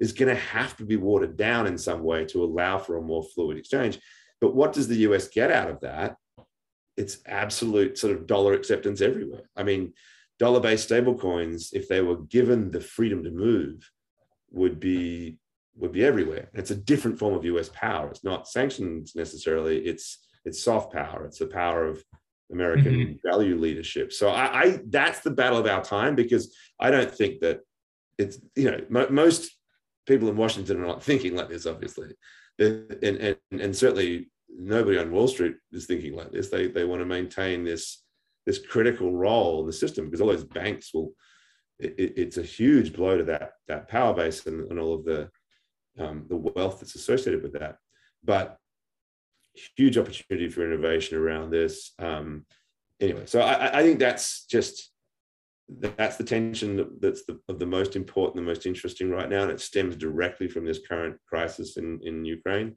is 0.00 0.12
going 0.12 0.34
to 0.34 0.40
have 0.40 0.76
to 0.76 0.84
be 0.84 0.96
watered 0.96 1.36
down 1.36 1.66
in 1.66 1.78
some 1.78 2.02
way 2.02 2.24
to 2.26 2.44
allow 2.44 2.78
for 2.78 2.96
a 2.96 3.02
more 3.02 3.24
fluid 3.34 3.56
exchange. 3.56 3.98
But 4.40 4.54
what 4.54 4.72
does 4.72 4.88
the 4.88 4.96
US 5.08 5.28
get 5.28 5.50
out 5.50 5.70
of 5.70 5.80
that? 5.80 6.16
It's 6.96 7.18
absolute 7.26 7.98
sort 7.98 8.14
of 8.14 8.26
dollar 8.26 8.52
acceptance 8.52 9.00
everywhere. 9.00 9.48
I 9.56 9.62
mean, 9.62 9.94
dollar 10.38 10.60
based 10.60 10.90
stablecoins, 10.90 11.72
if 11.72 11.88
they 11.88 12.00
were 12.00 12.18
given 12.18 12.70
the 12.70 12.80
freedom 12.80 13.24
to 13.24 13.30
move, 13.30 13.88
would 14.54 14.80
be 14.80 15.38
would 15.76 15.92
be 15.92 16.04
everywhere. 16.04 16.50
It's 16.54 16.70
a 16.70 16.76
different 16.76 17.18
form 17.18 17.34
of 17.34 17.44
US 17.44 17.68
power. 17.70 18.08
It's 18.08 18.24
not 18.24 18.48
sanctions 18.48 19.14
necessarily. 19.14 19.78
It's 19.84 20.24
it's 20.44 20.62
soft 20.62 20.92
power. 20.92 21.24
It's 21.24 21.38
the 21.38 21.46
power 21.46 21.86
of 21.86 22.02
American 22.52 22.94
mm-hmm. 22.94 23.28
value 23.28 23.56
leadership. 23.58 24.12
So 24.12 24.28
I, 24.28 24.62
I, 24.62 24.80
that's 24.88 25.20
the 25.20 25.30
battle 25.30 25.58
of 25.58 25.66
our 25.66 25.82
time 25.82 26.14
because 26.14 26.54
I 26.78 26.90
don't 26.90 27.10
think 27.10 27.40
that 27.40 27.60
it's 28.18 28.38
you 28.54 28.70
know 28.70 28.80
mo- 28.88 29.08
most 29.10 29.50
people 30.06 30.28
in 30.28 30.36
Washington 30.36 30.80
are 30.80 30.86
not 30.86 31.02
thinking 31.02 31.34
like 31.34 31.48
this, 31.48 31.66
obviously, 31.66 32.14
and 32.58 33.02
and 33.02 33.36
and 33.50 33.76
certainly 33.76 34.30
nobody 34.48 34.98
on 34.98 35.10
Wall 35.10 35.28
Street 35.28 35.56
is 35.72 35.86
thinking 35.86 36.14
like 36.14 36.30
this. 36.30 36.50
They 36.50 36.68
they 36.68 36.84
want 36.84 37.00
to 37.00 37.06
maintain 37.06 37.64
this 37.64 38.02
this 38.46 38.58
critical 38.58 39.12
role 39.12 39.60
in 39.60 39.66
the 39.66 39.72
system 39.72 40.04
because 40.06 40.20
all 40.20 40.28
those 40.28 40.44
banks 40.44 40.92
will. 40.94 41.12
It, 41.78 42.14
it's 42.16 42.36
a 42.36 42.42
huge 42.42 42.92
blow 42.92 43.18
to 43.18 43.24
that 43.24 43.52
that 43.68 43.88
power 43.88 44.14
base 44.14 44.46
and, 44.46 44.70
and 44.70 44.78
all 44.78 44.94
of 44.94 45.04
the 45.04 45.30
um, 45.98 46.26
the 46.28 46.36
wealth 46.36 46.80
that's 46.80 46.94
associated 46.94 47.42
with 47.42 47.52
that. 47.54 47.78
But 48.22 48.58
huge 49.76 49.98
opportunity 49.98 50.48
for 50.48 50.64
innovation 50.64 51.18
around 51.18 51.50
this. 51.50 51.92
Um, 51.98 52.46
anyway, 53.00 53.26
so 53.26 53.40
I, 53.40 53.78
I 53.78 53.82
think 53.82 53.98
that's 53.98 54.44
just 54.46 54.90
that's 55.68 56.16
the 56.16 56.24
tension 56.24 56.98
that's 57.00 57.24
the, 57.24 57.40
of 57.48 57.58
the 57.58 57.66
most 57.66 57.96
important, 57.96 58.36
the 58.36 58.42
most 58.42 58.66
interesting 58.66 59.10
right 59.10 59.30
now, 59.30 59.42
and 59.42 59.50
it 59.50 59.60
stems 59.60 59.96
directly 59.96 60.48
from 60.48 60.64
this 60.64 60.80
current 60.86 61.16
crisis 61.26 61.76
in, 61.76 62.00
in 62.02 62.24
Ukraine. 62.24 62.74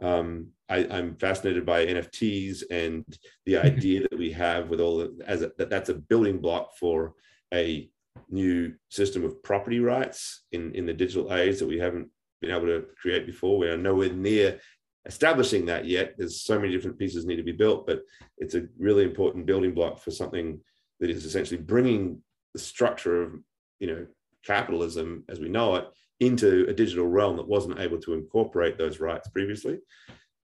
Um, 0.00 0.48
I, 0.68 0.78
am 0.78 1.16
fascinated 1.16 1.64
by 1.64 1.86
NFTs 1.86 2.64
and 2.70 3.04
the 3.46 3.58
idea 3.58 4.00
that 4.00 4.18
we 4.18 4.32
have 4.32 4.68
with 4.68 4.80
all 4.80 4.98
the, 4.98 5.22
as 5.26 5.42
a, 5.42 5.52
that 5.58 5.70
that's 5.70 5.90
a 5.90 5.94
building 5.94 6.38
block 6.38 6.76
for 6.76 7.14
a 7.52 7.88
new 8.30 8.74
system 8.88 9.24
of 9.24 9.42
property 9.42 9.80
rights 9.80 10.44
in, 10.52 10.74
in 10.74 10.86
the 10.86 10.92
digital 10.92 11.32
age 11.34 11.58
that 11.58 11.68
we 11.68 11.78
haven't 11.78 12.08
been 12.40 12.50
able 12.50 12.66
to 12.66 12.86
create 13.00 13.26
before. 13.26 13.58
We 13.58 13.68
are 13.68 13.76
nowhere 13.76 14.12
near 14.12 14.60
establishing 15.06 15.66
that 15.66 15.84
yet. 15.84 16.14
There's 16.16 16.42
so 16.42 16.58
many 16.58 16.72
different 16.72 16.98
pieces 16.98 17.26
need 17.26 17.36
to 17.36 17.42
be 17.42 17.52
built, 17.52 17.86
but 17.86 18.02
it's 18.38 18.54
a 18.54 18.66
really 18.78 19.04
important 19.04 19.46
building 19.46 19.74
block 19.74 19.98
for 19.98 20.10
something 20.10 20.60
that 21.00 21.10
is 21.10 21.24
essentially 21.24 21.60
bringing 21.60 22.22
the 22.52 22.58
structure 22.58 23.22
of 23.22 23.34
you 23.80 23.88
know 23.88 24.06
capitalism 24.44 25.24
as 25.28 25.40
we 25.40 25.48
know 25.48 25.74
it 25.74 25.86
into 26.20 26.66
a 26.68 26.72
digital 26.72 27.06
realm 27.06 27.36
that 27.36 27.48
wasn't 27.48 27.78
able 27.80 27.98
to 27.98 28.14
incorporate 28.14 28.78
those 28.78 29.00
rights 29.00 29.28
previously. 29.28 29.78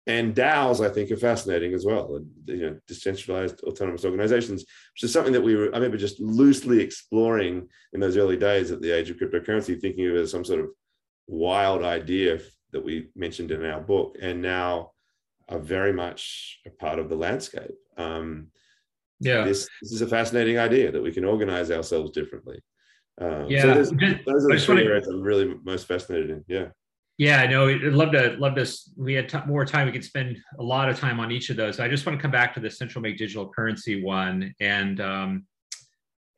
And 0.09 0.35
DAOs, 0.35 0.85
I 0.85 0.93
think, 0.93 1.11
are 1.11 1.17
fascinating 1.17 1.75
as 1.75 1.85
well. 1.85 2.21
You 2.47 2.57
know, 2.57 2.79
decentralized 2.89 3.63
autonomous 3.63 4.05
organizations, 4.05 4.65
which 4.95 5.05
is 5.05 5.13
something 5.13 5.35
that 5.35 5.43
we 5.43 5.55
were, 5.55 5.67
I 5.67 5.77
remember 5.77 5.97
just 5.97 6.19
loosely 6.19 6.81
exploring 6.81 7.69
in 7.93 8.01
those 8.01 8.17
early 8.17 8.37
days 8.37 8.71
at 8.71 8.81
the 8.81 8.91
age 8.91 9.11
of 9.11 9.19
cryptocurrency, 9.19 9.81
thinking 9.81 10.09
of 10.09 10.17
it 10.17 10.23
as 10.23 10.31
some 10.31 10.45
sort 10.45 10.61
of 10.61 10.71
wild 11.27 11.85
idea 11.85 12.41
that 12.73 12.85
we 12.85 13.09
mentioned 13.15 13.53
in 13.53 13.65
our 13.65 13.81
book, 13.81 14.17
and 14.21 14.43
now 14.43 14.93
are 15.49 15.61
very 15.61 15.93
much 15.93 16.59
a 16.67 16.71
part 16.71 16.99
of 16.99 17.09
the 17.09 17.17
landscape. 17.17 17.77
Um, 17.97 18.49
yeah 19.21 19.45
this, 19.45 19.69
this 19.83 19.93
is 19.93 20.03
a 20.03 20.07
fascinating 20.07 20.59
idea 20.59 20.93
that 20.93 21.03
we 21.03 21.13
can 21.13 21.25
organize 21.25 21.71
ourselves 21.71 22.11
differently 22.11 22.61
um, 23.21 23.47
yeah 23.49 23.63
so 23.63 23.75
those, 23.75 23.93
are 23.93 24.75
the 24.75 24.83
areas 24.85 25.07
i'm 25.09 25.23
really 25.23 25.55
most 25.65 25.87
fascinated 25.87 26.31
in 26.31 26.45
yeah 26.47 26.67
yeah 27.19 27.45
no 27.47 27.69
i'd 27.69 27.83
love 27.83 28.13
to 28.13 28.37
love 28.39 28.55
to 28.55 28.67
we 28.97 29.13
had 29.13 29.29
t- 29.29 29.39
more 29.47 29.65
time. 29.65 29.87
We 29.87 29.93
could 29.93 30.05
spend 30.05 30.39
a 30.59 30.63
lot 30.63 30.89
of 30.89 30.99
time 30.99 31.21
on 31.21 31.31
each 31.31 31.51
of 31.51 31.57
those. 31.57 31.81
I 31.81 31.89
just 31.89 32.07
want 32.07 32.19
to 32.19 32.23
come 32.23 32.31
back 32.31 32.55
to 32.55 32.61
the 32.61 32.71
central 32.71 33.03
bank 33.03 33.19
digital 33.19 33.49
currency 33.49 34.03
one 34.03 34.55
and 34.61 35.01
um, 35.01 35.47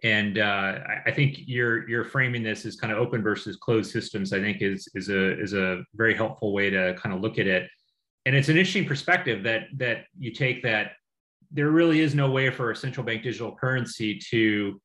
and 0.03 0.39
uh, 0.39 0.79
I 1.05 1.11
think 1.11 1.41
you're 1.47 1.89
you're 1.89 2.05
framing 2.05 2.43
this 2.43 2.65
as 2.65 2.77
kind 2.77 2.93
of 2.93 2.99
open 2.99 3.23
versus 3.23 3.57
closed 3.57 3.91
systems. 3.91 4.33
I 4.33 4.41
think 4.41 4.63
is 4.63 4.89
is 4.95 5.11
a 5.11 5.39
is 5.41 5.53
a 5.53 5.83
very 5.95 6.15
helpful 6.15 6.53
way 6.53 6.71
to 6.71 6.95
kind 6.95 7.15
of 7.15 7.21
look 7.21 7.39
at 7.39 7.47
it, 7.47 7.69
and 8.25 8.35
it's 8.35 8.49
an 8.49 8.57
interesting 8.57 8.87
perspective 8.87 9.43
that 9.45 9.65
that 9.77 10.05
you 10.19 10.33
take 10.33 10.63
that 10.63 10.93
there 11.51 11.71
really 11.71 12.01
is 12.01 12.15
no 12.15 12.31
way 12.31 12.49
for 12.49 12.71
a 12.71 12.77
central 12.77 13.05
bank 13.05 13.23
digital 13.23 13.55
currency 13.55 14.19
to 14.31 14.81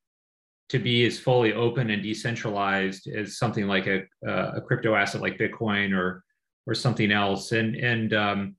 to 0.70 0.80
be 0.80 1.06
as 1.06 1.20
fully 1.20 1.54
open 1.54 1.90
and 1.92 2.02
decentralized 2.02 3.08
as 3.08 3.38
something 3.38 3.68
like 3.68 3.88
a, 3.88 4.04
a 4.28 4.62
crypto 4.62 4.96
asset 4.96 5.22
like 5.22 5.38
Bitcoin 5.38 5.96
or 5.96 6.24
or 6.68 6.74
something 6.74 7.12
else. 7.12 7.52
And 7.52 7.76
and 7.76 8.14
um, 8.14 8.56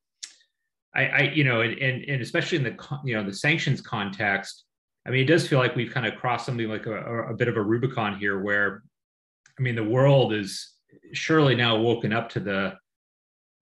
I, 0.94 1.06
I 1.06 1.20
you 1.34 1.44
know 1.44 1.62
and, 1.62 2.04
and 2.04 2.22
especially 2.22 2.58
in 2.58 2.64
the 2.64 2.98
you 3.04 3.14
know 3.14 3.24
the 3.24 3.32
sanctions 3.34 3.80
context, 3.80 4.64
I 5.06 5.10
mean, 5.10 5.22
it 5.22 5.26
does 5.26 5.46
feel 5.46 5.58
like 5.58 5.76
we've 5.76 5.92
kind 5.92 6.06
of 6.06 6.16
crossed 6.16 6.46
something 6.46 6.68
like 6.68 6.86
a, 6.86 7.28
a 7.28 7.34
bit 7.34 7.48
of 7.48 7.56
a 7.56 7.62
Rubicon 7.62 8.18
here, 8.18 8.40
where 8.40 8.82
I 9.58 9.62
mean, 9.62 9.74
the 9.74 9.84
world 9.84 10.32
is 10.32 10.74
surely 11.12 11.54
now 11.54 11.76
woken 11.76 12.12
up 12.12 12.28
to 12.30 12.40
the 12.40 12.74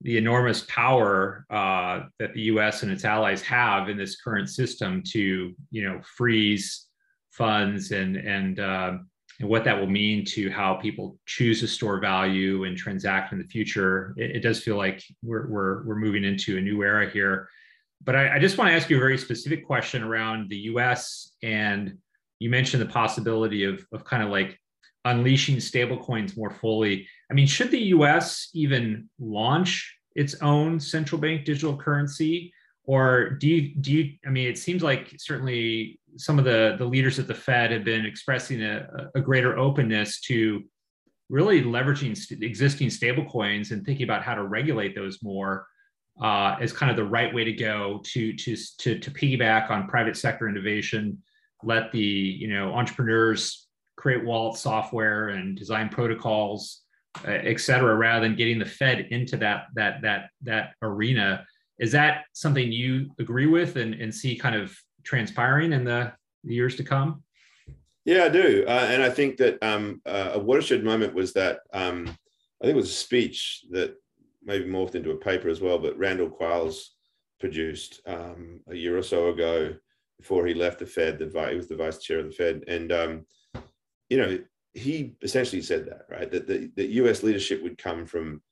the 0.00 0.18
enormous 0.18 0.62
power 0.62 1.46
uh, 1.48 2.00
that 2.18 2.34
the 2.34 2.42
U.S. 2.42 2.82
and 2.82 2.92
its 2.92 3.04
allies 3.04 3.40
have 3.42 3.88
in 3.88 3.96
this 3.96 4.20
current 4.20 4.50
system 4.50 5.02
to, 5.12 5.54
you 5.70 5.84
know, 5.84 6.00
freeze 6.16 6.86
funds 7.34 7.90
and 7.90 8.16
and 8.16 8.60
uh, 8.60 8.92
and 9.40 9.48
what 9.48 9.64
that 9.64 9.78
will 9.78 9.88
mean 9.88 10.24
to 10.24 10.50
how 10.50 10.74
people 10.74 11.18
choose 11.26 11.60
to 11.60 11.68
store 11.68 12.00
value 12.00 12.64
and 12.64 12.76
transact 12.76 13.32
in 13.32 13.38
the 13.38 13.44
future. 13.44 14.14
It, 14.16 14.36
it 14.36 14.40
does 14.40 14.62
feel 14.62 14.76
like 14.76 15.02
we're, 15.22 15.48
we're 15.48 15.84
we're 15.84 15.96
moving 15.96 16.24
into 16.24 16.56
a 16.56 16.60
new 16.60 16.82
era 16.82 17.10
here. 17.10 17.48
But 18.02 18.16
I, 18.16 18.36
I 18.36 18.38
just 18.38 18.58
want 18.58 18.68
to 18.68 18.74
ask 18.74 18.90
you 18.90 18.96
a 18.96 19.00
very 19.00 19.18
specific 19.18 19.66
question 19.66 20.02
around 20.02 20.50
the 20.50 20.58
U.S. 20.72 21.32
and 21.42 21.98
you 22.38 22.50
mentioned 22.50 22.82
the 22.82 22.92
possibility 22.92 23.64
of 23.64 23.84
of 23.92 24.04
kind 24.04 24.22
of 24.22 24.30
like 24.30 24.58
unleashing 25.04 25.56
stablecoins 25.56 26.36
more 26.36 26.50
fully. 26.50 27.06
I 27.30 27.34
mean, 27.34 27.46
should 27.46 27.70
the 27.70 27.82
US 27.96 28.50
even 28.54 29.08
launch 29.18 29.98
its 30.14 30.34
own 30.40 30.80
central 30.80 31.20
bank 31.20 31.44
digital 31.44 31.76
currency? 31.76 32.52
Or 32.86 33.30
do 33.30 33.48
you, 33.48 33.74
do 33.76 33.92
you, 33.92 34.12
I 34.26 34.30
mean, 34.30 34.48
it 34.48 34.58
seems 34.58 34.82
like 34.82 35.14
certainly 35.18 35.98
some 36.16 36.38
of 36.38 36.44
the, 36.44 36.76
the 36.78 36.84
leaders 36.84 37.18
at 37.18 37.26
the 37.26 37.34
Fed 37.34 37.70
have 37.70 37.84
been 37.84 38.06
expressing 38.06 38.62
a, 38.62 38.86
a 39.14 39.20
greater 39.20 39.58
openness 39.58 40.20
to 40.22 40.62
really 41.28 41.62
leveraging 41.62 42.16
st- 42.16 42.42
existing 42.42 42.88
stablecoins 42.88 43.70
and 43.70 43.84
thinking 43.84 44.04
about 44.04 44.22
how 44.22 44.34
to 44.34 44.44
regulate 44.44 44.94
those 44.94 45.22
more 45.22 45.66
uh, 46.22 46.56
as 46.60 46.72
kind 46.72 46.90
of 46.90 46.96
the 46.96 47.04
right 47.04 47.34
way 47.34 47.44
to 47.44 47.52
go 47.52 48.00
to, 48.04 48.32
to, 48.34 48.56
to, 48.78 48.98
to 48.98 49.10
piggyback 49.10 49.70
on 49.70 49.88
private 49.88 50.16
sector 50.16 50.48
innovation, 50.48 51.20
let 51.62 51.90
the, 51.92 51.98
you 51.98 52.48
know, 52.48 52.72
entrepreneurs 52.74 53.68
create 53.96 54.24
wallet 54.24 54.56
software 54.56 55.30
and 55.30 55.56
design 55.56 55.88
protocols, 55.88 56.82
uh, 57.26 57.30
et 57.30 57.58
cetera, 57.58 57.94
rather 57.94 58.26
than 58.26 58.36
getting 58.36 58.58
the 58.58 58.66
Fed 58.66 59.06
into 59.10 59.36
that 59.36 59.66
that 59.74 60.02
that 60.02 60.30
that 60.42 60.74
arena. 60.82 61.44
Is 61.78 61.92
that 61.92 62.24
something 62.32 62.70
you 62.70 63.10
agree 63.18 63.46
with 63.46 63.76
and, 63.76 63.94
and 63.94 64.14
see 64.14 64.36
kind 64.36 64.54
of 64.54 64.76
transpiring 65.04 65.72
in 65.72 65.84
the, 65.84 66.12
years 66.46 66.76
to 66.76 66.84
come? 66.84 67.22
Yeah, 68.04 68.24
I 68.24 68.28
do, 68.28 68.64
uh, 68.68 68.86
and 68.90 69.02
I 69.02 69.08
think 69.08 69.38
that 69.38 69.56
um, 69.62 70.02
uh, 70.04 70.32
a 70.34 70.38
watershed 70.38 70.84
moment 70.84 71.14
was 71.14 71.32
that 71.32 71.60
um, 71.72 72.06
I 72.60 72.66
think 72.66 72.74
it 72.74 72.76
was 72.76 72.90
a 72.90 72.94
speech 72.94 73.64
that 73.70 73.94
maybe 74.42 74.66
morphed 74.66 74.94
into 74.94 75.12
a 75.12 75.16
paper 75.16 75.48
as 75.48 75.62
well, 75.62 75.78
but 75.78 75.96
Randall 75.96 76.28
Quarles 76.28 76.96
produced 77.40 78.02
um, 78.06 78.60
a 78.68 78.74
year 78.74 78.98
or 78.98 79.02
so 79.02 79.28
ago 79.28 79.74
before 80.18 80.46
he 80.46 80.52
left 80.52 80.80
the 80.80 80.86
Fed. 80.86 81.18
The 81.18 81.48
he 81.48 81.56
was 81.56 81.68
the 81.68 81.76
vice 81.76 81.98
chair 81.98 82.18
of 82.18 82.26
the 82.26 82.32
Fed, 82.32 82.64
and 82.68 82.92
um, 82.92 83.26
you 84.10 84.18
know, 84.18 84.38
he 84.74 85.14
essentially 85.22 85.62
said 85.62 85.86
that, 85.86 86.02
right? 86.10 86.30
That 86.30 86.46
the, 86.46 86.70
the 86.76 86.86
US 87.02 87.22
leadership 87.22 87.62
would 87.62 87.78
come 87.78 88.06
from 88.06 88.42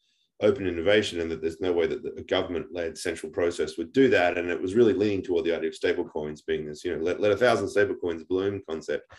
open 0.42 0.66
innovation 0.66 1.20
and 1.20 1.30
that 1.30 1.40
there's 1.40 1.60
no 1.60 1.72
way 1.72 1.86
that 1.86 2.04
a 2.18 2.22
government-led 2.22 2.98
central 2.98 3.30
process 3.30 3.78
would 3.78 3.92
do 3.92 4.08
that. 4.10 4.36
And 4.36 4.50
it 4.50 4.60
was 4.60 4.74
really 4.74 4.92
leaning 4.92 5.22
toward 5.22 5.44
the 5.44 5.54
idea 5.54 5.68
of 5.68 5.74
stable 5.74 6.04
coins 6.04 6.42
being 6.42 6.66
this, 6.66 6.84
you 6.84 6.94
know, 6.94 7.02
let, 7.02 7.20
let 7.20 7.32
a 7.32 7.36
thousand 7.36 7.68
stable 7.68 7.94
coins 7.94 8.24
bloom 8.24 8.62
concept. 8.68 9.10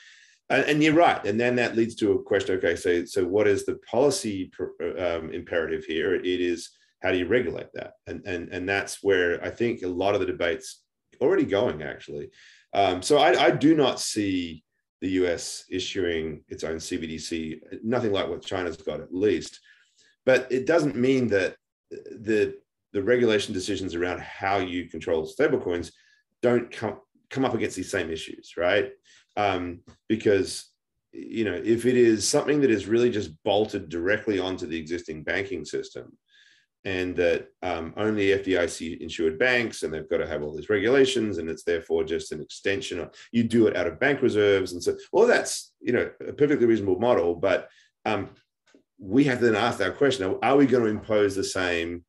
And, 0.50 0.66
and, 0.66 0.84
you're 0.84 0.94
right. 0.94 1.24
And 1.26 1.40
then 1.40 1.56
that 1.56 1.76
leads 1.76 1.96
to 1.96 2.12
a 2.12 2.22
question, 2.22 2.58
okay, 2.58 2.76
so, 2.76 3.06
so 3.06 3.26
what 3.26 3.48
is 3.48 3.66
the 3.66 3.76
policy 3.90 4.52
um, 5.00 5.32
imperative 5.32 5.86
here? 5.86 6.16
It 6.16 6.26
is 6.26 6.70
how 7.02 7.12
do 7.12 7.18
you 7.18 7.28
regulate 7.28 7.68
that? 7.74 7.94
And, 8.08 8.22
and, 8.26 8.50
and 8.50 8.68
that's 8.68 9.04
where 9.04 9.44
I 9.44 9.50
think 9.50 9.82
a 9.82 9.88
lot 9.88 10.16
of 10.16 10.20
the 10.20 10.26
debates 10.26 10.84
already 11.22 11.46
going 11.46 11.82
actually. 11.82 12.30
Um, 12.74 13.02
so 13.02 13.18
I, 13.18 13.46
I 13.46 13.52
do 13.52 13.76
not 13.76 14.00
see 14.00 14.64
the 15.02 15.10
US 15.24 15.66
issuing 15.70 16.44
its 16.48 16.64
own 16.64 16.78
CBDC, 16.78 17.84
nothing 17.84 18.12
like 18.12 18.30
what 18.30 18.46
China's 18.46 18.78
got 18.78 19.02
at 19.02 19.14
least. 19.14 19.60
But 20.26 20.52
it 20.52 20.66
doesn't 20.66 20.96
mean 20.96 21.28
that 21.28 21.56
the, 21.92 22.56
the 22.94 23.04
regulation 23.04 23.54
decisions 23.54 23.96
around 23.96 24.22
how 24.22 24.58
you 24.58 24.90
control 24.90 25.28
stablecoins 25.28 25.92
don't 26.42 26.72
come, 26.72 27.00
come 27.30 27.46
up 27.46 27.54
against 27.54 27.76
these 27.76 27.92
same 27.92 28.12
issues, 28.12 28.54
right? 28.58 28.92
Um, 29.36 29.82
because 30.08 30.70
you 31.12 31.46
know 31.46 31.54
if 31.54 31.86
it 31.86 31.96
is 31.96 32.28
something 32.28 32.62
that 32.62 32.72
is 32.72 32.88
really 32.88 33.12
just 33.12 33.32
bolted 33.44 33.88
directly 33.88 34.40
onto 34.40 34.66
the 34.66 34.78
existing 34.78 35.24
banking 35.24 35.64
system 35.64 36.18
and 36.86 37.16
that 37.16 37.48
um, 37.62 37.94
only 37.96 38.28
FDIC 38.28 39.00
insured 39.00 39.40
banks, 39.40 39.84
and 39.84 39.94
they've 39.94 40.10
got 40.10 40.18
to 40.18 40.28
have 40.28 40.44
all 40.44 40.56
these 40.56 40.70
regulations, 40.70 41.38
and 41.38 41.50
it's 41.50 41.64
therefore 41.64 42.04
just 42.04 42.32
an 42.32 42.42
extension. 42.42 43.00
Of, 43.00 43.14
you 43.32 43.44
do 43.44 43.68
it 43.68 43.78
out 43.78 43.88
of 43.88 44.00
bank 44.00 44.22
reserves, 44.22 44.74
and 44.74 44.84
so 44.84 44.96
well, 45.12 45.26
that's 45.28 45.72
you 45.80 45.94
know 45.94 46.10
a 46.28 46.34
perfectly 46.34 46.66
reasonable 46.66 47.00
model, 47.00 47.36
but 47.36 47.70
um, 48.06 48.32
we 49.04 49.26
have 49.26 49.40
to 49.40 49.46
then 49.46 49.56
ask 49.56 49.80
that 49.80 49.98
question: 49.98 50.38
Are 50.42 50.56
we 50.56 50.66
going 50.66 50.84
to 50.84 50.90
impose 50.90 51.36
the 51.36 51.44
same 51.44 52.04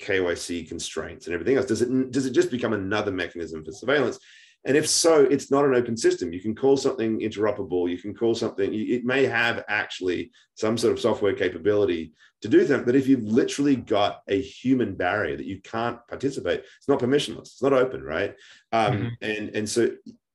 KYC 0.00 0.68
constraints 0.68 1.26
and 1.26 1.34
everything 1.34 1.56
else? 1.56 1.66
Does 1.66 1.82
it 1.82 2.10
does 2.10 2.26
it 2.26 2.32
just 2.32 2.50
become 2.50 2.72
another 2.72 3.10
mechanism 3.10 3.64
for 3.64 3.72
surveillance? 3.72 4.18
And 4.66 4.76
if 4.76 4.88
so, 4.88 5.24
it's 5.24 5.50
not 5.50 5.66
an 5.66 5.74
open 5.74 5.96
system. 5.96 6.32
You 6.32 6.40
can 6.40 6.54
call 6.54 6.76
something 6.76 7.20
interoperable. 7.20 7.90
You 7.90 7.98
can 7.98 8.14
call 8.14 8.34
something, 8.34 8.72
it 8.72 9.04
may 9.04 9.26
have 9.26 9.62
actually 9.68 10.30
some 10.54 10.78
sort 10.78 10.94
of 10.94 11.00
software 11.00 11.34
capability 11.34 12.12
to 12.40 12.48
do 12.48 12.64
that. 12.64 12.86
But 12.86 12.96
if 12.96 13.06
you've 13.06 13.24
literally 13.24 13.76
got 13.76 14.22
a 14.26 14.40
human 14.40 14.94
barrier 14.94 15.36
that 15.36 15.44
you 15.44 15.60
can't 15.62 15.98
participate, 16.08 16.60
it's 16.78 16.88
not 16.88 16.98
permissionless, 16.98 17.42
it's 17.42 17.62
not 17.62 17.74
open, 17.74 18.02
right? 18.02 18.34
Um, 18.72 18.92
mm-hmm. 18.92 19.08
and, 19.20 19.48
and 19.50 19.68
so 19.68 19.90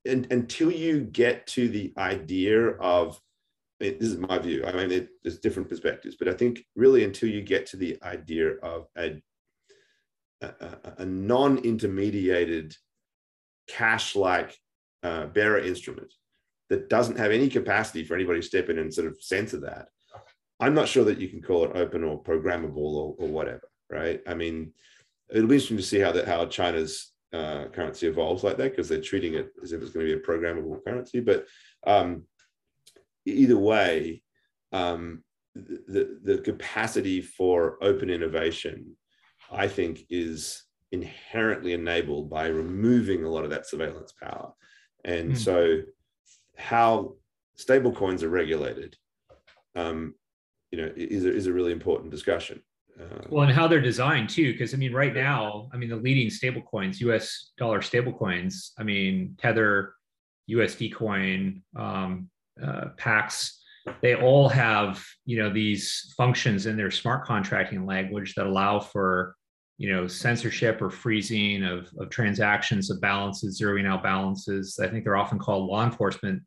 and, 0.06 0.32
until 0.32 0.72
you 0.72 1.02
get 1.02 1.48
to 1.48 1.68
the 1.68 1.92
idea 1.98 2.70
of, 2.70 3.20
this 3.80 4.10
is 4.10 4.18
my 4.18 4.38
view, 4.40 4.66
I 4.66 4.74
mean, 4.74 4.92
it, 4.92 5.10
there's 5.24 5.40
different 5.40 5.70
perspectives, 5.70 6.16
but 6.18 6.28
I 6.28 6.34
think 6.34 6.66
really 6.76 7.04
until 7.04 7.30
you 7.30 7.42
get 7.42 7.66
to 7.68 7.78
the 7.78 7.98
idea 8.04 8.58
of 8.58 8.88
a, 8.98 9.22
a, 10.42 10.78
a 11.00 11.06
non 11.06 11.60
intermediated 11.60 12.76
cash 13.68 14.16
like 14.16 14.58
uh, 15.04 15.28
bearer 15.28 15.60
instrument 15.60 16.14
that 16.70 16.90
doesn't 16.90 17.18
have 17.18 17.32
any 17.32 17.50
capacity 17.50 18.04
for 18.04 18.16
anybody 18.16 18.42
to 18.42 18.46
step 18.46 18.70
in 18.70 18.80
and 18.80 18.94
sort 18.94 19.08
of 19.08 19.18
censor 19.22 19.62
that, 19.62 19.88
I'm 20.60 20.74
not 20.74 20.90
sure 20.90 21.06
that 21.06 21.20
you 21.20 21.30
can 21.30 21.42
call 21.42 21.64
it 21.66 21.72
open 21.76 22.04
or 22.04 22.22
programmable 22.22 22.78
or, 22.78 23.16
or 23.18 23.28
whatever, 23.28 23.70
right? 23.90 24.22
I 24.28 24.34
mean, 24.34 24.74
it'll 25.30 25.48
be 25.48 25.56
interesting 25.56 25.78
to 25.78 25.84
see 25.84 26.00
how 26.00 26.12
that 26.12 26.28
how 26.28 26.46
China's 26.48 27.12
uh, 27.32 27.66
currency 27.72 28.08
evolves 28.08 28.44
like 28.44 28.58
that 28.58 28.72
because 28.72 28.90
they're 28.90 29.02
treating 29.02 29.36
it 29.36 29.52
as 29.64 29.72
if 29.72 29.82
it's 29.82 29.92
going 29.92 30.06
to 30.06 30.16
be 30.16 30.22
a 30.22 30.26
programmable 30.26 30.84
currency. 30.84 31.22
But 31.22 31.46
um, 31.88 32.24
either 33.30 33.58
way, 33.58 34.22
um, 34.72 35.24
the 35.56 36.20
the 36.24 36.38
capacity 36.40 37.22
for 37.22 37.84
open 37.84 38.10
innovation, 38.10 38.96
I 39.52 39.68
think, 39.68 40.06
is 40.10 40.64
inherently 40.92 41.74
enabled 41.74 42.30
by 42.30 42.48
removing 42.48 43.24
a 43.24 43.30
lot 43.30 43.44
of 43.44 43.50
that 43.52 43.68
surveillance 43.68 44.14
power. 44.22 44.54
And 45.06 45.34
mm. 45.34 45.38
so, 45.38 45.82
how 46.58 47.16
stable 47.56 47.92
coins 47.92 48.24
are 48.24 48.30
regulated, 48.30 48.96
um, 49.76 50.16
you 50.72 50.82
know, 50.82 50.92
is 50.96 51.26
a, 51.26 51.34
is 51.34 51.48
a 51.48 51.54
really 51.54 51.72
important 51.72 52.12
discussion. 52.12 52.62
Uh, 53.00 53.22
well, 53.30 53.44
and 53.44 53.54
how 53.54 53.68
they're 53.68 53.82
designed 53.82 54.30
too, 54.30 54.52
because 54.52 54.74
I 54.74 54.78
mean, 54.78 54.94
right 54.94 55.14
now, 55.14 55.70
I 55.74 55.78
mean, 55.78 55.90
the 55.90 55.96
leading 55.96 56.30
stable 56.30 56.62
coins, 56.62 57.00
U.S. 57.02 57.52
dollar 57.58 57.82
stable 57.82 58.14
coins, 58.14 58.74
I 58.78 58.84
mean, 58.84 59.36
Tether, 59.38 59.94
USD 60.50 60.94
coin, 60.94 61.62
um, 61.76 62.30
uh, 62.64 62.90
Pax, 62.98 63.62
they 64.02 64.16
all 64.16 64.50
have 64.50 65.04
you 65.26 65.38
know 65.38 65.52
these 65.52 66.14
functions 66.18 66.66
in 66.66 66.78
their 66.78 66.92
smart 66.92 67.26
contracting 67.26 67.86
language 67.86 68.36
that 68.36 68.46
allow 68.46 68.80
for 68.80 69.36
you 69.78 69.92
know 69.92 70.08
censorship 70.08 70.82
or 70.82 70.90
freezing 70.90 71.64
of, 71.64 71.90
of 72.00 72.10
transactions 72.10 72.92
of 72.92 73.02
balances 73.02 73.60
zeroing 73.60 73.88
out 73.88 74.04
balances. 74.04 74.80
I 74.82 74.88
think 74.88 75.04
they're 75.04 75.18
often 75.18 75.40
called 75.40 75.70
law 75.70 75.84
enforcement 75.84 76.44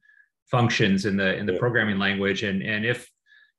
functions 0.50 1.06
in 1.06 1.16
the 1.16 1.34
in 1.36 1.46
the 1.46 1.54
yeah. 1.54 1.58
programming 1.58 1.98
language. 1.98 2.42
And 2.44 2.62
and 2.62 2.84
if 2.84 3.10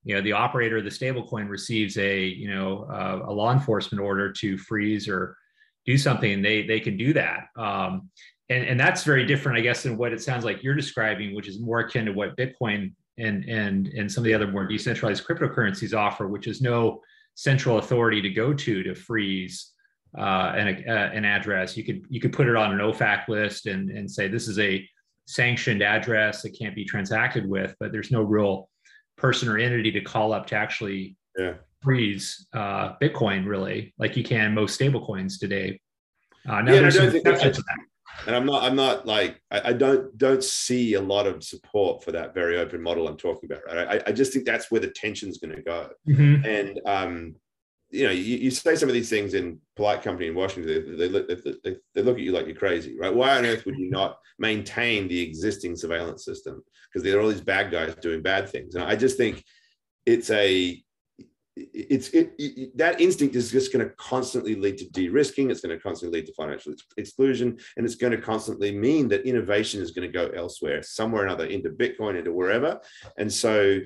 you 0.03 0.15
know 0.15 0.21
the 0.21 0.33
operator 0.33 0.77
of 0.77 0.83
the 0.83 0.89
stablecoin 0.89 1.49
receives 1.49 1.97
a 1.97 2.25
you 2.25 2.49
know 2.49 2.87
uh, 2.91 3.25
a 3.25 3.33
law 3.33 3.51
enforcement 3.51 4.01
order 4.01 4.31
to 4.31 4.57
freeze 4.57 5.07
or 5.07 5.35
do 5.85 5.97
something 5.97 6.41
they 6.41 6.63
they 6.63 6.79
can 6.79 6.95
do 6.95 7.13
that. 7.13 7.47
Um, 7.57 8.09
and 8.53 8.67
and 8.67 8.79
that's 8.79 9.03
very 9.03 9.25
different 9.25 9.57
i 9.57 9.61
guess 9.61 9.83
than 9.83 9.97
what 9.97 10.13
it 10.13 10.21
sounds 10.21 10.45
like 10.45 10.63
you're 10.63 10.75
describing 10.75 11.35
which 11.35 11.47
is 11.47 11.59
more 11.59 11.79
akin 11.79 12.05
to 12.05 12.11
what 12.11 12.35
bitcoin 12.37 12.93
and 13.17 13.45
and 13.45 13.87
and 13.87 14.11
some 14.11 14.21
of 14.21 14.25
the 14.25 14.33
other 14.33 14.47
more 14.47 14.65
decentralized 14.65 15.25
cryptocurrencies 15.25 15.95
offer 15.95 16.27
which 16.27 16.47
is 16.47 16.61
no 16.61 17.01
central 17.35 17.77
authority 17.79 18.21
to 18.21 18.29
go 18.29 18.53
to 18.53 18.83
to 18.83 18.93
freeze 18.95 19.73
uh, 20.17 20.53
an, 20.55 20.83
uh, 20.87 21.09
an 21.13 21.25
address. 21.25 21.75
You 21.75 21.83
could 21.83 22.05
you 22.09 22.21
could 22.21 22.33
put 22.33 22.47
it 22.47 22.55
on 22.55 22.71
an 22.71 22.79
OFAC 22.79 23.27
list 23.27 23.65
and, 23.65 23.89
and 23.89 24.09
say 24.09 24.27
this 24.27 24.47
is 24.47 24.59
a 24.59 24.87
sanctioned 25.25 25.81
address 25.81 26.41
that 26.41 26.57
can't 26.57 26.75
be 26.75 26.85
transacted 26.85 27.47
with, 27.47 27.75
but 27.79 27.91
there's 27.91 28.11
no 28.11 28.21
real 28.21 28.69
person 29.17 29.49
or 29.49 29.57
entity 29.57 29.91
to 29.91 30.01
call 30.01 30.33
up 30.33 30.47
to 30.47 30.55
actually 30.55 31.15
yeah. 31.37 31.53
freeze 31.81 32.47
uh, 32.53 32.93
Bitcoin 33.01 33.47
really, 33.47 33.93
like 33.97 34.15
you 34.15 34.23
can 34.23 34.53
most 34.53 34.75
stable 34.75 35.05
coins 35.05 35.39
today. 35.39 35.79
Uh, 36.47 36.61
now 36.61 36.73
yeah, 36.73 36.81
there's 36.81 36.97
some 36.97 37.15
exceptions 37.15 37.57
to 37.57 37.63
that. 37.63 37.77
And 38.27 38.35
I'm 38.35 38.45
not 38.45 38.63
I'm 38.63 38.75
not 38.75 39.05
like 39.05 39.41
I, 39.51 39.69
I, 39.69 39.73
don't 39.73 40.17
don't 40.17 40.43
see 40.43 40.93
a 40.93 41.01
lot 41.01 41.27
of 41.27 41.43
support 41.43 42.03
for 42.03 42.11
that 42.11 42.33
very 42.33 42.57
open 42.57 42.81
model 42.81 43.07
I'm 43.07 43.17
talking 43.17 43.51
about. 43.51 43.65
Right? 43.65 44.01
I, 44.05 44.09
I 44.09 44.11
just 44.11 44.33
think 44.33 44.45
that's 44.45 44.71
where 44.71 44.81
the 44.81 44.91
tension's 44.91 45.37
going 45.37 45.55
to 45.55 45.61
go. 45.61 45.89
Mm-hmm. 46.07 46.45
And 46.45 46.81
um, 46.85 47.35
you 47.93 48.05
know, 48.05 48.11
you, 48.11 48.37
you, 48.37 48.51
say 48.51 48.75
some 48.75 48.89
of 48.89 48.95
these 48.95 49.09
things 49.09 49.35
in 49.35 49.59
polite 49.75 50.01
company 50.01 50.27
in 50.27 50.33
Washington, 50.33 50.97
they, 50.97 51.07
they, 51.07 51.35
they, 51.63 51.75
they, 51.93 52.01
look 52.01 52.17
at 52.17 52.23
you 52.23 52.31
like 52.31 52.47
you're 52.47 52.55
crazy, 52.55 52.97
right? 52.97 53.13
Why 53.13 53.37
on 53.37 53.45
earth 53.45 53.67
would 53.67 53.77
you 53.77 53.91
not 53.91 54.17
maintain 54.39 55.07
the 55.07 55.21
existing 55.21 55.75
surveillance 55.75 56.25
system? 56.25 56.63
Because 56.89 57.03
there 57.03 57.19
are 57.19 57.21
all 57.21 57.29
these 57.29 57.41
bad 57.41 57.71
guys 57.71 57.93
doing 57.95 58.23
bad 58.23 58.49
things. 58.49 58.73
And 58.73 58.83
I 58.83 58.95
just 58.95 59.15
think 59.15 59.43
it's 60.07 60.31
a 60.31 60.83
it's 61.55 62.09
it, 62.09 62.33
it, 62.39 62.75
that 62.77 62.99
instinct 62.99 63.35
is 63.35 63.51
just 63.51 63.71
going 63.71 63.85
to 63.85 63.93
constantly 63.95 64.55
lead 64.55 64.77
to 64.77 64.89
de-risking 64.89 65.51
it's 65.51 65.61
going 65.61 65.75
to 65.75 65.81
constantly 65.81 66.19
lead 66.19 66.25
to 66.25 66.33
financial 66.33 66.73
exclusion 66.97 67.57
and 67.77 67.85
it's 67.85 67.95
going 67.95 68.11
to 68.11 68.17
constantly 68.17 68.71
mean 68.71 69.07
that 69.07 69.27
innovation 69.27 69.81
is 69.81 69.91
going 69.91 70.09
to 70.09 70.11
go 70.11 70.29
elsewhere 70.35 70.81
somewhere 70.81 71.23
or 71.23 71.25
another 71.25 71.45
into 71.45 71.69
bitcoin 71.69 72.17
into 72.17 72.33
wherever 72.33 72.79
and 73.17 73.31
so 73.31 73.79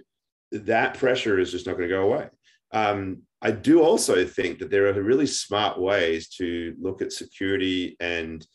that 0.52 0.98
pressure 0.98 1.40
is 1.40 1.52
just 1.52 1.68
not 1.68 1.76
going 1.78 1.90
to 1.90 1.94
go 1.94 2.04
away. 2.04 2.30
Um, 2.72 3.24
i 3.42 3.52
do 3.52 3.82
also 3.82 4.26
think 4.26 4.60
that 4.60 4.72
there 4.72 4.88
are 4.88 5.02
really 5.02 5.28
smart 5.28 5.80
ways 5.80 6.30
to 6.30 6.76
look 6.80 7.02
at 7.02 7.12
security 7.12 7.96
and 8.00 8.46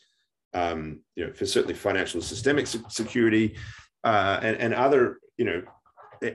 um, 0.54 1.00
you 1.16 1.26
know 1.26 1.32
for 1.32 1.46
certainly 1.46 1.74
financial 1.74 2.20
systemic 2.20 2.66
security 2.66 3.56
uh, 4.04 4.38
and, 4.42 4.56
and 4.56 4.74
other 4.74 5.18
you 5.36 5.44
know 5.44 5.62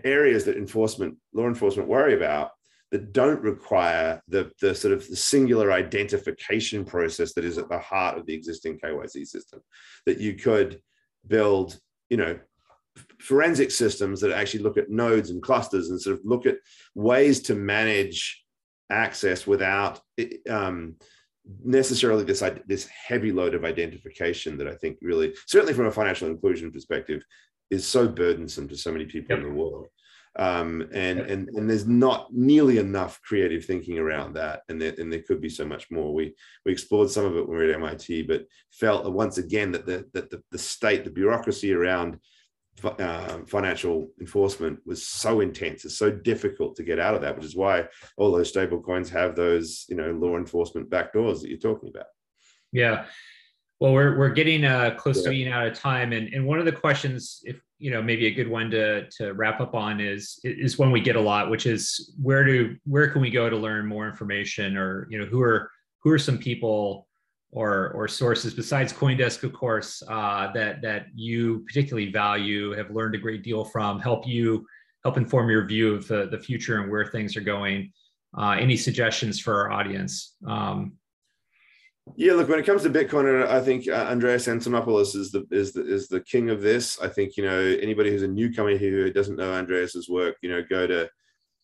areas 0.04 0.46
that 0.46 0.58
enforcement 0.58 1.18
law 1.34 1.48
enforcement 1.48 1.88
worry 1.88 2.14
about 2.14 2.52
that 2.92 3.12
don't 3.12 3.42
require 3.42 4.22
the, 4.28 4.52
the 4.62 4.74
sort 4.74 4.94
of 4.94 5.08
the 5.08 5.16
singular 5.16 5.72
identification 5.72 6.86
process 6.86 7.34
that 7.34 7.44
is 7.44 7.58
at 7.58 7.70
the 7.70 7.80
heart 7.80 8.18
of 8.18 8.26
the 8.26 8.34
existing 8.34 8.80
KYC 8.80 9.26
system. 9.26 9.60
That 10.06 10.20
you 10.20 10.36
could 10.36 10.80
build, 11.28 11.78
you 12.10 12.18
know, 12.18 12.40
forensic 13.20 13.72
systems 13.72 14.22
that 14.22 14.32
actually 14.32 14.64
look 14.64 14.78
at 14.78 14.90
nodes 14.90 15.30
and 15.30 15.42
clusters 15.42 15.90
and 15.90 16.02
sort 16.02 16.18
of 16.18 16.26
look 16.26 16.46
at 16.46 16.58
ways 16.96 17.42
to 17.42 17.56
manage 17.56 18.44
access 18.90 19.46
without 19.46 20.00
um, 20.50 20.96
necessarily 21.64 22.24
this 22.24 22.44
this 22.68 22.88
heavy 22.88 23.32
load 23.32 23.54
of 23.54 23.66
identification 23.66 24.58
that 24.58 24.68
I 24.68 24.76
think 24.76 24.98
really, 25.02 25.34
certainly 25.46 25.74
from 25.74 25.88
a 25.88 25.92
financial 25.92 26.30
inclusion 26.30 26.72
perspective, 26.72 27.22
is 27.70 27.86
so 27.86 28.08
burdensome 28.08 28.68
to 28.70 28.78
so 28.78 28.92
many 28.92 29.06
people 29.06 29.36
yep. 29.36 29.46
in 29.46 29.50
the 29.50 29.62
world 29.62 29.88
um, 30.38 30.88
and 30.94 31.20
and 31.20 31.50
and 31.50 31.70
there's 31.70 31.88
not 31.88 32.32
nearly 32.32 32.78
enough 32.78 33.20
creative 33.24 33.66
thinking 33.66 33.98
around 33.98 34.34
that, 34.34 34.62
and 34.70 34.80
there, 34.80 34.94
and 34.98 35.12
there 35.12 35.24
could 35.24 35.42
be 35.42 35.50
so 35.50 35.66
much 35.66 35.90
more. 35.90 36.14
We 36.14 36.36
we 36.66 36.72
explored 36.72 37.10
some 37.10 37.26
of 37.26 37.36
it 37.36 37.48
when 37.48 37.58
we 37.58 37.66
were 37.66 37.72
at 37.72 37.76
MIT, 37.76 38.24
but 38.24 38.46
felt 38.72 39.12
once 39.12 39.40
again 39.40 39.72
that 39.72 39.86
the 39.88 40.06
that 40.14 40.30
the, 40.30 40.44
the 40.52 40.60
state, 40.60 41.04
the 41.04 41.10
bureaucracy 41.10 41.74
around 41.74 42.20
uh, 42.84 43.40
financial 43.48 44.12
enforcement 44.20 44.80
was 44.86 45.08
so 45.08 45.40
intense. 45.40 45.86
It's 45.86 45.98
so 45.98 46.12
difficult 46.12 46.76
to 46.76 46.84
get 46.84 47.00
out 47.00 47.16
of 47.16 47.22
that, 47.22 47.36
which 47.36 47.46
is 47.46 47.56
why 47.56 47.88
all 48.16 48.32
those 48.32 48.50
stable 48.50 48.80
coins 48.80 49.10
have 49.10 49.36
those 49.36 49.86
you 49.90 49.96
know 49.96 50.12
law 50.12 50.38
enforcement 50.38 50.90
backdoors 50.90 51.42
that 51.42 51.50
you're 51.50 51.58
talking 51.58 51.90
about. 51.90 52.08
Yeah. 52.72 53.06
Well, 53.80 53.94
we're, 53.94 54.18
we're 54.18 54.30
getting 54.30 54.66
uh, 54.66 54.96
close 54.98 55.18
yeah. 55.18 55.24
to 55.24 55.30
being 55.30 55.52
out 55.52 55.68
of 55.68 55.78
time. 55.78 56.12
And, 56.12 56.34
and 56.34 56.46
one 56.46 56.58
of 56.60 56.66
the 56.66 56.72
questions, 56.72 57.42
if 57.44 57.62
you 57.80 57.92
know 57.92 58.02
maybe 58.02 58.26
a 58.28 58.32
good 58.32 58.48
one 58.48 58.72
to 58.72 59.10
to 59.12 59.34
wrap 59.34 59.62
up 59.62 59.76
on 59.76 60.00
is 60.00 60.40
is 60.44 60.78
one 60.78 60.92
we 60.92 61.02
get 61.02 61.16
a 61.16 61.22
lot 61.22 61.50
which 61.50 61.66
is 61.66 62.14
where 62.22 62.44
do 62.44 62.76
where 62.86 63.10
can 63.10 63.22
we 63.22 63.30
go 63.30 63.50
to 63.50 63.56
learn 63.56 63.86
more 63.86 64.08
information 64.08 64.78
or 64.78 65.08
you 65.10 65.20
know 65.20 65.26
who 65.26 65.42
are 65.42 65.70
who 66.04 66.12
are 66.12 66.20
some 66.20 66.38
people 66.38 67.08
or 67.52 67.92
or 67.92 68.08
sources 68.08 68.54
besides 68.54 68.92
coindesk 68.92 69.44
of 69.44 69.54
course 69.54 70.02
uh, 70.10 70.52
that 70.54 70.82
that 70.82 71.06
you 71.14 71.60
particularly 71.68 72.12
value 72.12 72.72
have 72.72 72.90
learned 72.92 73.16
a 73.16 73.20
great 73.20 73.44
deal 73.44 73.64
from 73.64 74.00
help 74.00 74.28
you 74.28 74.66
help 75.04 75.18
inform 75.18 75.50
your 75.50 75.66
view 75.66 75.94
of 75.94 76.08
the, 76.08 76.28
the 76.32 76.40
future 76.40 76.82
and 76.82 76.92
where 76.92 77.06
things 77.06 77.38
are 77.38 77.42
going 77.42 77.92
uh, 78.38 78.56
any 78.60 78.76
suggestions 78.76 79.40
for 79.40 79.62
our 79.62 79.72
audience 79.72 80.36
um, 80.48 80.94
yeah, 82.16 82.34
look, 82.34 82.50
when 82.50 82.60
it 82.60 82.66
comes 82.66 82.84
to 82.84 82.90
Bitcoin, 82.90 83.48
I 83.48 83.62
think 83.62 83.88
uh, 83.88 84.08
Andreas 84.10 84.48
Antonopoulos 84.48 85.16
is 85.16 85.32
the 85.32 85.46
is 85.52 85.74
the 85.74 85.86
is 85.86 86.08
the 86.08 86.22
king 86.22 86.50
of 86.50 86.62
this. 86.62 87.00
I 87.00 87.08
think 87.08 87.38
you 87.38 87.44
know 87.44 87.60
anybody 87.60 88.12
who's 88.12 88.24
a 88.24 88.28
newcomer 88.28 88.78
here 88.78 89.04
who 89.04 89.14
doesn't 89.14 89.36
know 89.36 89.54
Andreas's 89.54 90.10
work, 90.10 90.36
you 90.42 90.50
know, 90.50 90.64
go 90.68 90.88
to 90.88 91.10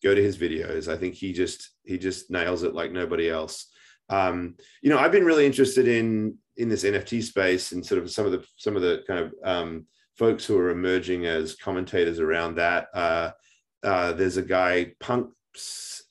go 0.02 0.14
to 0.14 0.22
his 0.22 0.36
videos. 0.36 0.86
I 0.92 0.96
think 0.96 1.14
he 1.14 1.32
just 1.32 1.70
he 1.84 1.98
just 1.98 2.30
nails 2.30 2.62
it 2.62 2.74
like 2.74 2.92
nobody 2.92 3.30
else. 3.30 3.70
Um, 4.10 4.56
you 4.82 4.90
know, 4.90 4.98
I've 4.98 5.12
been 5.12 5.24
really 5.24 5.46
interested 5.46 5.88
in 5.88 6.38
in 6.56 6.68
this 6.68 6.84
NFT 6.84 7.22
space 7.22 7.72
and 7.72 7.84
sort 7.84 8.02
of 8.02 8.10
some 8.10 8.26
of 8.26 8.32
the 8.32 8.44
some 8.56 8.76
of 8.76 8.82
the 8.82 9.02
kind 9.06 9.20
of 9.20 9.34
um, 9.42 9.86
folks 10.16 10.44
who 10.44 10.58
are 10.58 10.70
emerging 10.70 11.26
as 11.26 11.56
commentators 11.56 12.20
around 12.20 12.56
that. 12.56 12.88
Uh, 12.94 13.30
uh, 13.82 14.12
there's 14.12 14.36
a 14.36 14.42
guy 14.42 14.92
Punk 15.00 15.30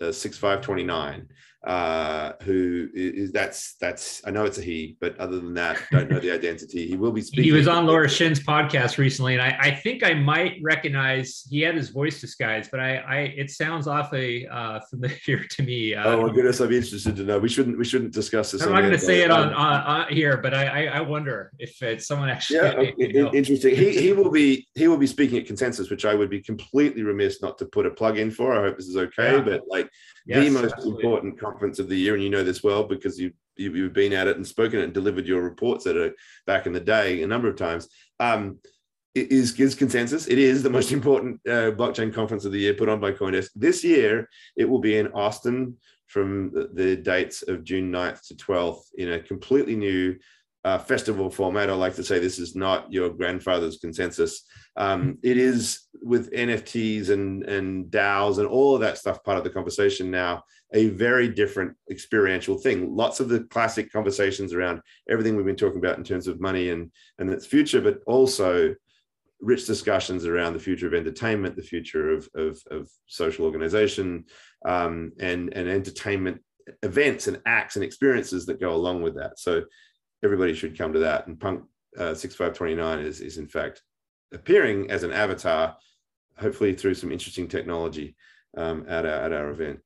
uh, 0.02 0.12
six 0.12 0.38
five 0.38 0.62
twenty 0.62 0.84
nine 0.84 1.28
uh, 1.64 2.34
who 2.44 2.90
is 2.94 3.32
that's 3.32 3.76
that's 3.80 4.22
I 4.26 4.32
know 4.32 4.44
it's 4.44 4.58
a 4.58 4.62
he, 4.62 4.98
but 5.00 5.18
other 5.18 5.40
than 5.40 5.54
that, 5.54 5.78
don't 5.92 6.12
know 6.12 6.20
the 6.20 6.32
identity. 6.40 6.88
He 6.88 6.98
will 6.98 7.14
be 7.14 7.22
speaking. 7.22 7.46
He 7.46 7.52
was 7.54 7.70
on 7.70 7.86
Laura 7.86 8.10
Shin's 8.10 8.42
podcast 8.42 8.98
recently, 8.98 9.34
and 9.34 9.42
I, 9.42 9.58
I 9.60 9.72
think 9.72 10.04
I 10.04 10.14
might 10.14 10.58
recognize. 10.62 11.48
He 11.50 11.62
had 11.62 11.76
his 11.76 11.90
voice 11.90 12.20
disguised, 12.20 12.70
but 12.70 12.82
I, 12.82 12.98
I 12.98 13.18
it 13.38 13.50
sounds 13.50 13.88
awfully 13.88 14.46
uh, 14.48 14.82
familiar 14.90 15.46
to 15.52 15.64
me. 15.64 15.96
Uh, 15.96 16.10
oh 16.10 16.28
my 16.28 16.34
goodness, 16.34 16.60
I'd 16.60 16.68
be 16.68 16.76
interested 16.76 17.16
to 17.16 17.24
know. 17.24 17.40
We 17.40 17.48
shouldn't 17.48 17.78
we 17.78 17.86
shouldn't 17.86 18.14
discuss 18.14 18.52
this. 18.52 18.62
I'm 18.62 18.74
not 18.74 18.82
going 18.82 18.92
to 18.92 19.00
say 19.00 19.22
it 19.22 19.32
on, 19.32 19.54
on, 19.54 19.82
on, 19.82 20.14
here, 20.14 20.36
but 20.36 20.54
I, 20.54 20.88
I 20.88 21.00
wonder 21.00 21.54
if 21.60 21.82
it's 21.82 22.08
someone 22.08 22.30
actually. 22.30 22.58
Yeah, 22.58 22.82
you 22.98 23.14
know. 23.24 23.34
interesting. 23.34 23.74
He 23.74 24.02
he 24.02 24.12
will 24.12 24.32
be 24.32 24.68
he 24.76 24.90
will 24.90 24.98
be 24.98 25.08
speaking 25.08 25.40
at 25.40 25.46
consensus, 25.46 25.90
which 25.90 26.04
I 26.04 26.14
would 26.14 26.30
be 26.30 26.42
completely 26.42 27.04
remiss 27.04 27.42
not 27.42 27.58
to 27.60 27.66
put 27.66 27.86
a 27.86 27.92
plug 27.92 28.18
in 28.18 28.32
for. 28.32 28.54
I 28.54 28.64
hope 28.64 28.76
this 28.76 28.88
is 28.88 28.98
okay, 28.98 29.36
yeah. 29.36 29.42
but 29.42 29.62
like 29.70 29.90
yes, 30.26 30.46
the 30.46 30.50
most 30.52 30.74
absolutely. 30.74 31.04
important 31.04 31.40
conference 31.40 31.80
of 31.80 31.90
the 31.90 31.96
year, 31.96 32.14
and 32.14 32.24
you 32.24 32.30
know 32.30 32.44
this 32.44 32.64
well 32.64 32.84
because 32.84 33.20
you, 33.20 33.32
you 33.58 33.84
have 33.84 33.94
been 33.94 34.14
at 34.14 34.28
it 34.28 34.38
and 34.38 34.46
spoken 34.46 34.80
it 34.80 34.86
and 34.86 34.94
delivered 34.94 35.28
your 35.28 35.42
reports 35.42 35.86
at 35.88 35.96
it 35.96 36.14
back 36.46 36.66
in 36.66 36.74
the 36.74 36.80
day 36.80 37.22
a 37.24 37.28
number 37.28 37.48
of 37.48 37.56
times. 37.56 37.88
Um, 38.20 38.60
is 39.16 39.60
is 39.60 39.76
consensus. 39.76 40.28
It 40.28 40.40
is 40.40 40.64
the 40.64 40.70
most 40.70 40.92
important 40.98 41.40
uh, 41.48 41.72
blockchain 41.72 42.14
conference 42.14 42.46
of 42.46 42.52
the 42.52 42.60
year 42.60 42.74
put 42.74 42.90
on 42.90 43.00
by 43.00 43.12
CoinDesk. 43.12 43.50
This 43.56 43.84
year, 43.84 44.28
it 44.56 44.66
will 44.66 44.80
be 44.80 44.98
in 44.98 45.12
Austin 45.14 45.78
from 46.08 46.52
the, 46.52 46.70
the 46.74 46.96
dates 46.96 47.44
of 47.44 47.64
June 47.64 47.92
9th 47.92 48.28
to 48.28 48.36
12th 48.36 48.84
in 48.98 49.14
a 49.14 49.20
completely 49.20 49.76
new 49.76 50.16
uh, 50.64 50.78
festival 50.78 51.30
format. 51.30 51.70
I 51.70 51.74
like 51.74 51.96
to 51.96 52.04
say 52.04 52.20
this 52.20 52.40
is 52.40 52.56
not 52.56 52.92
your 52.92 53.10
grandfather's 53.10 53.78
consensus. 53.78 54.44
Um, 54.78 55.18
it 55.22 55.38
is 55.38 55.88
with 56.02 56.32
NFTs 56.32 57.10
and 57.10 57.44
and 57.44 57.86
DAOs 57.92 58.38
and 58.38 58.48
all 58.48 58.76
of 58.76 58.82
that 58.82 58.98
stuff 58.98 59.24
part 59.24 59.38
of 59.38 59.44
the 59.44 59.50
conversation 59.50 60.10
now. 60.10 60.44
A 60.74 60.90
very 60.90 61.28
different 61.28 61.76
experiential 61.92 62.58
thing. 62.58 62.96
Lots 62.96 63.20
of 63.20 63.30
the 63.30 63.44
classic 63.46 63.92
conversations 63.92 64.54
around 64.54 64.82
everything 65.10 65.36
we've 65.36 65.46
been 65.46 65.56
talking 65.56 65.78
about 65.78 65.98
in 65.98 66.04
terms 66.04 66.28
of 66.28 66.40
money 66.40 66.70
and 66.70 66.92
and 67.20 67.30
its 67.30 67.46
future, 67.46 67.82
but 67.82 68.00
also 68.08 68.74
rich 69.42 69.68
discussions 69.68 70.26
around 70.26 70.54
the 70.54 70.60
future 70.60 70.88
of 70.88 70.94
entertainment, 70.94 71.56
the 71.56 71.62
future 71.62 72.10
of 72.12 72.28
of, 72.36 72.58
of 72.72 72.90
social 73.08 73.46
organization, 73.46 74.24
um, 74.66 75.12
and 75.20 75.54
and 75.54 75.68
entertainment 75.68 76.42
events 76.82 77.28
and 77.28 77.42
acts 77.46 77.76
and 77.76 77.84
experiences 77.84 78.46
that 78.46 78.62
go 78.62 78.74
along 78.74 79.02
with 79.02 79.16
that. 79.16 79.38
So 79.38 79.64
everybody 80.24 80.54
should 80.54 80.78
come 80.78 80.94
to 80.94 81.00
that. 81.00 81.28
And 81.28 81.40
Punk 81.40 81.64
uh, 81.98 82.14
6529 82.16 83.00
is, 83.00 83.22
is 83.22 83.38
in 83.38 83.48
fact 83.48 83.84
appearing 84.34 84.90
as 84.90 85.04
an 85.04 85.12
avatar, 85.12 85.76
hopefully 86.38 86.74
through 86.74 86.96
some 86.96 87.12
interesting 87.12 87.48
technology 87.48 88.16
um, 88.58 88.86
at, 88.88 89.06
our, 89.06 89.12
at 89.12 89.34
our 89.34 89.50
event. 89.52 89.80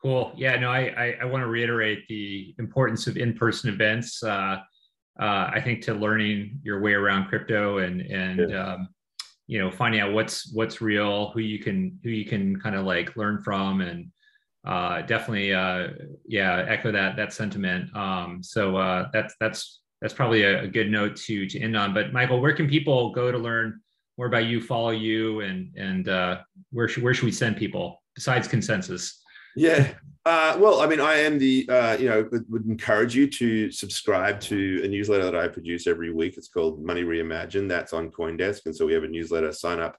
Cool. 0.00 0.32
Yeah, 0.36 0.56
no, 0.56 0.70
I, 0.70 0.94
I, 0.96 1.18
I 1.22 1.24
want 1.24 1.42
to 1.42 1.48
reiterate 1.48 2.06
the 2.08 2.54
importance 2.58 3.06
of 3.08 3.16
in-person 3.16 3.74
events. 3.74 4.22
Uh, 4.22 4.58
uh, 5.20 5.50
I 5.52 5.60
think 5.60 5.82
to 5.82 5.94
learning 5.94 6.60
your 6.62 6.80
way 6.80 6.92
around 6.92 7.26
crypto 7.26 7.78
and, 7.78 8.00
and, 8.02 8.50
yeah. 8.50 8.74
um, 8.74 8.88
you 9.48 9.58
know, 9.58 9.70
finding 9.70 10.00
out 10.00 10.12
what's, 10.12 10.52
what's 10.52 10.80
real, 10.80 11.30
who 11.30 11.40
you 11.40 11.58
can, 11.58 11.98
who 12.04 12.10
you 12.10 12.24
can 12.24 12.60
kind 12.60 12.76
of 12.76 12.86
like 12.86 13.16
learn 13.16 13.42
from 13.42 13.80
and, 13.80 14.12
uh, 14.66 15.02
definitely, 15.02 15.54
uh, 15.54 15.88
yeah, 16.26 16.64
echo 16.68 16.92
that 16.92 17.16
that 17.16 17.32
sentiment. 17.32 17.94
Um, 17.96 18.42
so 18.42 18.76
uh, 18.76 19.08
that's 19.12 19.34
that's 19.40 19.80
that's 20.00 20.14
probably 20.14 20.42
a, 20.42 20.64
a, 20.64 20.68
good 20.68 20.90
note 20.90 21.16
to 21.16 21.46
to 21.48 21.60
end 21.60 21.76
on. 21.76 21.94
But 21.94 22.12
Michael, 22.12 22.40
where 22.40 22.54
can 22.54 22.68
people 22.68 23.10
go 23.12 23.32
to 23.32 23.38
learn 23.38 23.80
more 24.16 24.26
about 24.26 24.46
you, 24.46 24.60
follow 24.60 24.90
you, 24.90 25.40
and 25.40 25.74
and 25.76 26.08
uh, 26.08 26.38
where 26.70 26.88
should 26.88 27.02
where 27.02 27.14
should 27.14 27.24
we 27.24 27.32
send 27.32 27.56
people 27.56 28.02
besides 28.14 28.48
consensus? 28.48 29.22
Yeah. 29.56 29.92
Uh, 30.26 30.56
well, 30.58 30.80
I 30.80 30.86
mean, 30.86 31.00
I 31.00 31.14
am 31.14 31.38
the, 31.38 31.66
uh, 31.70 31.96
you 31.98 32.08
know, 32.08 32.28
would, 32.30 32.44
would, 32.50 32.66
encourage 32.66 33.14
you 33.14 33.26
to 33.28 33.70
subscribe 33.70 34.40
to 34.42 34.82
a 34.84 34.88
newsletter 34.88 35.24
that 35.24 35.34
I 35.34 35.48
produce 35.48 35.86
every 35.86 36.12
week. 36.12 36.36
It's 36.36 36.48
called 36.48 36.84
Money 36.84 37.02
Reimagined. 37.02 37.66
That's 37.66 37.94
on 37.94 38.10
Coindesk. 38.10 38.66
And 38.66 38.76
so 38.76 38.84
we 38.84 38.92
have 38.92 39.04
a 39.04 39.08
newsletter 39.08 39.52
sign 39.52 39.80
up 39.80 39.96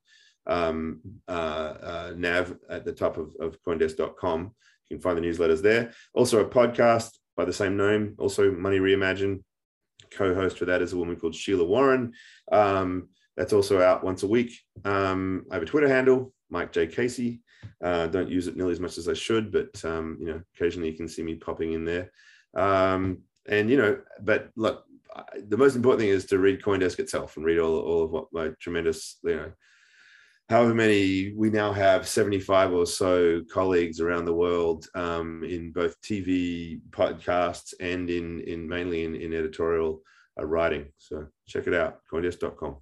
um, 0.50 1.00
uh, 1.28 1.32
uh, 1.32 2.14
nav 2.18 2.58
at 2.70 2.84
the 2.84 2.92
top 2.92 3.18
of, 3.18 3.34
of 3.40 3.62
coindesk.com. 3.64 4.56
You 4.90 4.98
can 4.98 5.02
find 5.02 5.18
the 5.18 5.22
newsletters 5.22 5.62
there. 5.62 5.94
Also, 6.14 6.44
a 6.44 6.50
podcast 6.50 7.12
by 7.38 7.46
the 7.46 7.54
same 7.54 7.78
name, 7.78 8.16
also 8.18 8.52
Money 8.52 8.80
Reimagine. 8.80 9.44
co-host 10.12 10.58
for 10.58 10.66
that 10.66 10.82
is 10.82 10.92
a 10.92 10.98
woman 10.98 11.16
called 11.16 11.36
Sheila 11.36 11.64
Warren. 11.64 12.14
Um, 12.52 13.10
that's 13.38 13.54
also 13.54 13.82
out 13.82 14.04
once 14.04 14.24
a 14.24 14.28
week. 14.28 14.60
Um, 14.84 15.46
I 15.50 15.54
have 15.54 15.64
a 15.64 15.68
Twitter 15.68 15.88
handle, 15.88 16.34
Mike 16.50 16.74
J 16.74 16.88
Casey. 16.88 17.42
Uh, 17.82 18.08
don't 18.08 18.30
use 18.30 18.48
it 18.48 18.58
nearly 18.58 18.74
as 18.74 18.80
much 18.80 18.98
as 18.98 19.08
I 19.08 19.14
should, 19.14 19.52
but 19.52 19.84
um, 19.86 20.18
you 20.20 20.28
know, 20.28 20.42
occasionally 20.56 20.90
you 20.90 20.98
can 20.98 21.08
see 21.08 21.24
me 21.24 21.36
popping 21.36 21.74
in 21.74 21.86
there. 21.86 22.12
Um, 22.56 23.20
and 23.48 23.70
you 23.70 23.78
know, 23.78 24.00
but 24.22 24.50
look, 24.56 24.84
the 25.48 25.58
most 25.58 25.76
important 25.76 26.02
thing 26.02 26.10
is 26.10 26.26
to 26.28 26.40
read 26.40 26.62
CoinDesk 26.62 27.00
itself 27.00 27.38
and 27.38 27.46
read 27.46 27.60
all, 27.60 27.80
all 27.80 28.04
of 28.04 28.12
what 28.12 28.28
my 28.34 28.50
tremendous, 28.60 29.18
you 29.24 29.36
know, 29.36 29.52
however 30.50 30.74
many 30.74 31.32
we 31.38 31.50
now 31.50 31.72
have 31.72 32.08
75 32.08 32.74
or 32.74 32.86
so 32.86 33.42
colleagues 33.52 34.00
around 34.00 34.26
the 34.26 34.34
world 34.34 34.88
um, 34.96 35.44
in 35.44 35.72
both 35.72 36.02
tv 36.02 36.82
podcasts 36.90 37.74
and 37.80 38.10
in 38.10 38.42
in 38.42 38.68
mainly 38.68 39.04
in, 39.04 39.16
in 39.16 39.34
editorial 39.34 40.02
uh, 40.40 40.46
writing. 40.46 40.88
So 40.98 41.28
check 41.48 41.68
it 41.68 41.74
out 41.74 42.00
coindesk.com 42.12 42.78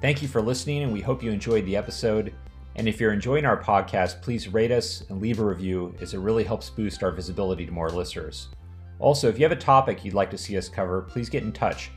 thank 0.00 0.20
you 0.20 0.28
for 0.28 0.42
listening 0.42 0.82
and 0.82 0.92
we 0.92 1.00
hope 1.00 1.22
you 1.22 1.30
enjoyed 1.30 1.64
the 1.64 1.76
episode. 1.76 2.34
And 2.76 2.88
if 2.88 3.00
you're 3.00 3.12
enjoying 3.12 3.46
our 3.46 3.62
podcast 3.62 4.20
please 4.20 4.48
rate 4.48 4.70
us 4.70 5.04
and 5.08 5.22
leave 5.22 5.40
a 5.40 5.44
review 5.44 5.94
as 6.02 6.12
it 6.12 6.18
really 6.18 6.44
helps 6.44 6.68
boost 6.68 7.02
our 7.02 7.12
visibility 7.12 7.64
to 7.64 7.72
more 7.72 7.88
listeners. 7.88 8.48
Also 8.98 9.28
if 9.28 9.38
you 9.38 9.44
have 9.44 9.52
a 9.52 9.56
topic 9.56 10.04
you'd 10.04 10.12
like 10.12 10.30
to 10.30 10.38
see 10.38 10.58
us 10.58 10.68
cover 10.68 11.00
please 11.00 11.30
get 11.30 11.42
in 11.42 11.52
touch 11.52 11.90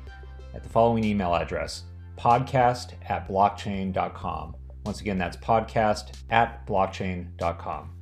at 0.54 0.64
the 0.64 0.70
following 0.70 1.04
email 1.04 1.34
address 1.36 1.84
podcast 2.18 2.94
at 3.10 3.28
blockchain.com. 3.28 4.56
Once 4.86 5.02
again, 5.02 5.18
that's 5.18 5.38
podcast 5.38 6.14
at 6.30 6.66
blockchain.com. 6.66 7.97